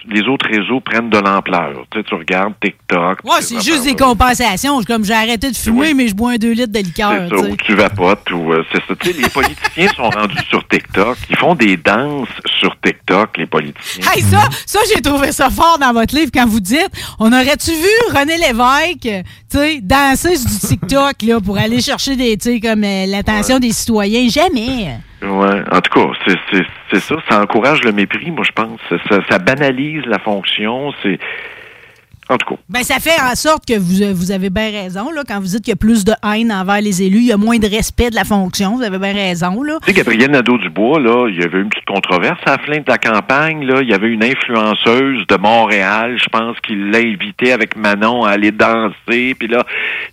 les 0.09 0.21
autres 0.27 0.45
réseaux 0.49 0.79
prennent 0.79 1.09
de 1.09 1.17
l'ampleur. 1.17 1.85
Tu 1.91 1.99
sais, 1.99 2.03
tu 2.05 2.15
regardes 2.15 2.53
TikTok. 2.61 3.19
Ouais, 3.25 3.41
c'est 3.41 3.61
juste 3.61 3.83
des 3.83 3.95
compensations. 3.95 4.81
Comme 4.83 5.03
j'ai 5.03 5.13
arrêté 5.13 5.51
de 5.51 5.55
fumer, 5.57 5.79
Oui. 5.79 5.93
mais 5.93 6.07
je 6.07 6.15
bois 6.15 6.31
un 6.31 6.35
2 6.37 6.51
litres 6.53 6.71
de 6.71 6.79
liqueur, 6.79 7.27
ça, 7.29 7.35
ou 7.35 7.55
tu 7.57 7.75
vapotes, 7.75 8.31
ou 8.31 8.53
euh, 8.53 8.63
c'est 8.71 8.81
ça. 8.87 8.95
Tu 8.99 9.11
sais, 9.11 9.21
les 9.21 9.29
politiciens 9.29 9.87
sont 9.89 10.09
rendus 10.09 10.43
sur 10.49 10.65
TikTok. 10.67 11.17
Ils 11.29 11.35
font 11.37 11.53
des 11.55 11.75
danses 11.77 12.29
sur 12.59 12.73
TikTok, 12.79 13.37
les 13.37 13.45
politiciens. 13.45 14.05
Hey, 14.13 14.21
ça, 14.21 14.39
ça 14.65 14.79
j'ai 14.93 15.01
trouvé 15.01 15.31
ça 15.33 15.49
fort 15.49 15.77
dans 15.79 15.91
votre 15.91 16.15
livre 16.15 16.31
quand 16.33 16.47
vous 16.47 16.61
dites 16.61 16.89
on 17.19 17.31
aurait-tu 17.33 17.71
vu 17.71 18.17
René 18.17 18.37
Lévesque, 18.37 19.25
tu 19.51 19.57
sais, 19.57 19.79
danser 19.81 20.37
sur 20.37 20.49
du 20.49 20.59
TikTok 20.59 21.21
là, 21.23 21.39
pour 21.41 21.57
aller 21.57 21.81
chercher 21.81 22.15
des, 22.15 22.37
tu 22.37 22.53
sais, 22.53 22.59
comme 22.61 22.83
euh, 22.85 23.05
l'attention 23.05 23.59
des 23.59 23.71
citoyens? 23.73 24.29
Jamais. 24.29 24.97
Ouais. 25.21 25.63
En 25.71 25.81
tout 25.81 25.93
cas, 25.93 26.11
c'est, 26.27 26.65
c'est, 26.91 26.99
ça. 26.99 27.15
Ça 27.29 27.41
encourage 27.41 27.83
le 27.83 27.91
mépris, 27.91 28.31
moi, 28.31 28.43
je 28.43 28.51
pense. 28.51 28.79
Ça, 28.89 28.97
ça, 29.09 29.19
ça 29.29 29.39
banalise 29.39 30.05
la 30.05 30.19
fonction. 30.19 30.93
C'est. 31.01 31.19
En 32.29 32.37
tout 32.37 32.55
cas. 32.55 32.61
Ben, 32.69 32.83
ça 32.83 32.95
fait 32.99 33.21
en 33.21 33.35
sorte 33.35 33.65
que 33.67 33.77
vous, 33.77 34.01
euh, 34.01 34.11
vous 34.13 34.31
avez 34.31 34.49
bien 34.49 34.71
raison, 34.71 35.11
là, 35.11 35.21
quand 35.27 35.39
vous 35.39 35.47
dites 35.47 35.63
qu'il 35.63 35.71
y 35.71 35.73
a 35.73 35.75
plus 35.75 36.03
de 36.03 36.13
haine 36.23 36.51
envers 36.51 36.81
les 36.81 37.03
élus, 37.03 37.19
il 37.19 37.27
y 37.27 37.31
a 37.31 37.37
moins 37.37 37.57
de 37.57 37.67
respect 37.67 38.09
de 38.09 38.15
la 38.15 38.23
fonction, 38.23 38.75
vous 38.77 38.83
avez 38.83 38.97
bien 38.97 39.13
raison, 39.13 39.61
là. 39.61 39.77
Tu 39.85 39.91
sais, 39.91 39.93
Gabriel 39.93 40.31
Nadeau-Dubois, 40.31 40.99
là, 40.99 41.27
il 41.29 41.39
y 41.39 41.43
avait 41.43 41.59
une 41.61 41.69
petite 41.69 41.85
controverse 41.85 42.39
à 42.45 42.51
la 42.51 42.57
fin 42.57 42.79
de 42.79 42.83
la 42.87 42.97
campagne, 42.97 43.65
là. 43.65 43.81
Il 43.81 43.89
y 43.89 43.93
avait 43.93 44.09
une 44.09 44.23
influenceuse 44.23 45.27
de 45.27 45.37
Montréal, 45.37 46.17
je 46.17 46.29
pense, 46.29 46.59
qui 46.61 46.75
l'a 46.75 46.99
invité 46.99 47.51
avec 47.53 47.75
Manon 47.75 48.23
à 48.25 48.31
aller 48.31 48.51
danser. 48.51 49.35
Puis 49.37 49.47
là, 49.47 49.63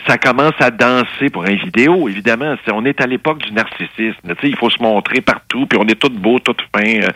ça 0.07 0.19
commence 0.19 0.55
à 0.61 0.71
danser 0.71 1.31
pour 1.33 1.45
un 1.45 1.55
vidéo, 1.55 2.09
évidemment. 2.09 2.55
On 2.73 2.85
est 2.85 3.01
à 3.01 3.07
l'époque 3.07 3.39
du 3.39 3.53
narcissisme. 3.53 4.21
Tu 4.23 4.35
sais, 4.41 4.49
il 4.49 4.57
faut 4.57 4.71
se 4.71 4.83
montrer 4.83 5.21
partout, 5.21 5.67
puis 5.67 5.79
on 5.81 5.87
est 5.87 5.99
tous 5.99 6.11
beaux, 6.11 6.39
tous 6.39 6.57
fins. 6.75 6.83
euh. 6.85 7.09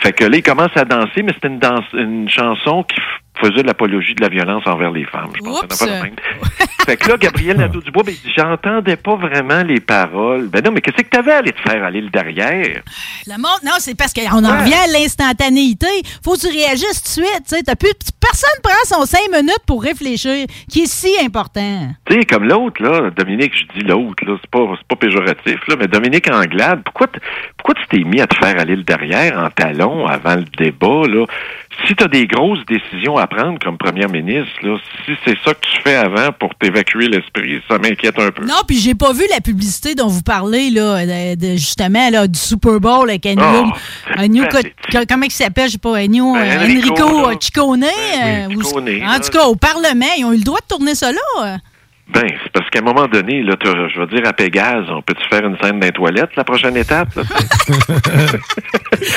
Fait 0.00 0.12
que 0.12 0.24
là, 0.24 0.36
il 0.36 0.42
commence 0.42 0.74
à 0.76 0.84
danser, 0.84 1.22
mais 1.22 1.32
c'était 1.34 1.48
une, 1.48 1.58
danse, 1.58 1.84
une 1.92 2.28
chanson 2.28 2.82
qui 2.84 3.00
faisait 3.40 3.62
l'apologie 3.62 4.14
de 4.14 4.22
la 4.22 4.28
violence 4.28 4.66
envers 4.66 4.90
les 4.90 5.04
femmes. 5.04 5.30
Je 5.36 5.42
pense. 5.42 5.62
Oups. 5.62 5.78
Pas 5.78 5.86
même. 5.86 6.16
fait 6.84 6.96
que 6.96 7.08
là, 7.08 7.16
Gabriel 7.16 7.56
Nadeau-Dubois, 7.58 8.02
ben, 8.04 8.14
j'entendais 8.36 8.96
pas 8.96 9.16
vraiment 9.16 9.62
les 9.62 9.80
paroles. 9.80 10.48
Ben 10.48 10.62
non, 10.64 10.70
mais 10.72 10.80
qu'est-ce 10.80 11.02
que 11.02 11.08
t'avais 11.08 11.32
à 11.32 11.36
aller 11.38 11.52
te 11.52 11.60
faire 11.60 11.82
aller 11.84 12.00
le 12.00 12.10
derrière? 12.10 12.82
Le 13.26 13.36
monde, 13.36 13.60
non, 13.64 13.72
c'est 13.78 13.96
parce 13.96 14.12
qu'on 14.12 14.44
en 14.44 14.58
revient 14.60 14.74
à 14.74 14.86
l'instantanéité. 14.98 15.86
Faut 16.24 16.34
que 16.34 16.40
tu 16.40 16.48
réagisses 16.48 17.02
tout 17.02 17.20
de 17.20 17.26
suite. 17.26 17.64
T'as 17.66 17.76
plus- 17.76 17.92
Personne 18.20 18.60
prend 18.62 18.72
son 18.84 19.06
cinq 19.06 19.28
minutes 19.32 19.62
pour 19.66 19.82
réfléchir, 19.82 20.46
qui 20.70 20.82
est 20.82 20.86
si 20.92 21.10
important. 21.24 21.88
Tu 22.06 22.14
sais, 22.14 22.24
comme 22.24 22.44
l'autre, 22.44 22.82
là, 22.82 23.10
Dominique, 23.10 23.52
je 23.56 23.78
dis 23.78 23.86
l'autre, 23.86 24.24
là, 24.26 24.36
c'est 24.40 24.50
pas, 24.50 24.66
c'est 24.78 24.86
pas 24.88 24.96
péjoratif, 24.96 25.60
là, 25.68 25.76
mais 25.78 25.86
Dominique 25.86 26.30
Anglade, 26.30 26.82
pourquoi, 26.84 27.06
pourquoi 27.56 27.74
tu 27.74 27.86
t'es 27.88 28.04
mis 28.04 28.20
à 28.20 28.26
te 28.26 28.36
faire 28.36 28.58
aller 28.60 28.76
le 28.76 28.82
derrière 28.82 29.38
en 29.38 29.50
talon 29.50 30.06
avant 30.06 30.34
le 30.36 30.44
débat, 30.58 31.06
là? 31.08 31.24
Si 31.86 31.94
tu 31.94 32.02
as 32.04 32.08
des 32.08 32.26
grosses 32.26 32.64
décisions 32.66 33.16
à 33.16 33.26
prendre 33.26 33.58
comme 33.60 33.78
première 33.78 34.08
ministre, 34.08 34.52
là, 34.62 34.76
si 35.06 35.12
c'est 35.24 35.36
ça 35.44 35.54
que 35.54 35.60
tu 35.60 35.80
fais 35.82 35.94
avant 35.94 36.32
pour 36.32 36.54
t'évacuer 36.56 37.06
l'esprit, 37.08 37.62
ça 37.68 37.78
m'inquiète 37.78 38.18
un 38.18 38.30
peu. 38.30 38.44
Non, 38.44 38.62
puis 38.66 38.78
j'ai 38.78 38.94
pas 38.94 39.12
vu 39.12 39.22
la 39.30 39.40
publicité 39.40 39.94
dont 39.94 40.08
vous 40.08 40.22
parlez, 40.22 40.70
là, 40.70 41.06
de, 41.06 41.34
de- 41.36 41.52
justement, 41.56 42.10
là, 42.10 42.26
du 42.26 42.38
Super 42.38 42.80
Bowl 42.80 43.08
avec 43.08 43.24
Ennio. 43.26 43.44
Oh, 43.44 43.72
comment 45.08 45.24
il 45.24 45.30
s'appelle, 45.30 45.66
je 45.66 45.72
sais 45.72 45.78
pas, 45.78 45.92
Ben, 45.94 46.14
euh, 46.14 46.64
Enrico, 46.64 46.94
Enrico 46.94 47.30
là. 47.30 47.36
Ciccone. 47.40 47.80
Ben 47.80 48.50
euh, 48.50 48.54
ou- 48.54 48.62
en 49.04 49.20
tout 49.20 49.30
cas, 49.30 49.44
au 49.46 49.54
Parlement, 49.56 50.06
ils 50.18 50.24
ont 50.24 50.32
eu 50.32 50.38
le 50.38 50.44
droit 50.44 50.58
de 50.60 50.66
tourner 50.74 50.94
ça 50.94 51.12
là. 51.12 51.58
Ben, 52.10 52.24
c'est 52.42 52.50
parce 52.52 52.70
qu'à 52.70 52.78
un 52.78 52.82
moment 52.82 53.06
donné, 53.06 53.42
là, 53.42 53.54
je 53.62 54.00
vais 54.00 54.06
dire 54.06 54.26
à 54.26 54.32
Pégase, 54.32 54.86
on 54.88 55.02
peut-tu 55.02 55.22
faire 55.28 55.44
une 55.46 55.58
scène 55.58 55.78
dans 55.78 55.86
les 55.86 55.92
toilettes, 55.92 56.30
la 56.36 56.44
prochaine 56.44 56.74
étape? 56.76 57.14
là? 57.14 57.22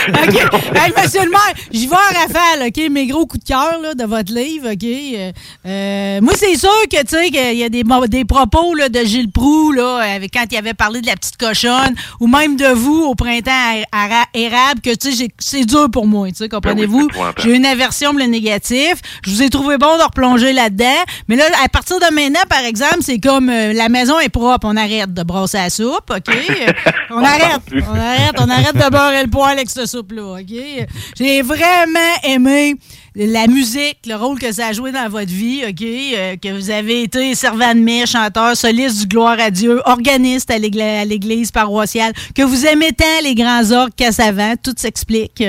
OK. 0.09 0.75
Hey, 0.75 0.91
monsieur 1.01 1.23
le 1.23 1.29
maire, 1.31 1.53
j'y 1.71 1.87
vais 1.87 1.95
en 1.95 2.19
rafale, 2.19 2.67
OK? 2.67 2.89
Mes 2.91 3.07
gros 3.07 3.25
coups 3.25 3.43
de 3.45 3.47
cœur 3.47 3.79
là, 3.81 3.93
de 3.93 4.03
votre 4.03 4.33
livre, 4.33 4.71
OK? 4.73 4.83
Euh, 4.83 5.31
euh, 5.65 6.19
moi, 6.21 6.33
c'est 6.35 6.55
sûr 6.57 6.69
que, 6.91 7.01
tu 7.01 7.15
sais, 7.15 7.29
qu'il 7.29 7.57
y 7.57 7.63
a 7.63 7.69
des, 7.69 7.83
des 8.09 8.25
propos 8.25 8.75
là, 8.75 8.89
de 8.89 8.99
Gilles 9.05 9.31
Proux, 9.31 9.71
là, 9.71 9.99
avec, 10.15 10.33
quand 10.33 10.45
il 10.51 10.57
avait 10.57 10.73
parlé 10.73 10.99
de 10.99 11.07
la 11.07 11.15
petite 11.15 11.37
cochonne, 11.37 11.95
ou 12.19 12.27
même 12.27 12.57
de 12.57 12.67
vous 12.67 13.03
au 13.05 13.15
printemps 13.15 13.51
ara- 13.93 14.25
érable, 14.33 14.81
que, 14.83 14.93
tu 14.95 15.13
sais, 15.13 15.27
c'est 15.39 15.65
dur 15.65 15.87
pour 15.91 16.07
moi, 16.07 16.27
tu 16.29 16.35
sais, 16.35 16.49
comprenez-vous? 16.49 17.03
c'est 17.09 17.15
épouvantable. 17.15 17.41
j'ai 17.49 17.55
une 17.55 17.65
aversion 17.65 18.09
pour 18.11 18.19
le 18.19 18.25
négatif. 18.25 18.95
Je 19.25 19.31
vous 19.31 19.43
ai 19.43 19.49
trouvé 19.49 19.77
bon 19.77 19.97
de 19.97 20.03
replonger 20.03 20.51
là-dedans. 20.51 20.85
Mais 21.29 21.37
là, 21.37 21.45
à 21.63 21.69
partir 21.69 21.97
de 21.99 22.13
maintenant, 22.13 22.41
par 22.49 22.59
exemple, 22.59 22.80
c'est 23.01 23.19
comme 23.19 23.49
euh, 23.49 23.73
la 23.73 23.89
maison 23.89 24.19
est 24.19 24.29
propre, 24.29 24.67
on 24.67 24.75
arrête 24.75 25.13
de 25.13 25.23
brasser 25.23 25.57
la 25.57 25.69
soupe, 25.69 26.09
OK? 26.09 26.35
On 27.13 27.21
arrête, 27.21 27.61
on 27.73 27.93
arrête, 27.93 28.35
on 28.37 28.49
arrête 28.49 28.73
de 28.73 28.89
beurrer 28.89 29.23
le 29.23 29.29
poil 29.29 29.51
avec 29.51 29.69
cette 29.69 29.85
soupe-là, 29.85 30.39
OK? 30.39 30.87
J'ai 31.17 31.41
vraiment 31.41 31.99
aimé 32.23 32.75
la 33.15 33.47
musique, 33.47 33.97
le 34.07 34.15
rôle 34.15 34.39
que 34.39 34.49
ça 34.53 34.67
a 34.67 34.71
joué 34.73 34.93
dans 34.93 35.09
votre 35.09 35.29
vie, 35.29 35.61
OK? 35.67 35.81
Euh, 35.81 36.37
que 36.37 36.53
vous 36.53 36.69
avez 36.69 37.03
été 37.03 37.35
servant 37.35 37.75
de 37.75 37.81
messe, 37.81 38.11
chanteur, 38.11 38.55
soliste 38.55 39.01
du 39.01 39.07
Gloire 39.07 39.37
à 39.41 39.51
Dieu, 39.51 39.81
organiste 39.83 40.49
à 40.51 40.57
l'église 40.57 41.51
paroissiale, 41.51 42.13
que 42.33 42.43
vous 42.43 42.65
aimez 42.65 42.93
tant 42.93 43.21
les 43.23 43.35
grands 43.35 43.69
orques 43.71 43.95
qu'à 43.97 44.13
savant, 44.13 44.53
tout 44.55 44.73
s'explique. 44.77 45.43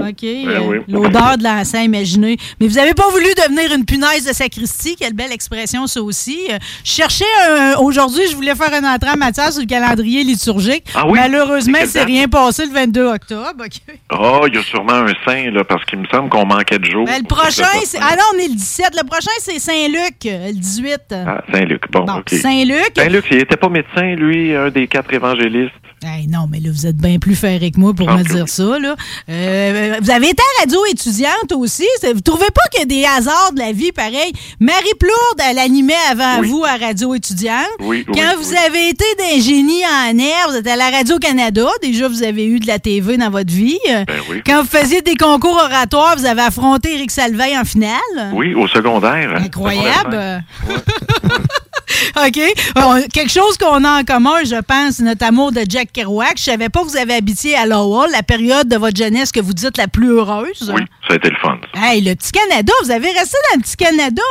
OK. 0.00 0.22
Ben 0.22 0.62
oui. 0.68 0.76
L'odeur 0.88 1.36
de 1.38 1.44
l'encens 1.44 1.84
imaginé. 1.84 2.36
Mais 2.60 2.66
vous 2.68 2.74
n'avez 2.74 2.94
pas 2.94 3.08
voulu 3.10 3.26
devenir 3.36 3.72
une 3.74 3.84
punaise 3.84 4.26
de 4.26 4.32
sacristie. 4.32 4.96
Quelle 4.96 5.12
belle 5.14 5.32
expression, 5.32 5.86
ça 5.86 6.02
aussi. 6.02 6.38
Euh, 6.50 6.58
Je 6.84 6.90
cherchais 6.90 7.24
un- 7.48 7.76
Aujourd'hui, 7.80 8.22
je 8.30 8.34
voulais 8.36 8.54
faire 8.54 8.72
un 8.74 8.94
entrée 8.94 9.10
en 9.10 9.16
matière 9.16 9.52
sur 9.52 9.60
le 9.62 9.66
calendrier 9.66 10.24
liturgique. 10.24 10.84
Ah 10.94 11.06
oui? 11.06 11.18
Malheureusement, 11.18 11.78
C'est 11.86 12.04
rien 12.04 12.28
passé 12.28 12.64
le 12.66 12.72
22 12.72 13.06
octobre. 13.06 13.64
OK. 13.64 13.94
Oh, 14.18 14.44
il 14.48 14.54
y 14.54 14.58
a 14.58 14.62
sûrement 14.62 14.92
un 14.92 15.12
saint, 15.26 15.50
là, 15.50 15.64
parce 15.64 15.84
qu'il 15.84 15.98
me 15.98 16.06
semble 16.12 16.28
qu'on 16.28 16.46
manquait 16.46 16.78
de 16.78 16.84
jours. 16.84 17.04
Ben, 17.06 17.18
le 17.20 17.26
prochain, 17.26 17.64
c'est. 17.84 17.98
Ah 18.00 18.16
non, 18.16 18.24
on 18.34 18.38
est 18.38 18.48
le 18.48 18.54
17. 18.54 18.90
Le 19.00 19.06
prochain, 19.06 19.30
c'est 19.38 19.58
Saint-Luc, 19.58 20.26
euh, 20.26 20.48
le 20.48 20.52
18. 20.54 21.00
Ah, 21.12 21.42
Saint-Luc. 21.52 21.90
Bon, 21.90 22.04
Bon, 22.04 22.18
OK. 22.18 22.30
Saint-Luc. 22.30 22.92
Saint-Luc, 22.96 23.24
il 23.30 23.38
était 23.38 23.56
pas 23.56 23.68
médecin, 23.68 24.14
lui, 24.16 24.54
un 24.54 24.70
des 24.70 24.86
quatre 24.88 25.12
évangélistes. 25.12 25.72
Hey, 26.02 26.26
non, 26.28 26.46
mais 26.50 26.60
là, 26.60 26.70
vous 26.72 26.86
êtes 26.86 26.96
bien 26.96 27.18
plus 27.18 27.34
ferré 27.36 27.70
que 27.70 27.78
moi 27.78 27.92
pour 27.92 28.08
Ah, 28.08 28.16
me 28.16 28.22
plus. 28.24 28.34
dire 28.34 28.48
ça. 28.48 28.78
Là. 28.78 28.96
Euh, 29.28 29.96
vous 30.00 30.10
avez 30.10 30.30
été 30.30 30.42
à 30.56 30.60
radio 30.62 30.78
étudiante 30.86 31.52
aussi. 31.54 31.86
Vous 32.14 32.22
trouvez 32.22 32.46
pas 32.46 32.62
qu'il 32.72 32.80
y 32.80 32.82
a 32.84 32.86
des 32.86 33.04
hasards 33.04 33.52
de 33.54 33.58
la 33.58 33.72
vie 33.72 33.92
pareil? 33.92 34.32
Marie 34.60 34.94
Plourde, 34.98 35.40
elle 35.50 35.58
animait 35.58 35.92
avant 36.10 36.40
Oui. 36.40 36.48
vous 36.48 36.64
à 36.64 36.76
radio 36.78 37.14
étudiante. 37.14 37.66
Oui, 37.80 38.06
oui, 38.08 38.14
Quand 38.18 38.34
vous 38.40 38.54
avez 38.66 38.88
été 38.88 39.04
d'un 39.18 39.40
génie 39.42 39.82
en 39.84 40.18
air, 40.18 40.48
vous 40.48 40.56
êtes 40.56 40.66
à 40.68 40.76
la 40.76 40.88
Radio-Canada. 40.88 41.66
Déjà, 41.82 42.08
vous 42.08 42.22
avez 42.22 42.46
eu 42.46 42.60
de 42.60 42.66
la 42.66 42.78
TV 42.78 43.18
dans 43.18 43.28
votre 43.30 43.52
vie. 43.52 43.78
Ben 43.86 44.06
oui. 44.30 44.40
Quand 44.46 44.62
vous 44.62 44.68
faisiez 44.68 45.02
des 45.02 45.16
concours 45.16 45.56
oratoires, 45.62 46.16
vous 46.16 46.24
avez 46.24 46.40
affronté 46.42 46.94
Éric 46.94 47.10
Salveille 47.10 47.58
en 47.58 47.64
finale. 47.66 48.32
Oui, 48.32 48.54
au 48.54 48.66
secondaire. 48.68 49.34
Incroyable. 49.36 50.44
OK? 52.26 53.08
Quelque 53.12 53.30
chose 53.30 53.56
qu'on 53.58 53.84
a 53.84 54.00
en 54.00 54.04
commun, 54.04 54.44
je 54.44 54.60
pense, 54.60 55.00
notre 55.00 55.24
amour 55.24 55.52
de 55.52 55.62
Jack 55.68 55.92
Kerouac. 55.92 56.34
Je 56.36 56.44
savais 56.44 56.68
pas 56.68 56.80
que 56.80 56.86
vous 56.86 56.96
avez 56.96 57.14
habité 57.14 57.54
à 57.54 57.66
Lowell, 57.66 58.10
la 58.12 58.22
période 58.22 58.68
de 58.68 58.76
votre 58.76 58.96
jeunesse 58.96 59.32
que 59.32 59.40
vous 59.40 59.54
dites 59.54 59.76
la 59.76 59.88
plus 59.88 60.10
heureuse. 60.10 60.72
Oui, 60.74 60.82
ça 61.06 61.14
a 61.14 61.16
été 61.16 61.30
le 61.30 61.36
fun. 61.36 61.58
Hey, 61.74 62.00
le 62.00 62.14
petit 62.14 62.32
Canada, 62.32 62.72
vous 62.82 62.90
avez 62.90 63.08
resté 63.08 63.36
dans 63.50 63.56
le 63.58 63.62
petit 63.62 63.76
Canada. 63.76 64.22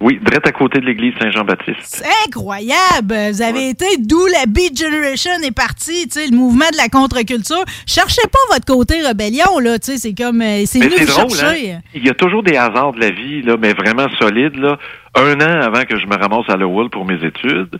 Oui, 0.00 0.20
direct 0.24 0.46
à 0.46 0.52
côté 0.52 0.78
de 0.78 0.86
l'église 0.86 1.12
Saint-Jean-Baptiste. 1.20 1.78
C'est 1.82 2.04
incroyable. 2.26 3.14
Vous 3.32 3.42
avez 3.42 3.70
été 3.70 3.84
d'où 3.98 4.24
la 4.26 4.46
Beat 4.46 4.78
Generation 4.78 5.32
est 5.42 5.50
partie, 5.50 6.06
tu 6.06 6.20
sais, 6.20 6.26
le 6.28 6.36
mouvement 6.36 6.68
de 6.70 6.76
la 6.76 6.88
contre-culture. 6.88 7.64
Cherchez 7.84 8.22
pas 8.30 8.54
votre 8.54 8.64
côté 8.64 9.00
rébellion, 9.02 9.58
là, 9.58 9.78
tu 9.80 9.92
sais, 9.92 9.98
c'est 9.98 10.14
comme, 10.14 10.40
euh, 10.40 10.62
c'est 10.66 10.78
nous 10.78 11.04
drôle, 11.04 11.26
hein? 11.42 11.80
Il 11.94 12.06
y 12.06 12.10
a 12.10 12.14
toujours 12.14 12.44
des 12.44 12.56
hasards 12.56 12.92
de 12.92 13.00
la 13.00 13.10
vie, 13.10 13.42
là, 13.42 13.56
mais 13.58 13.72
vraiment 13.72 14.06
solides, 14.20 14.54
là. 14.56 14.78
Un 15.14 15.40
an 15.40 15.60
avant 15.62 15.84
que 15.84 15.98
je 15.98 16.06
me 16.06 16.16
ramasse 16.16 16.48
à 16.48 16.56
Lowell 16.56 16.90
pour 16.90 17.04
mes 17.04 17.22
études, 17.24 17.78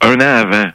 un 0.00 0.14
an 0.16 0.20
avant, 0.46 0.68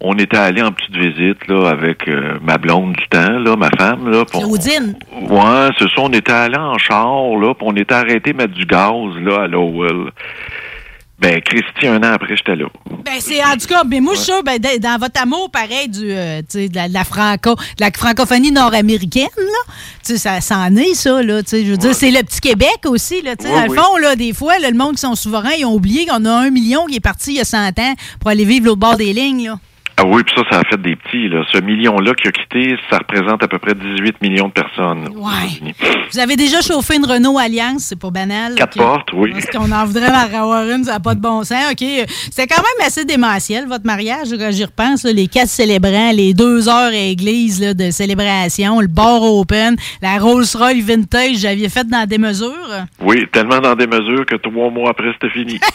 on 0.00 0.14
était 0.18 0.36
allé 0.38 0.62
en 0.62 0.72
petite 0.72 0.96
visite 0.96 1.46
là 1.46 1.68
avec 1.68 2.08
euh, 2.08 2.38
ma 2.42 2.58
blonde 2.58 2.94
du 2.94 3.06
temps, 3.08 3.38
là, 3.38 3.54
ma 3.56 3.70
femme. 3.78 4.10
Là, 4.10 4.24
puis 4.24 4.38
on- 4.38 4.48
Claudine. 4.48 4.96
Ouais, 5.30 5.68
c'est 5.78 5.84
ça. 5.88 5.94
On 6.00 6.12
était 6.12 6.32
allé 6.32 6.56
en 6.58 6.76
char, 6.78 7.06
là, 7.36 7.52
on 7.60 7.76
était 7.76 7.94
arrêté 7.94 8.32
mettre 8.32 8.54
du 8.54 8.64
gaz 8.64 9.14
là, 9.20 9.42
à 9.42 9.46
Lowell. 9.46 10.10
Ben, 11.18 11.40
Christy, 11.40 11.86
un 11.86 11.98
an 11.98 12.14
après, 12.14 12.36
j'étais 12.36 12.56
là. 12.56 12.66
Ben, 13.04 13.20
c'est 13.20 13.42
en 13.44 13.52
tout 13.56 13.68
cas, 13.68 13.84
mais 13.88 14.00
moi, 14.00 14.14
je 14.14 14.20
suis 14.20 14.32
sûre, 14.32 14.42
ben, 14.42 14.58
dans- 14.58 14.78
dans 14.80 14.98
votre 14.98 15.20
amour, 15.22 15.50
pareil, 15.52 15.88
du, 15.88 16.10
euh, 16.10 16.42
de, 16.52 16.74
la, 16.74 16.88
de 16.88 16.92
la 16.94 17.04
franco, 17.04 17.54
de 17.54 17.60
la 17.80 17.90
francophonie 17.92 18.50
nord-américaine, 18.50 19.28
là, 19.36 19.72
tu 20.04 20.14
sais, 20.14 20.18
ça, 20.18 20.40
ça 20.40 20.58
en 20.58 20.74
est, 20.74 20.94
ça, 20.94 21.22
là, 21.22 21.42
tu 21.44 21.50
sais, 21.50 21.64
je 21.64 21.70
veux 21.70 21.76
dire, 21.76 21.94
c'est 21.94 22.10
le 22.10 22.22
petit 22.24 22.40
Québec 22.40 22.78
aussi, 22.86 23.22
là, 23.22 23.36
tu 23.36 23.46
sais, 23.46 23.52
Oui, 23.52 23.60
dans 23.68 23.72
le 23.74 23.80
fond, 23.80 23.96
là, 23.98 24.16
des 24.16 24.32
fois, 24.32 24.58
là, 24.58 24.68
le 24.70 24.76
monde 24.76 24.94
qui 24.96 25.00
sont 25.02 25.14
souverains, 25.14 25.52
ils 25.56 25.64
ont 25.64 25.74
oublié 25.74 26.06
qu'on 26.06 26.24
a 26.24 26.30
un 26.32 26.50
million 26.50 26.86
qui 26.86 26.96
est 26.96 27.00
parti 27.00 27.32
il 27.32 27.36
y 27.36 27.40
a 27.40 27.44
100 27.44 27.68
ans 27.78 27.94
pour 28.18 28.30
aller 28.30 28.44
vivre 28.44 28.66
l'autre 28.66 28.80
bord 28.80 28.96
des 28.96 29.12
lignes, 29.12 29.46
là. 29.46 29.58
Ah 29.98 30.04
oui, 30.06 30.22
puis 30.24 30.34
ça, 30.34 30.42
ça 30.50 30.60
a 30.60 30.64
fait 30.64 30.80
des 30.80 30.96
petits. 30.96 31.28
Là. 31.28 31.44
Ce 31.52 31.58
million-là 31.58 32.14
qui 32.14 32.28
a 32.28 32.32
quitté, 32.32 32.76
ça 32.90 32.98
représente 32.98 33.42
à 33.42 33.48
peu 33.48 33.58
près 33.58 33.74
18 33.74 34.20
millions 34.22 34.48
de 34.48 34.52
personnes. 34.52 35.08
Ouais. 35.14 35.72
Vous 36.10 36.18
avez 36.18 36.36
déjà 36.36 36.60
chauffé 36.60 36.96
une 36.96 37.04
Renault 37.04 37.38
Alliance, 37.38 37.84
c'est 37.88 37.98
pas 37.98 38.10
banal. 38.10 38.54
Quatre 38.54 38.76
portes, 38.76 39.12
oui. 39.12 39.32
Parce 39.32 39.46
qu'on 39.46 39.70
en 39.70 39.84
voudrait 39.84 40.10
en 40.10 40.34
avoir 40.40 40.68
une, 40.68 40.84
ça 40.84 40.92
n'a 40.92 41.00
pas 41.00 41.14
de 41.14 41.20
bon 41.20 41.44
sens. 41.44 41.72
OK. 41.72 41.84
C'était 42.30 42.46
quand 42.46 42.62
même 42.62 42.86
assez 42.86 43.04
démentiel, 43.04 43.66
votre 43.68 43.84
mariage, 43.86 44.28
quand 44.30 44.50
j'y 44.50 44.64
repense. 44.64 45.04
là, 45.04 45.12
les 45.12 45.28
quatre 45.28 45.48
célébrants, 45.48 46.12
les 46.12 46.34
deux 46.34 46.68
heures 46.68 46.92
à 46.92 46.94
église 46.94 47.60
là, 47.60 47.74
de 47.74 47.90
célébration, 47.90 48.80
le 48.80 48.88
bar 48.88 49.22
open, 49.22 49.76
la 50.00 50.18
Rolls-Royce 50.18 50.84
vintage, 50.84 51.36
j'avais 51.36 51.68
fait 51.68 51.86
dans 51.86 52.06
des 52.06 52.18
mesures? 52.18 52.86
Oui, 53.00 53.26
tellement 53.32 53.60
dans 53.60 53.74
des 53.74 53.86
mesures 53.86 54.26
que 54.26 54.36
trois 54.36 54.70
mois 54.70 54.90
après, 54.90 55.12
c'était 55.12 55.30
fini. 55.30 55.60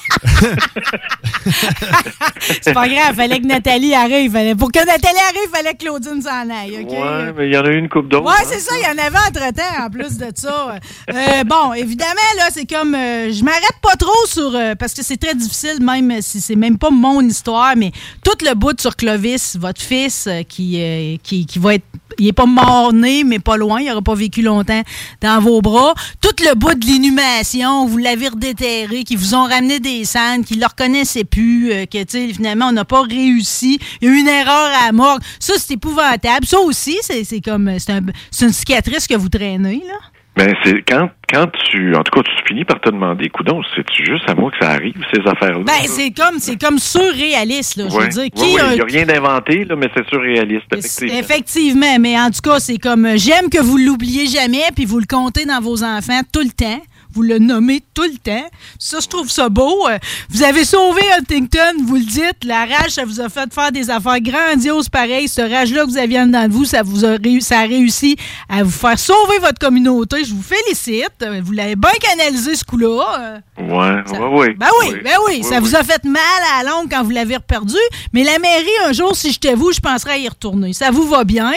C'est 2.39 2.73
pas 2.73 2.87
grave, 2.87 3.15
fallait 3.15 3.39
que 3.39 3.47
Nathalie 3.47 3.93
arrive. 4.13 4.55
Pour 4.57 4.71
que 4.71 4.79
Nathalie 4.79 5.19
arrive, 5.29 5.49
fallait 5.53 5.73
que 5.73 5.77
Claudine 5.83 6.21
s'en 6.21 6.49
aille. 6.49 6.79
OK? 6.83 6.91
Ouais, 6.91 7.33
mais 7.35 7.47
il 7.47 7.53
y 7.53 7.57
en 7.57 7.63
a 7.65 7.69
eu 7.69 7.77
une 7.77 7.89
coupe 7.89 8.07
d'autres. 8.09 8.25
Ouais, 8.25 8.33
hein. 8.39 8.45
c'est 8.47 8.59
ça, 8.59 8.73
il 8.77 8.83
y 8.83 8.87
en 8.87 9.03
avait 9.03 9.17
entre-temps, 9.17 9.85
en 9.85 9.89
plus 9.89 10.17
de 10.17 10.27
ça. 10.35 10.75
Euh, 11.09 11.43
bon, 11.45 11.73
évidemment, 11.73 12.11
là, 12.37 12.49
c'est 12.51 12.65
comme... 12.65 12.93
euh, 12.93 13.31
je 13.31 13.43
m'arrête 13.43 13.79
pas 13.81 13.95
trop 13.95 14.25
sur... 14.25 14.53
euh, 14.55 14.75
parce 14.75 14.93
que 14.93 15.03
c'est 15.03 15.17
très 15.17 15.35
difficile, 15.35 15.77
même 15.81 16.21
si 16.21 16.41
c'est 16.41 16.55
même 16.55 16.77
pas 16.77 16.89
mon 16.89 17.21
histoire, 17.21 17.73
mais 17.77 17.91
tout 18.23 18.37
le 18.45 18.53
bout 18.53 18.79
sur 18.79 18.95
Clovis, 18.95 19.57
votre 19.59 19.81
fils, 19.81 20.27
euh, 20.27 20.43
qui, 20.43 21.19
qui, 21.23 21.45
qui 21.45 21.59
va 21.59 21.75
être... 21.75 21.85
Il 22.19 22.27
est 22.27 22.33
pas 22.33 22.47
mort-né, 22.47 23.23
mais 23.23 23.37
pas 23.37 23.57
loin. 23.57 23.79
Il 23.79 23.91
aura 23.91 24.01
pas 24.01 24.15
vécu 24.15 24.41
longtemps 24.41 24.81
dans 25.21 25.39
vos 25.39 25.61
bras. 25.61 25.93
Tout 26.19 26.33
le 26.43 26.55
bout 26.55 26.73
de 26.73 26.85
l'inhumation, 26.85 27.85
vous 27.85 27.97
l'avez 27.97 28.29
redéterré, 28.29 29.03
qui 29.03 29.15
vous 29.15 29.35
ont 29.35 29.43
ramené 29.43 29.79
des 29.79 30.03
scènes, 30.03 30.43
qui 30.43 30.55
le 30.55 30.65
reconnaissaient 30.65 31.25
plus, 31.25 31.71
euh, 31.71 31.85
que, 31.85 32.03
tu 32.03 32.33
finalement, 32.33 32.67
on 32.69 32.71
n'a 32.71 32.85
pas 32.85 33.01
réussi. 33.03 33.79
Il 34.01 34.07
y 34.07 34.11
a 34.11 34.15
eu 34.15 34.19
une 34.19 34.27
erreur 34.27 34.69
à 34.81 34.87
la 34.87 34.91
morgue. 34.91 35.21
Ça, 35.39 35.53
c'est 35.57 35.73
épouvantable. 35.73 36.45
Ça 36.45 36.59
aussi, 36.59 36.97
c'est 37.01 37.41
comme... 37.41 37.71
C'est 37.79 37.91
un- 37.93 38.01
c'est 38.31 38.45
une 38.45 38.53
cicatrice 38.53 39.07
que 39.07 39.15
vous 39.15 39.29
traînez, 39.29 39.81
là. 39.87 39.95
Ben, 40.35 40.53
c'est 40.63 40.83
quand, 40.87 41.09
quand 41.33 41.47
tu, 41.71 41.95
en 41.95 42.03
tout 42.03 42.11
cas, 42.11 42.21
tu 42.21 42.47
finis 42.47 42.63
par 42.63 42.79
te 42.79 42.89
demander, 42.91 43.27
coudon, 43.29 43.59
c'est 43.75 43.83
juste 44.05 44.29
à 44.29 44.35
moi 44.35 44.51
que 44.51 44.57
ça 44.63 44.69
arrive, 44.73 44.93
ces 45.11 45.21
affaires-là? 45.27 45.63
Ben, 45.65 45.81
c'est 45.87 46.11
comme, 46.11 46.37
c'est 46.37 46.61
comme 46.61 46.77
surréaliste, 46.77 47.77
là. 47.77 47.85
Je 47.89 47.97
veux 47.97 48.07
dire, 48.07 48.25
qui 48.35 48.53
ouais, 48.53 48.61
a- 48.61 48.71
il 48.73 48.75
n'y 48.75 48.81
a 48.81 48.85
rien 48.85 49.05
d'inventé, 49.07 49.65
là, 49.65 49.75
mais 49.75 49.87
c'est 49.97 50.07
surréaliste, 50.07 50.65
effectivement. 50.71 51.19
Effectivement, 51.19 51.99
mais 51.99 52.19
en 52.19 52.29
tout 52.29 52.41
cas, 52.43 52.59
c'est 52.59 52.77
comme 52.77 53.17
j'aime 53.17 53.49
que 53.49 53.59
vous 53.59 53.77
l'oubliez 53.77 54.27
jamais, 54.27 54.61
puis 54.75 54.85
vous 54.85 54.99
le 54.99 55.07
comptez 55.07 55.45
dans 55.45 55.59
vos 55.59 55.83
enfants 55.83 56.21
tout 56.31 56.41
le 56.41 56.51
temps. 56.51 56.81
Vous 57.13 57.21
le 57.23 57.39
nommez 57.39 57.83
tout 57.93 58.03
le 58.03 58.17
temps. 58.17 58.45
Ça, 58.79 58.99
je 59.01 59.07
trouve 59.07 59.29
ça 59.29 59.49
beau. 59.49 59.87
Euh, 59.87 59.97
Vous 60.29 60.43
avez 60.43 60.63
sauvé 60.65 61.01
Huntington, 61.17 61.83
vous 61.85 61.95
le 61.95 62.03
dites. 62.05 62.43
La 62.45 62.65
rage, 62.65 62.91
ça 62.91 63.05
vous 63.05 63.19
a 63.21 63.29
fait 63.29 63.51
faire 63.53 63.71
des 63.71 63.89
affaires 63.89 64.19
grandioses 64.21 64.89
pareilles. 64.89 65.27
Ce 65.27 65.41
rage-là 65.41 65.85
que 65.85 65.89
vous 65.89 65.97
aviez 65.97 66.19
en 66.21 66.27
dedans 66.27 66.47
de 66.47 66.53
vous, 66.53 66.65
ça 66.65 66.83
vous 66.83 67.05
a, 67.05 67.17
ça 67.41 67.59
a 67.59 67.63
réussi 67.63 68.15
à 68.49 68.63
vous 68.63 68.71
faire 68.71 68.99
sauver 68.99 69.39
votre 69.39 69.59
communauté. 69.59 70.23
Je 70.23 70.33
vous 70.33 70.43
félicite. 70.43 71.09
Euh, 71.23 71.41
Vous 71.43 71.53
l'avez 71.53 71.75
bien 71.75 71.91
canalisé, 71.99 72.55
ce 72.55 72.63
coup-là. 72.63 73.05
Euh, 73.19 73.37
Ouais, 73.59 74.01
ça- 74.05 74.19
ouais, 74.21 74.39
ouais. 74.39 74.53
Ben 74.53 74.67
oui, 74.81 74.93
ben 75.03 75.15
oui, 75.27 75.43
ça 75.43 75.59
vous 75.59 75.75
a 75.75 75.83
fait 75.83 76.03
mal 76.03 76.21
à 76.59 76.63
la 76.63 76.69
longue 76.69 76.89
quand 76.91 77.03
vous 77.03 77.09
l'avez 77.09 77.35
reperdu, 77.37 77.75
mais 78.13 78.23
la 78.23 78.37
mairie, 78.37 78.67
un 78.85 78.93
jour, 78.93 79.15
si 79.15 79.31
j'étais 79.31 79.55
vous, 79.55 79.71
je 79.71 79.79
penserais 79.79 80.11
à 80.13 80.17
y 80.17 80.27
retourner. 80.27 80.73
Ça 80.73 80.91
vous 80.91 81.07
va 81.07 81.23
bien? 81.23 81.51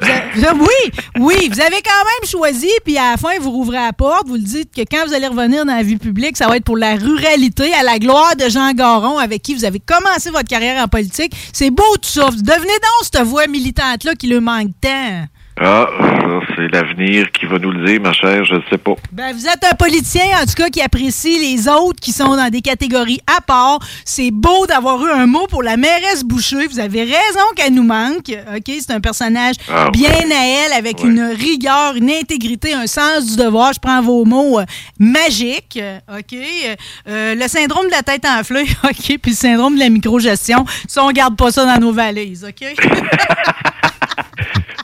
Vous 0.00 0.08
avez- 0.08 0.22
vous 0.34 0.44
avez- 0.46 0.60
oui, 0.60 0.90
oui, 1.18 1.48
vous 1.52 1.60
avez 1.60 1.82
quand 1.82 2.04
même 2.04 2.30
choisi, 2.30 2.70
puis 2.84 2.96
à 2.96 3.10
la 3.12 3.16
fin, 3.18 3.38
vous 3.40 3.50
rouvrez 3.50 3.76
la 3.78 3.92
porte, 3.92 4.26
vous 4.28 4.34
le 4.36 4.40
dites 4.40 4.70
que 4.76 4.82
quand 4.82 5.06
vous 5.06 5.14
allez 5.14 5.26
revenir 5.26 5.64
dans 5.64 5.74
la 5.74 5.82
vie 5.82 5.96
publique, 5.96 6.36
ça 6.36 6.48
va 6.48 6.56
être 6.58 6.64
pour 6.64 6.76
la 6.76 6.96
ruralité, 6.96 7.72
à 7.72 7.82
la 7.82 7.98
gloire 7.98 8.36
de 8.36 8.48
Jean 8.50 8.72
Garon, 8.72 9.16
avec 9.16 9.42
qui 9.42 9.54
vous 9.54 9.64
avez 9.64 9.80
commencé 9.80 10.30
votre 10.30 10.48
carrière 10.48 10.82
en 10.82 10.88
politique. 10.88 11.32
C'est 11.52 11.70
beau 11.70 11.96
tout 12.02 12.08
ça. 12.08 12.28
Devenez 12.30 12.66
donc 12.66 13.02
cette 13.02 13.22
voix 13.22 13.46
militante-là 13.46 14.14
qui 14.14 14.26
le 14.26 14.40
manque 14.40 14.72
tant. 14.80 15.24
Ah, 15.58 15.86
ça, 15.98 16.40
c'est 16.54 16.68
l'avenir 16.68 17.30
qui 17.32 17.46
va 17.46 17.58
nous 17.58 17.70
le 17.70 17.86
dire, 17.86 17.98
ma 17.98 18.12
chère, 18.12 18.44
je 18.44 18.56
ne 18.56 18.60
sais 18.70 18.76
pas. 18.76 18.92
Ben, 19.10 19.32
vous 19.34 19.46
êtes 19.46 19.64
un 19.64 19.74
politicien, 19.74 20.24
en 20.42 20.44
tout 20.44 20.52
cas, 20.54 20.68
qui 20.68 20.82
apprécie 20.82 21.38
les 21.38 21.66
autres 21.66 21.98
qui 21.98 22.12
sont 22.12 22.36
dans 22.36 22.50
des 22.50 22.60
catégories 22.60 23.20
à 23.26 23.40
part. 23.40 23.78
C'est 24.04 24.30
beau 24.30 24.66
d'avoir 24.66 25.02
eu 25.06 25.10
un 25.10 25.26
mot 25.26 25.46
pour 25.46 25.62
la 25.62 25.78
mairesse 25.78 26.24
Boucher. 26.24 26.66
Vous 26.66 26.78
avez 26.78 27.04
raison 27.04 27.40
qu'elle 27.56 27.72
nous 27.72 27.84
manque. 27.84 28.30
OK? 28.54 28.64
C'est 28.66 28.90
un 28.90 29.00
personnage 29.00 29.54
Ah, 29.72 29.88
bien 29.90 30.10
à 30.10 30.46
elle, 30.66 30.72
avec 30.74 30.98
Ouais. 31.02 31.08
une 31.08 31.22
rigueur, 31.22 31.96
une 31.96 32.10
intégrité, 32.10 32.74
un 32.74 32.86
sens 32.86 33.24
du 33.24 33.36
devoir. 33.36 33.72
Je 33.72 33.80
prends 33.80 34.02
vos 34.02 34.26
mots 34.26 34.60
euh, 34.60 34.64
magiques. 34.98 35.80
OK? 36.14 36.34
Euh, 36.34 36.74
euh, 37.08 37.34
le 37.34 37.48
syndrome 37.48 37.86
de 37.86 37.92
la 37.92 38.02
tête 38.02 38.26
enflée. 38.26 38.66
OK? 38.84 39.18
Puis 39.22 39.30
le 39.30 39.36
syndrome 39.36 39.74
de 39.76 39.80
la 39.80 39.88
microgestion. 39.88 40.66
Ça, 40.86 41.02
on 41.02 41.10
garde 41.12 41.34
pas 41.36 41.50
ça 41.50 41.64
dans 41.64 41.80
nos 41.80 41.92
valises. 41.92 42.44
OK? 42.46 42.74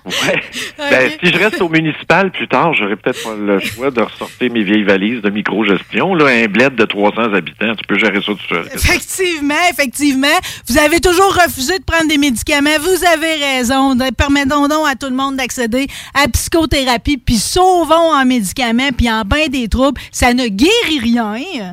Ouais. 0.04 0.42
Ben, 0.78 1.12
si 1.22 1.32
je 1.32 1.38
reste 1.38 1.60
au 1.60 1.68
municipal 1.68 2.32
plus 2.32 2.48
tard, 2.48 2.74
j'aurais 2.74 2.96
peut-être 2.96 3.36
le 3.36 3.60
choix 3.60 3.90
de 3.92 4.00
ressortir 4.00 4.50
mes 4.52 4.64
vieilles 4.64 4.82
valises 4.82 5.22
de 5.22 5.30
micro-gestion. 5.30 6.14
Là, 6.16 6.26
un 6.26 6.46
bled 6.48 6.74
de 6.74 6.84
300 6.84 7.32
habitants, 7.34 7.72
tu 7.76 7.84
peux 7.86 7.96
gérer 7.98 8.16
ça 8.20 8.32
tout 8.32 8.46
seul. 8.48 8.66
Effectivement, 8.74 9.54
effectivement. 9.70 10.26
Vous 10.68 10.76
avez 10.78 10.98
toujours 11.00 11.32
refusé 11.34 11.78
de 11.78 11.84
prendre 11.84 12.08
des 12.08 12.18
médicaments. 12.18 12.70
Vous 12.80 13.04
avez 13.04 13.34
raison. 13.36 13.94
De- 13.94 14.12
Permettons 14.12 14.66
donc 14.66 14.88
à 14.90 14.96
tout 14.96 15.08
le 15.08 15.14
monde 15.16 15.36
d'accéder 15.36 15.86
à 16.14 16.26
psychothérapie, 16.28 17.18
puis 17.18 17.36
sauvons 17.36 18.12
en 18.12 18.24
médicaments, 18.24 18.90
puis 18.96 19.08
en 19.10 19.22
bain 19.22 19.46
des 19.48 19.68
troubles. 19.68 20.00
Ça 20.10 20.34
ne 20.34 20.48
guérit 20.48 20.98
rien. 21.00 21.72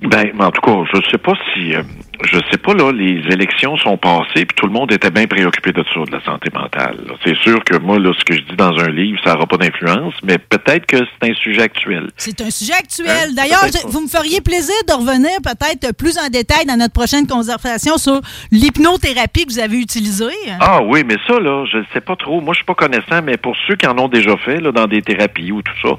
Ben, 0.00 0.30
en 0.40 0.50
tout 0.50 0.60
cas, 0.62 0.84
je 0.94 1.10
sais 1.10 1.18
pas 1.18 1.32
si, 1.52 1.74
euh, 1.74 1.82
je 2.24 2.38
sais 2.50 2.58
pas 2.58 2.74
là, 2.74 2.92
les 2.92 3.22
élections 3.32 3.76
sont 3.76 3.96
passées, 3.96 4.44
puis 4.44 4.54
tout 4.56 4.66
le 4.66 4.72
monde 4.72 4.92
était 4.92 5.10
bien 5.10 5.26
préoccupé 5.26 5.72
de 5.72 5.84
ça, 5.94 6.00
de 6.00 6.12
la 6.12 6.22
santé 6.24 6.50
mentale. 6.52 6.98
C'est 7.24 7.36
sûr 7.38 7.62
que 7.64 7.76
moi, 7.76 7.98
là, 7.98 8.12
ce 8.18 8.24
que 8.24 8.34
je 8.34 8.42
dis 8.42 8.56
dans 8.56 8.76
un 8.78 8.88
livre, 8.88 9.18
ça 9.24 9.34
n'aura 9.34 9.46
pas 9.46 9.56
d'influence, 9.56 10.14
mais 10.24 10.38
peut-être 10.38 10.86
que 10.86 10.96
c'est 10.98 11.30
un 11.30 11.34
sujet 11.34 11.62
actuel. 11.62 12.08
C'est 12.16 12.40
un 12.40 12.50
sujet 12.50 12.74
actuel. 12.74 13.10
Hein? 13.10 13.32
D'ailleurs, 13.36 13.66
vous 13.86 14.00
me 14.00 14.08
feriez 14.08 14.40
plaisir 14.40 14.74
de 14.88 14.92
revenir 14.94 15.30
peut-être 15.42 15.96
plus 15.96 16.18
en 16.18 16.28
détail 16.28 16.66
dans 16.66 16.76
notre 16.76 16.92
prochaine 16.92 17.26
conversation 17.26 17.98
sur 17.98 18.20
l'hypnothérapie 18.50 19.46
que 19.46 19.52
vous 19.52 19.60
avez 19.60 19.78
utilisée. 19.78 20.24
Ah 20.60 20.82
oui, 20.82 21.04
mais 21.06 21.16
ça, 21.26 21.38
là, 21.38 21.64
je 21.70 21.78
ne 21.78 21.84
sais 21.92 22.00
pas 22.00 22.16
trop. 22.16 22.40
Moi, 22.40 22.52
je 22.54 22.58
suis 22.58 22.66
pas 22.66 22.74
connaissant, 22.74 23.22
mais 23.22 23.36
pour 23.36 23.56
ceux 23.66 23.76
qui 23.76 23.86
en 23.86 23.96
ont 23.98 24.08
déjà 24.08 24.36
fait, 24.38 24.60
là, 24.60 24.72
dans 24.72 24.86
des 24.86 25.02
thérapies 25.02 25.52
ou 25.52 25.62
tout 25.62 25.72
ça, 25.82 25.94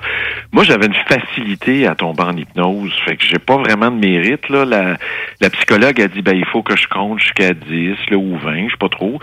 moi, 0.52 0.64
j'avais 0.64 0.88
une 0.88 0.96
facilité 1.08 1.88
à 1.88 1.96
tomber 1.96 2.24
en 2.24 2.36
hypnose. 2.36 2.94
Fait 3.06 3.16
que 3.16 3.24
j'ai 3.26 3.40
pas 3.40 3.58
vraiment 3.58 3.90
de 3.90 3.98
mérite, 3.98 4.50
là. 4.50 4.66
La, 4.66 4.98
la 5.40 5.50
psychologue 5.50 6.02
a 6.02 6.09
dit, 6.10 6.22
ben, 6.22 6.36
il 6.36 6.46
faut 6.46 6.64
que 6.64 6.76
je 6.76 6.88
compte 6.88 7.20
jusqu'à 7.20 7.54
10, 7.54 7.96
là, 8.10 8.18
ou 8.18 8.38
20, 8.38 8.66
je 8.68 8.72
sais 8.72 8.78
pas 8.78 8.90
trop. 8.90 9.20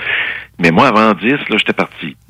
Mais 0.58 0.70
moi, 0.70 0.88
avant 0.88 1.12
10, 1.14 1.30
là, 1.30 1.56
j'étais 1.58 1.72
parti. 1.72 2.16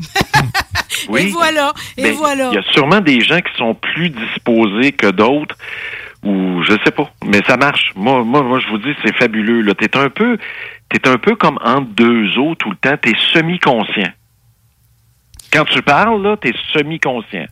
Et 1.17 1.27
voilà, 1.27 1.73
et 1.97 2.03
Mais 2.03 2.11
voilà. 2.13 2.51
Il 2.53 2.55
y 2.55 2.59
a 2.59 2.73
sûrement 2.73 3.01
des 3.01 3.21
gens 3.21 3.39
qui 3.41 3.57
sont 3.57 3.75
plus 3.75 4.11
disposés 4.11 4.93
que 4.93 5.11
d'autres, 5.11 5.57
ou 6.25 6.63
je 6.65 6.73
sais 6.85 6.91
pas. 6.91 7.11
Mais 7.25 7.43
ça 7.47 7.57
marche. 7.57 7.93
Moi, 7.95 8.25
moi, 8.25 8.43
moi, 8.43 8.59
je 8.61 8.69
vous 8.69 8.79
dis, 8.79 8.95
c'est 9.05 9.17
fabuleux. 9.17 9.61
Là, 9.61 9.75
t'es 9.75 9.97
un 9.97 10.09
peu, 10.09 10.39
t'es 10.91 11.07
un 11.09 11.19
peu 11.19 11.37
comme 11.37 11.59
entre 11.63 11.91
deux 11.91 12.39
eaux 12.39 12.55
tout 12.55 12.71
le 12.71 12.77
temps. 12.77 12.97
T'es 13.01 13.13
semi-conscient. 13.33 14.11
Quand 15.53 15.65
tu 15.65 15.83
parles, 15.83 16.23
là, 16.23 16.37
t'es 16.37 16.53
semi-conscient. 16.73 17.47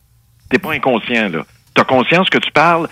T'es 0.51 0.59
pas 0.59 0.73
inconscient, 0.73 1.29
là. 1.29 1.45
T'as 1.75 1.85
conscience 1.85 2.29
que 2.31 2.39
tu 2.39 2.51
parles, 2.53 2.89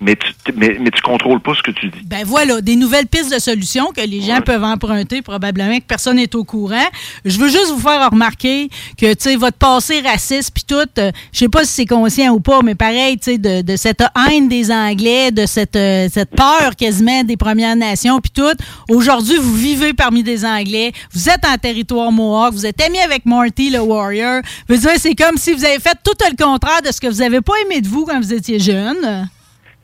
mais 0.00 0.14
tu, 0.16 0.52
mais, 0.54 0.76
mais 0.78 0.90
tu 0.90 1.00
contrôles 1.00 1.40
pas 1.40 1.54
ce 1.54 1.62
que 1.62 1.70
tu 1.70 1.88
dis. 1.88 2.00
Ben 2.04 2.22
voilà, 2.24 2.60
des 2.60 2.76
nouvelles 2.76 3.06
pistes 3.06 3.32
de 3.32 3.38
solutions 3.38 3.92
que 3.96 4.02
les 4.02 4.20
gens 4.20 4.40
peuvent 4.42 4.64
emprunter, 4.64 5.22
probablement 5.22 5.78
que 5.78 5.84
personne 5.84 6.16
n'est 6.16 6.34
au 6.36 6.44
courant. 6.44 6.86
Je 7.24 7.38
veux 7.38 7.48
juste 7.48 7.70
vous 7.70 7.80
faire 7.80 8.10
remarquer 8.10 8.68
que, 8.98 9.14
tu 9.14 9.16
sais, 9.20 9.36
votre 9.36 9.56
passé 9.56 10.00
raciste 10.00 10.52
puis 10.52 10.64
tout, 10.64 10.88
euh, 10.98 11.10
je 11.32 11.38
sais 11.38 11.48
pas 11.48 11.64
si 11.64 11.72
c'est 11.72 11.86
conscient 11.86 12.34
ou 12.34 12.40
pas, 12.40 12.60
mais 12.62 12.74
pareil, 12.74 13.16
tu 13.18 13.32
sais, 13.32 13.38
de, 13.38 13.62
de 13.62 13.76
cette 13.76 14.02
haine 14.28 14.48
des 14.48 14.70
Anglais, 14.70 15.30
de 15.30 15.46
cette, 15.46 15.76
euh, 15.76 16.08
cette 16.12 16.30
peur 16.30 16.76
quasiment 16.76 17.24
des 17.24 17.36
Premières 17.38 17.76
Nations 17.76 18.20
puis 18.20 18.32
tout. 18.32 18.56
Aujourd'hui, 18.90 19.36
vous 19.38 19.54
vivez 19.54 19.94
parmi 19.94 20.22
des 20.22 20.44
Anglais, 20.44 20.92
vous 21.12 21.28
êtes 21.30 21.44
en 21.46 21.56
territoire 21.56 22.12
Mohawk, 22.12 22.52
vous 22.52 22.66
êtes 22.66 22.80
amis 22.82 23.00
avec 23.00 23.24
Marty 23.24 23.70
le 23.70 23.80
Warrior. 23.80 24.42
Je 24.68 24.74
veux 24.74 24.80
dire, 24.80 24.90
c'est 24.98 25.14
comme 25.14 25.38
si 25.38 25.52
vous 25.52 25.64
avez 25.64 25.78
fait 25.78 25.96
tout 26.04 26.12
le 26.20 26.36
contraire 26.36 26.82
de 26.82 26.92
ce 26.92 27.00
que 27.00 27.06
vous 27.06 27.22
avez 27.22 27.40
pas 27.40 27.54
aimé 27.64 27.80
de 27.80 27.88
vous 27.88 28.04
quand 28.04 28.20
vous 28.20 28.34
étiez 28.34 28.58
jeune. 28.58 29.28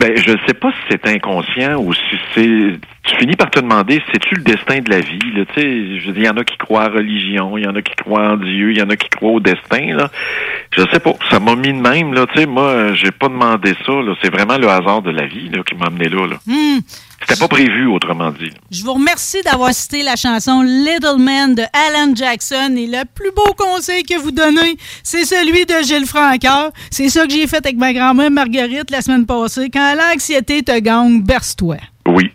Ben, 0.02 0.16
je 0.16 0.32
sais 0.48 0.54
pas 0.54 0.72
si 0.72 0.78
c'est 0.90 1.06
inconscient 1.06 1.76
ou 1.80 1.94
si 1.94 2.18
c'est 2.34 2.80
tu 3.04 3.16
finis 3.16 3.34
par 3.34 3.50
te 3.50 3.58
demander, 3.58 4.00
c'est-tu 4.12 4.36
le 4.36 4.42
destin 4.42 4.78
de 4.78 4.88
la 4.88 5.00
vie? 5.00 5.18
Là? 5.34 5.44
Tu 5.46 5.60
sais, 5.60 6.00
je 6.00 6.06
veux 6.06 6.12
dire, 6.12 6.22
il 6.22 6.26
y 6.26 6.28
en 6.28 6.36
a 6.36 6.44
qui 6.44 6.56
croient 6.56 6.84
à 6.84 6.88
la 6.88 6.96
religion, 6.98 7.58
il 7.58 7.64
y 7.64 7.66
en 7.66 7.74
a 7.74 7.82
qui 7.82 7.94
croient 7.96 8.32
en 8.32 8.36
Dieu, 8.36 8.70
il 8.70 8.78
y 8.78 8.82
en 8.82 8.90
a 8.90 8.96
qui 8.96 9.08
croient 9.08 9.32
au 9.32 9.40
destin. 9.40 9.96
Là. 9.96 10.08
Je 10.70 10.82
sais 10.92 11.00
pas, 11.00 11.14
ça 11.28 11.40
m'a 11.40 11.56
mis 11.56 11.72
de 11.72 11.80
même. 11.80 12.14
Là, 12.14 12.26
tu 12.32 12.40
sais, 12.40 12.46
moi, 12.46 12.92
j'ai 12.94 13.10
pas 13.10 13.28
demandé 13.28 13.74
ça. 13.84 13.92
C'est 14.22 14.30
vraiment 14.30 14.56
le 14.56 14.68
hasard 14.68 15.02
de 15.02 15.10
la 15.10 15.26
vie 15.26 15.48
là, 15.48 15.62
qui 15.64 15.74
m'a 15.74 15.86
amené 15.86 16.08
là. 16.08 16.26
là. 16.28 16.36
Hmm. 16.46 16.78
C'était 17.20 17.40
pas 17.40 17.48
prévu, 17.48 17.86
autrement 17.86 18.30
dit. 18.30 18.50
Je 18.70 18.82
vous 18.82 18.94
remercie 18.94 19.42
d'avoir 19.42 19.72
cité 19.72 20.02
la 20.02 20.16
chanson 20.16 20.62
Little 20.62 21.18
Man 21.18 21.54
de 21.54 21.62
Alan 21.62 22.14
Jackson. 22.14 22.74
Et 22.76 22.86
le 22.86 23.04
plus 23.14 23.30
beau 23.34 23.52
conseil 23.56 24.02
que 24.04 24.18
vous 24.18 24.32
donnez, 24.32 24.76
c'est 25.02 25.24
celui 25.24 25.64
de 25.66 25.84
Gilles 25.84 26.06
Francoeur. 26.06 26.70
C'est 26.90 27.08
ça 27.08 27.26
que 27.26 27.32
j'ai 27.32 27.46
fait 27.46 27.64
avec 27.64 27.76
ma 27.76 27.92
grand-mère 27.92 28.30
Marguerite 28.30 28.90
la 28.90 29.02
semaine 29.02 29.26
passée. 29.26 29.70
Quand 29.72 29.94
l'anxiété 29.96 30.62
te 30.62 30.78
gagne, 30.78 31.22
berce-toi. 31.22 31.76
Oui. 32.06 32.30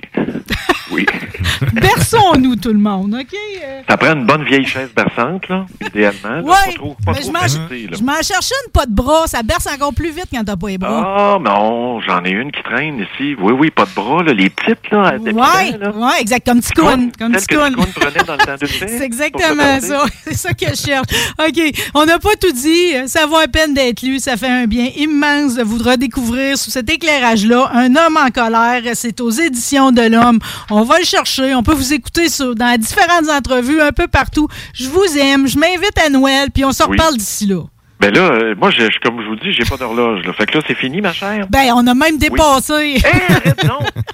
Oui. 0.91 1.05
Berçons-nous, 1.81 2.55
tout 2.55 2.69
le 2.73 2.79
monde, 2.79 3.15
OK? 3.19 3.33
Euh, 3.63 3.81
Ça 3.87 3.97
prend 3.97 4.13
une 4.13 4.25
bonne 4.25 4.43
vieille 4.43 4.65
chaise 4.65 4.89
berçante, 4.95 5.47
là, 5.49 5.65
idéalement. 5.85 6.43
trop 6.75 6.95
je 7.07 8.03
m'en 8.03 8.13
cherchais 8.21 8.55
une 8.65 8.71
pas 8.71 8.85
de 8.85 8.93
bras. 8.93 9.27
Ça 9.27 9.43
berce 9.43 9.67
encore 9.67 9.93
plus 9.93 10.11
vite 10.11 10.27
quand 10.33 10.43
t'as 10.43 10.55
pas 10.55 10.67
les 10.67 10.77
bras. 10.77 11.03
Ah, 11.05 11.37
non, 11.39 11.99
j'en 12.01 12.23
ai 12.23 12.31
une 12.31 12.51
qui 12.51 12.61
traîne 12.63 12.99
ici. 12.99 13.35
Oui, 13.39 13.53
oui, 13.53 13.71
pas 13.71 13.85
de 13.85 13.91
bras, 13.95 14.23
là, 14.23 14.33
les 14.33 14.49
petites, 14.49 14.89
là, 14.91 15.13
là. 15.17 15.91
ouais, 15.91 16.21
exact, 16.21 16.45
comme 16.47 16.59
petit 16.59 16.71
Ticoune, 16.71 17.11
Comme 17.17 17.31
paix, 17.33 17.39
C'est 18.67 19.01
exactement 19.03 19.79
ça. 19.79 20.05
C'est 20.23 20.33
ça 20.33 20.53
que 20.53 20.65
je 20.69 20.75
cherche. 20.75 21.07
OK. 21.39 21.89
On 21.93 22.05
n'a 22.05 22.19
pas 22.19 22.35
tout 22.39 22.51
dit. 22.51 22.93
Ça 23.07 23.25
vaut 23.25 23.37
à 23.37 23.47
peine 23.47 23.73
d'être 23.73 24.01
lu. 24.01 24.19
Ça 24.19 24.37
fait 24.37 24.47
un 24.47 24.65
bien 24.65 24.89
immense 24.95 25.55
de 25.55 25.63
vous 25.63 25.77
redécouvrir 25.77 26.57
sous 26.57 26.69
cet 26.71 26.89
éclairage-là. 26.89 27.69
Un 27.73 27.95
homme 27.95 28.17
en 28.17 28.29
colère. 28.29 28.81
C'est 28.93 29.21
aux 29.21 29.29
éditions 29.29 29.91
de 29.91 30.01
l'Homme. 30.01 30.39
On 30.69 30.83
va 30.83 30.99
le 30.99 31.05
chercher. 31.05 31.55
On 31.55 31.63
peut 31.67 31.75
vous 31.77 31.93
écouter 31.93 32.29
sur, 32.29 32.55
dans 32.55 32.77
différentes 32.79 33.29
entrevues 33.29 33.81
un 33.81 33.91
peu 33.91 34.07
partout. 34.07 34.47
Je 34.73 34.87
vous 34.89 35.17
aime. 35.17 35.47
Je 35.47 35.57
m'invite 35.57 35.97
à 36.03 36.09
Noël. 36.09 36.49
Puis 36.53 36.63
on 36.65 36.71
se 36.71 36.83
Oui. 36.83 36.91
reparle 36.91 37.17
d'ici 37.17 37.45
là. 37.45 37.61
Ben 37.99 38.13
là, 38.13 38.21
euh, 38.31 38.53
moi, 38.55 38.69
je, 38.69 38.83
je- 38.83 38.99
comme 39.03 39.19
je 39.23 39.27
vous 39.27 39.35
dis, 39.37 39.51
j'ai 39.53 39.63
pas 39.67 39.75
d'horloge, 39.75 40.23
là. 40.23 40.31
Fait 40.33 40.45
que 40.45 40.55
là, 40.57 40.63
c'est 40.67 40.75
fini, 40.75 41.01
ma 41.01 41.13
chère? 41.13 41.47
Ben, 41.49 41.71
on 41.73 41.85
a 41.87 41.95
même 41.95 42.19
dépassé. 42.19 42.97
Eh, 42.97 43.05
arrête! 43.33 43.59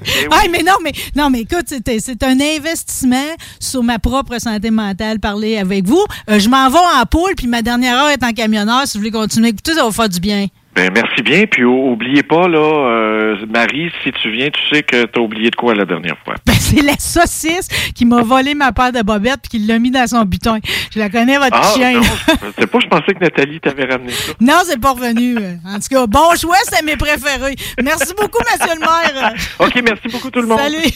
Eh 0.05 0.27
oui. 0.27 0.27
Ah, 0.31 0.43
mais 0.51 0.63
non, 0.63 0.73
mais 0.83 0.91
non, 1.15 1.29
mais 1.29 1.41
écoute, 1.41 1.65
c'est 1.67 2.23
un 2.23 2.37
investissement 2.39 3.27
sur 3.59 3.83
ma 3.83 3.99
propre 3.99 4.37
santé 4.39 4.69
mentale, 4.71 5.19
parler 5.19 5.57
avec 5.57 5.85
vous. 5.85 6.03
Euh, 6.29 6.39
je 6.39 6.47
m'en 6.49 6.69
vais 6.69 6.77
en 6.77 7.05
poule, 7.05 7.35
puis 7.35 7.47
ma 7.47 7.61
dernière 7.61 7.97
heure 7.97 8.09
est 8.09 8.23
en 8.23 8.31
camionneur. 8.31 8.81
Si 8.85 8.97
vous 8.97 9.01
voulez 9.01 9.11
continuer 9.11 9.47
à 9.47 9.49
écouter, 9.49 9.73
ça 9.73 9.83
va 9.83 9.91
faire 9.91 10.09
du 10.09 10.19
bien. 10.19 10.47
Ben, 10.75 10.91
merci 10.93 11.21
bien. 11.21 11.45
Puis, 11.45 11.63
oubliez 11.63 12.23
pas, 12.23 12.47
là, 12.47 12.57
euh, 12.57 13.45
Marie, 13.47 13.91
si 14.03 14.11
tu 14.11 14.31
viens, 14.31 14.49
tu 14.49 14.59
sais 14.75 14.81
que 14.81 15.05
t'as 15.05 15.21
oublié 15.21 15.51
de 15.51 15.55
quoi 15.55 15.75
la 15.75 15.85
dernière 15.85 16.17
fois. 16.25 16.33
Ben, 16.45 16.53
c'est 16.59 16.81
la 16.81 16.97
saucisse 16.97 17.67
qui 17.93 18.05
m'a 18.05 18.23
volé 18.23 18.55
ma 18.55 18.71
paire 18.71 18.91
de 18.91 19.01
bobettes 19.03 19.41
puis 19.47 19.59
qui 19.59 19.67
l'a 19.67 19.77
mis 19.77 19.91
dans 19.91 20.07
son 20.07 20.23
butin. 20.23 20.57
Je 20.93 20.99
la 20.99 21.09
connais, 21.09 21.37
votre 21.37 21.55
Ah, 21.55 21.73
chien. 21.75 22.01
sais 22.59 22.67
pas, 22.67 22.79
je 22.79 22.87
pensais 22.87 23.13
que 23.13 23.19
Nathalie 23.23 23.59
t'avait 23.59 23.85
ramené 23.85 24.11
ça. 24.11 24.33
Non, 24.41 24.61
c'est 24.65 24.79
pas 24.79 24.91
revenu. 24.93 25.37
En 25.67 25.75
tout 25.79 25.87
cas, 25.91 26.07
bon 26.07 26.35
choix, 26.39 26.57
c'est 26.63 26.83
mes 26.83 26.97
préférés. 26.97 27.55
Merci 27.83 28.13
beaucoup, 28.19 28.39
monsieur 28.51 28.73
le 28.73 28.79
maire. 28.79 29.33
OK, 29.59 29.73
merci 29.83 30.07
beaucoup 30.11 30.31
tout 30.31 30.41
le 30.41 30.47
monde. 30.47 30.59
Salut. 30.59 30.91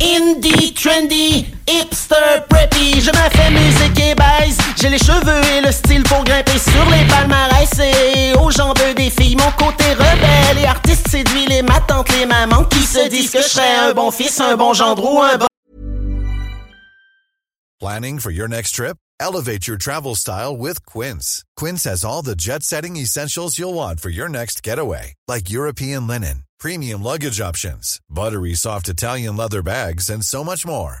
Indie, 0.00 0.74
trendy, 0.74 1.46
hipster, 1.68 2.14
preppy, 2.48 3.00
je 3.00 3.08
me 3.10 3.30
fais 3.30 3.50
musique 3.50 3.98
et 3.98 4.14
baise. 4.14 4.58
J'ai 4.80 4.90
les 4.90 4.98
cheveux 4.98 5.42
et 5.58 5.64
le 5.64 5.72
style 5.72 6.02
pour 6.04 6.22
grimper 6.22 6.58
sur 6.58 6.84
les 6.90 7.04
palmarès 7.08 7.70
et 7.80 8.35
Planning 17.80 18.18
for 18.20 18.30
your 18.30 18.48
next 18.48 18.72
trip? 18.72 18.96
Elevate 19.20 19.66
your 19.66 19.76
travel 19.76 20.14
style 20.14 20.56
with 20.56 20.84
Quince. 20.86 21.44
Quince 21.56 21.84
has 21.84 22.04
all 22.04 22.22
the 22.22 22.36
jet 22.36 22.62
setting 22.62 22.96
essentials 22.96 23.58
you'll 23.58 23.74
want 23.74 24.00
for 24.00 24.10
your 24.10 24.28
next 24.28 24.62
getaway, 24.62 25.14
like 25.28 25.50
European 25.50 26.06
linen, 26.06 26.44
premium 26.58 27.02
luggage 27.02 27.40
options, 27.40 28.00
buttery 28.08 28.54
soft 28.54 28.88
Italian 28.88 29.36
leather 29.36 29.62
bags, 29.62 30.10
and 30.10 30.24
so 30.24 30.42
much 30.42 30.66
more. 30.66 31.00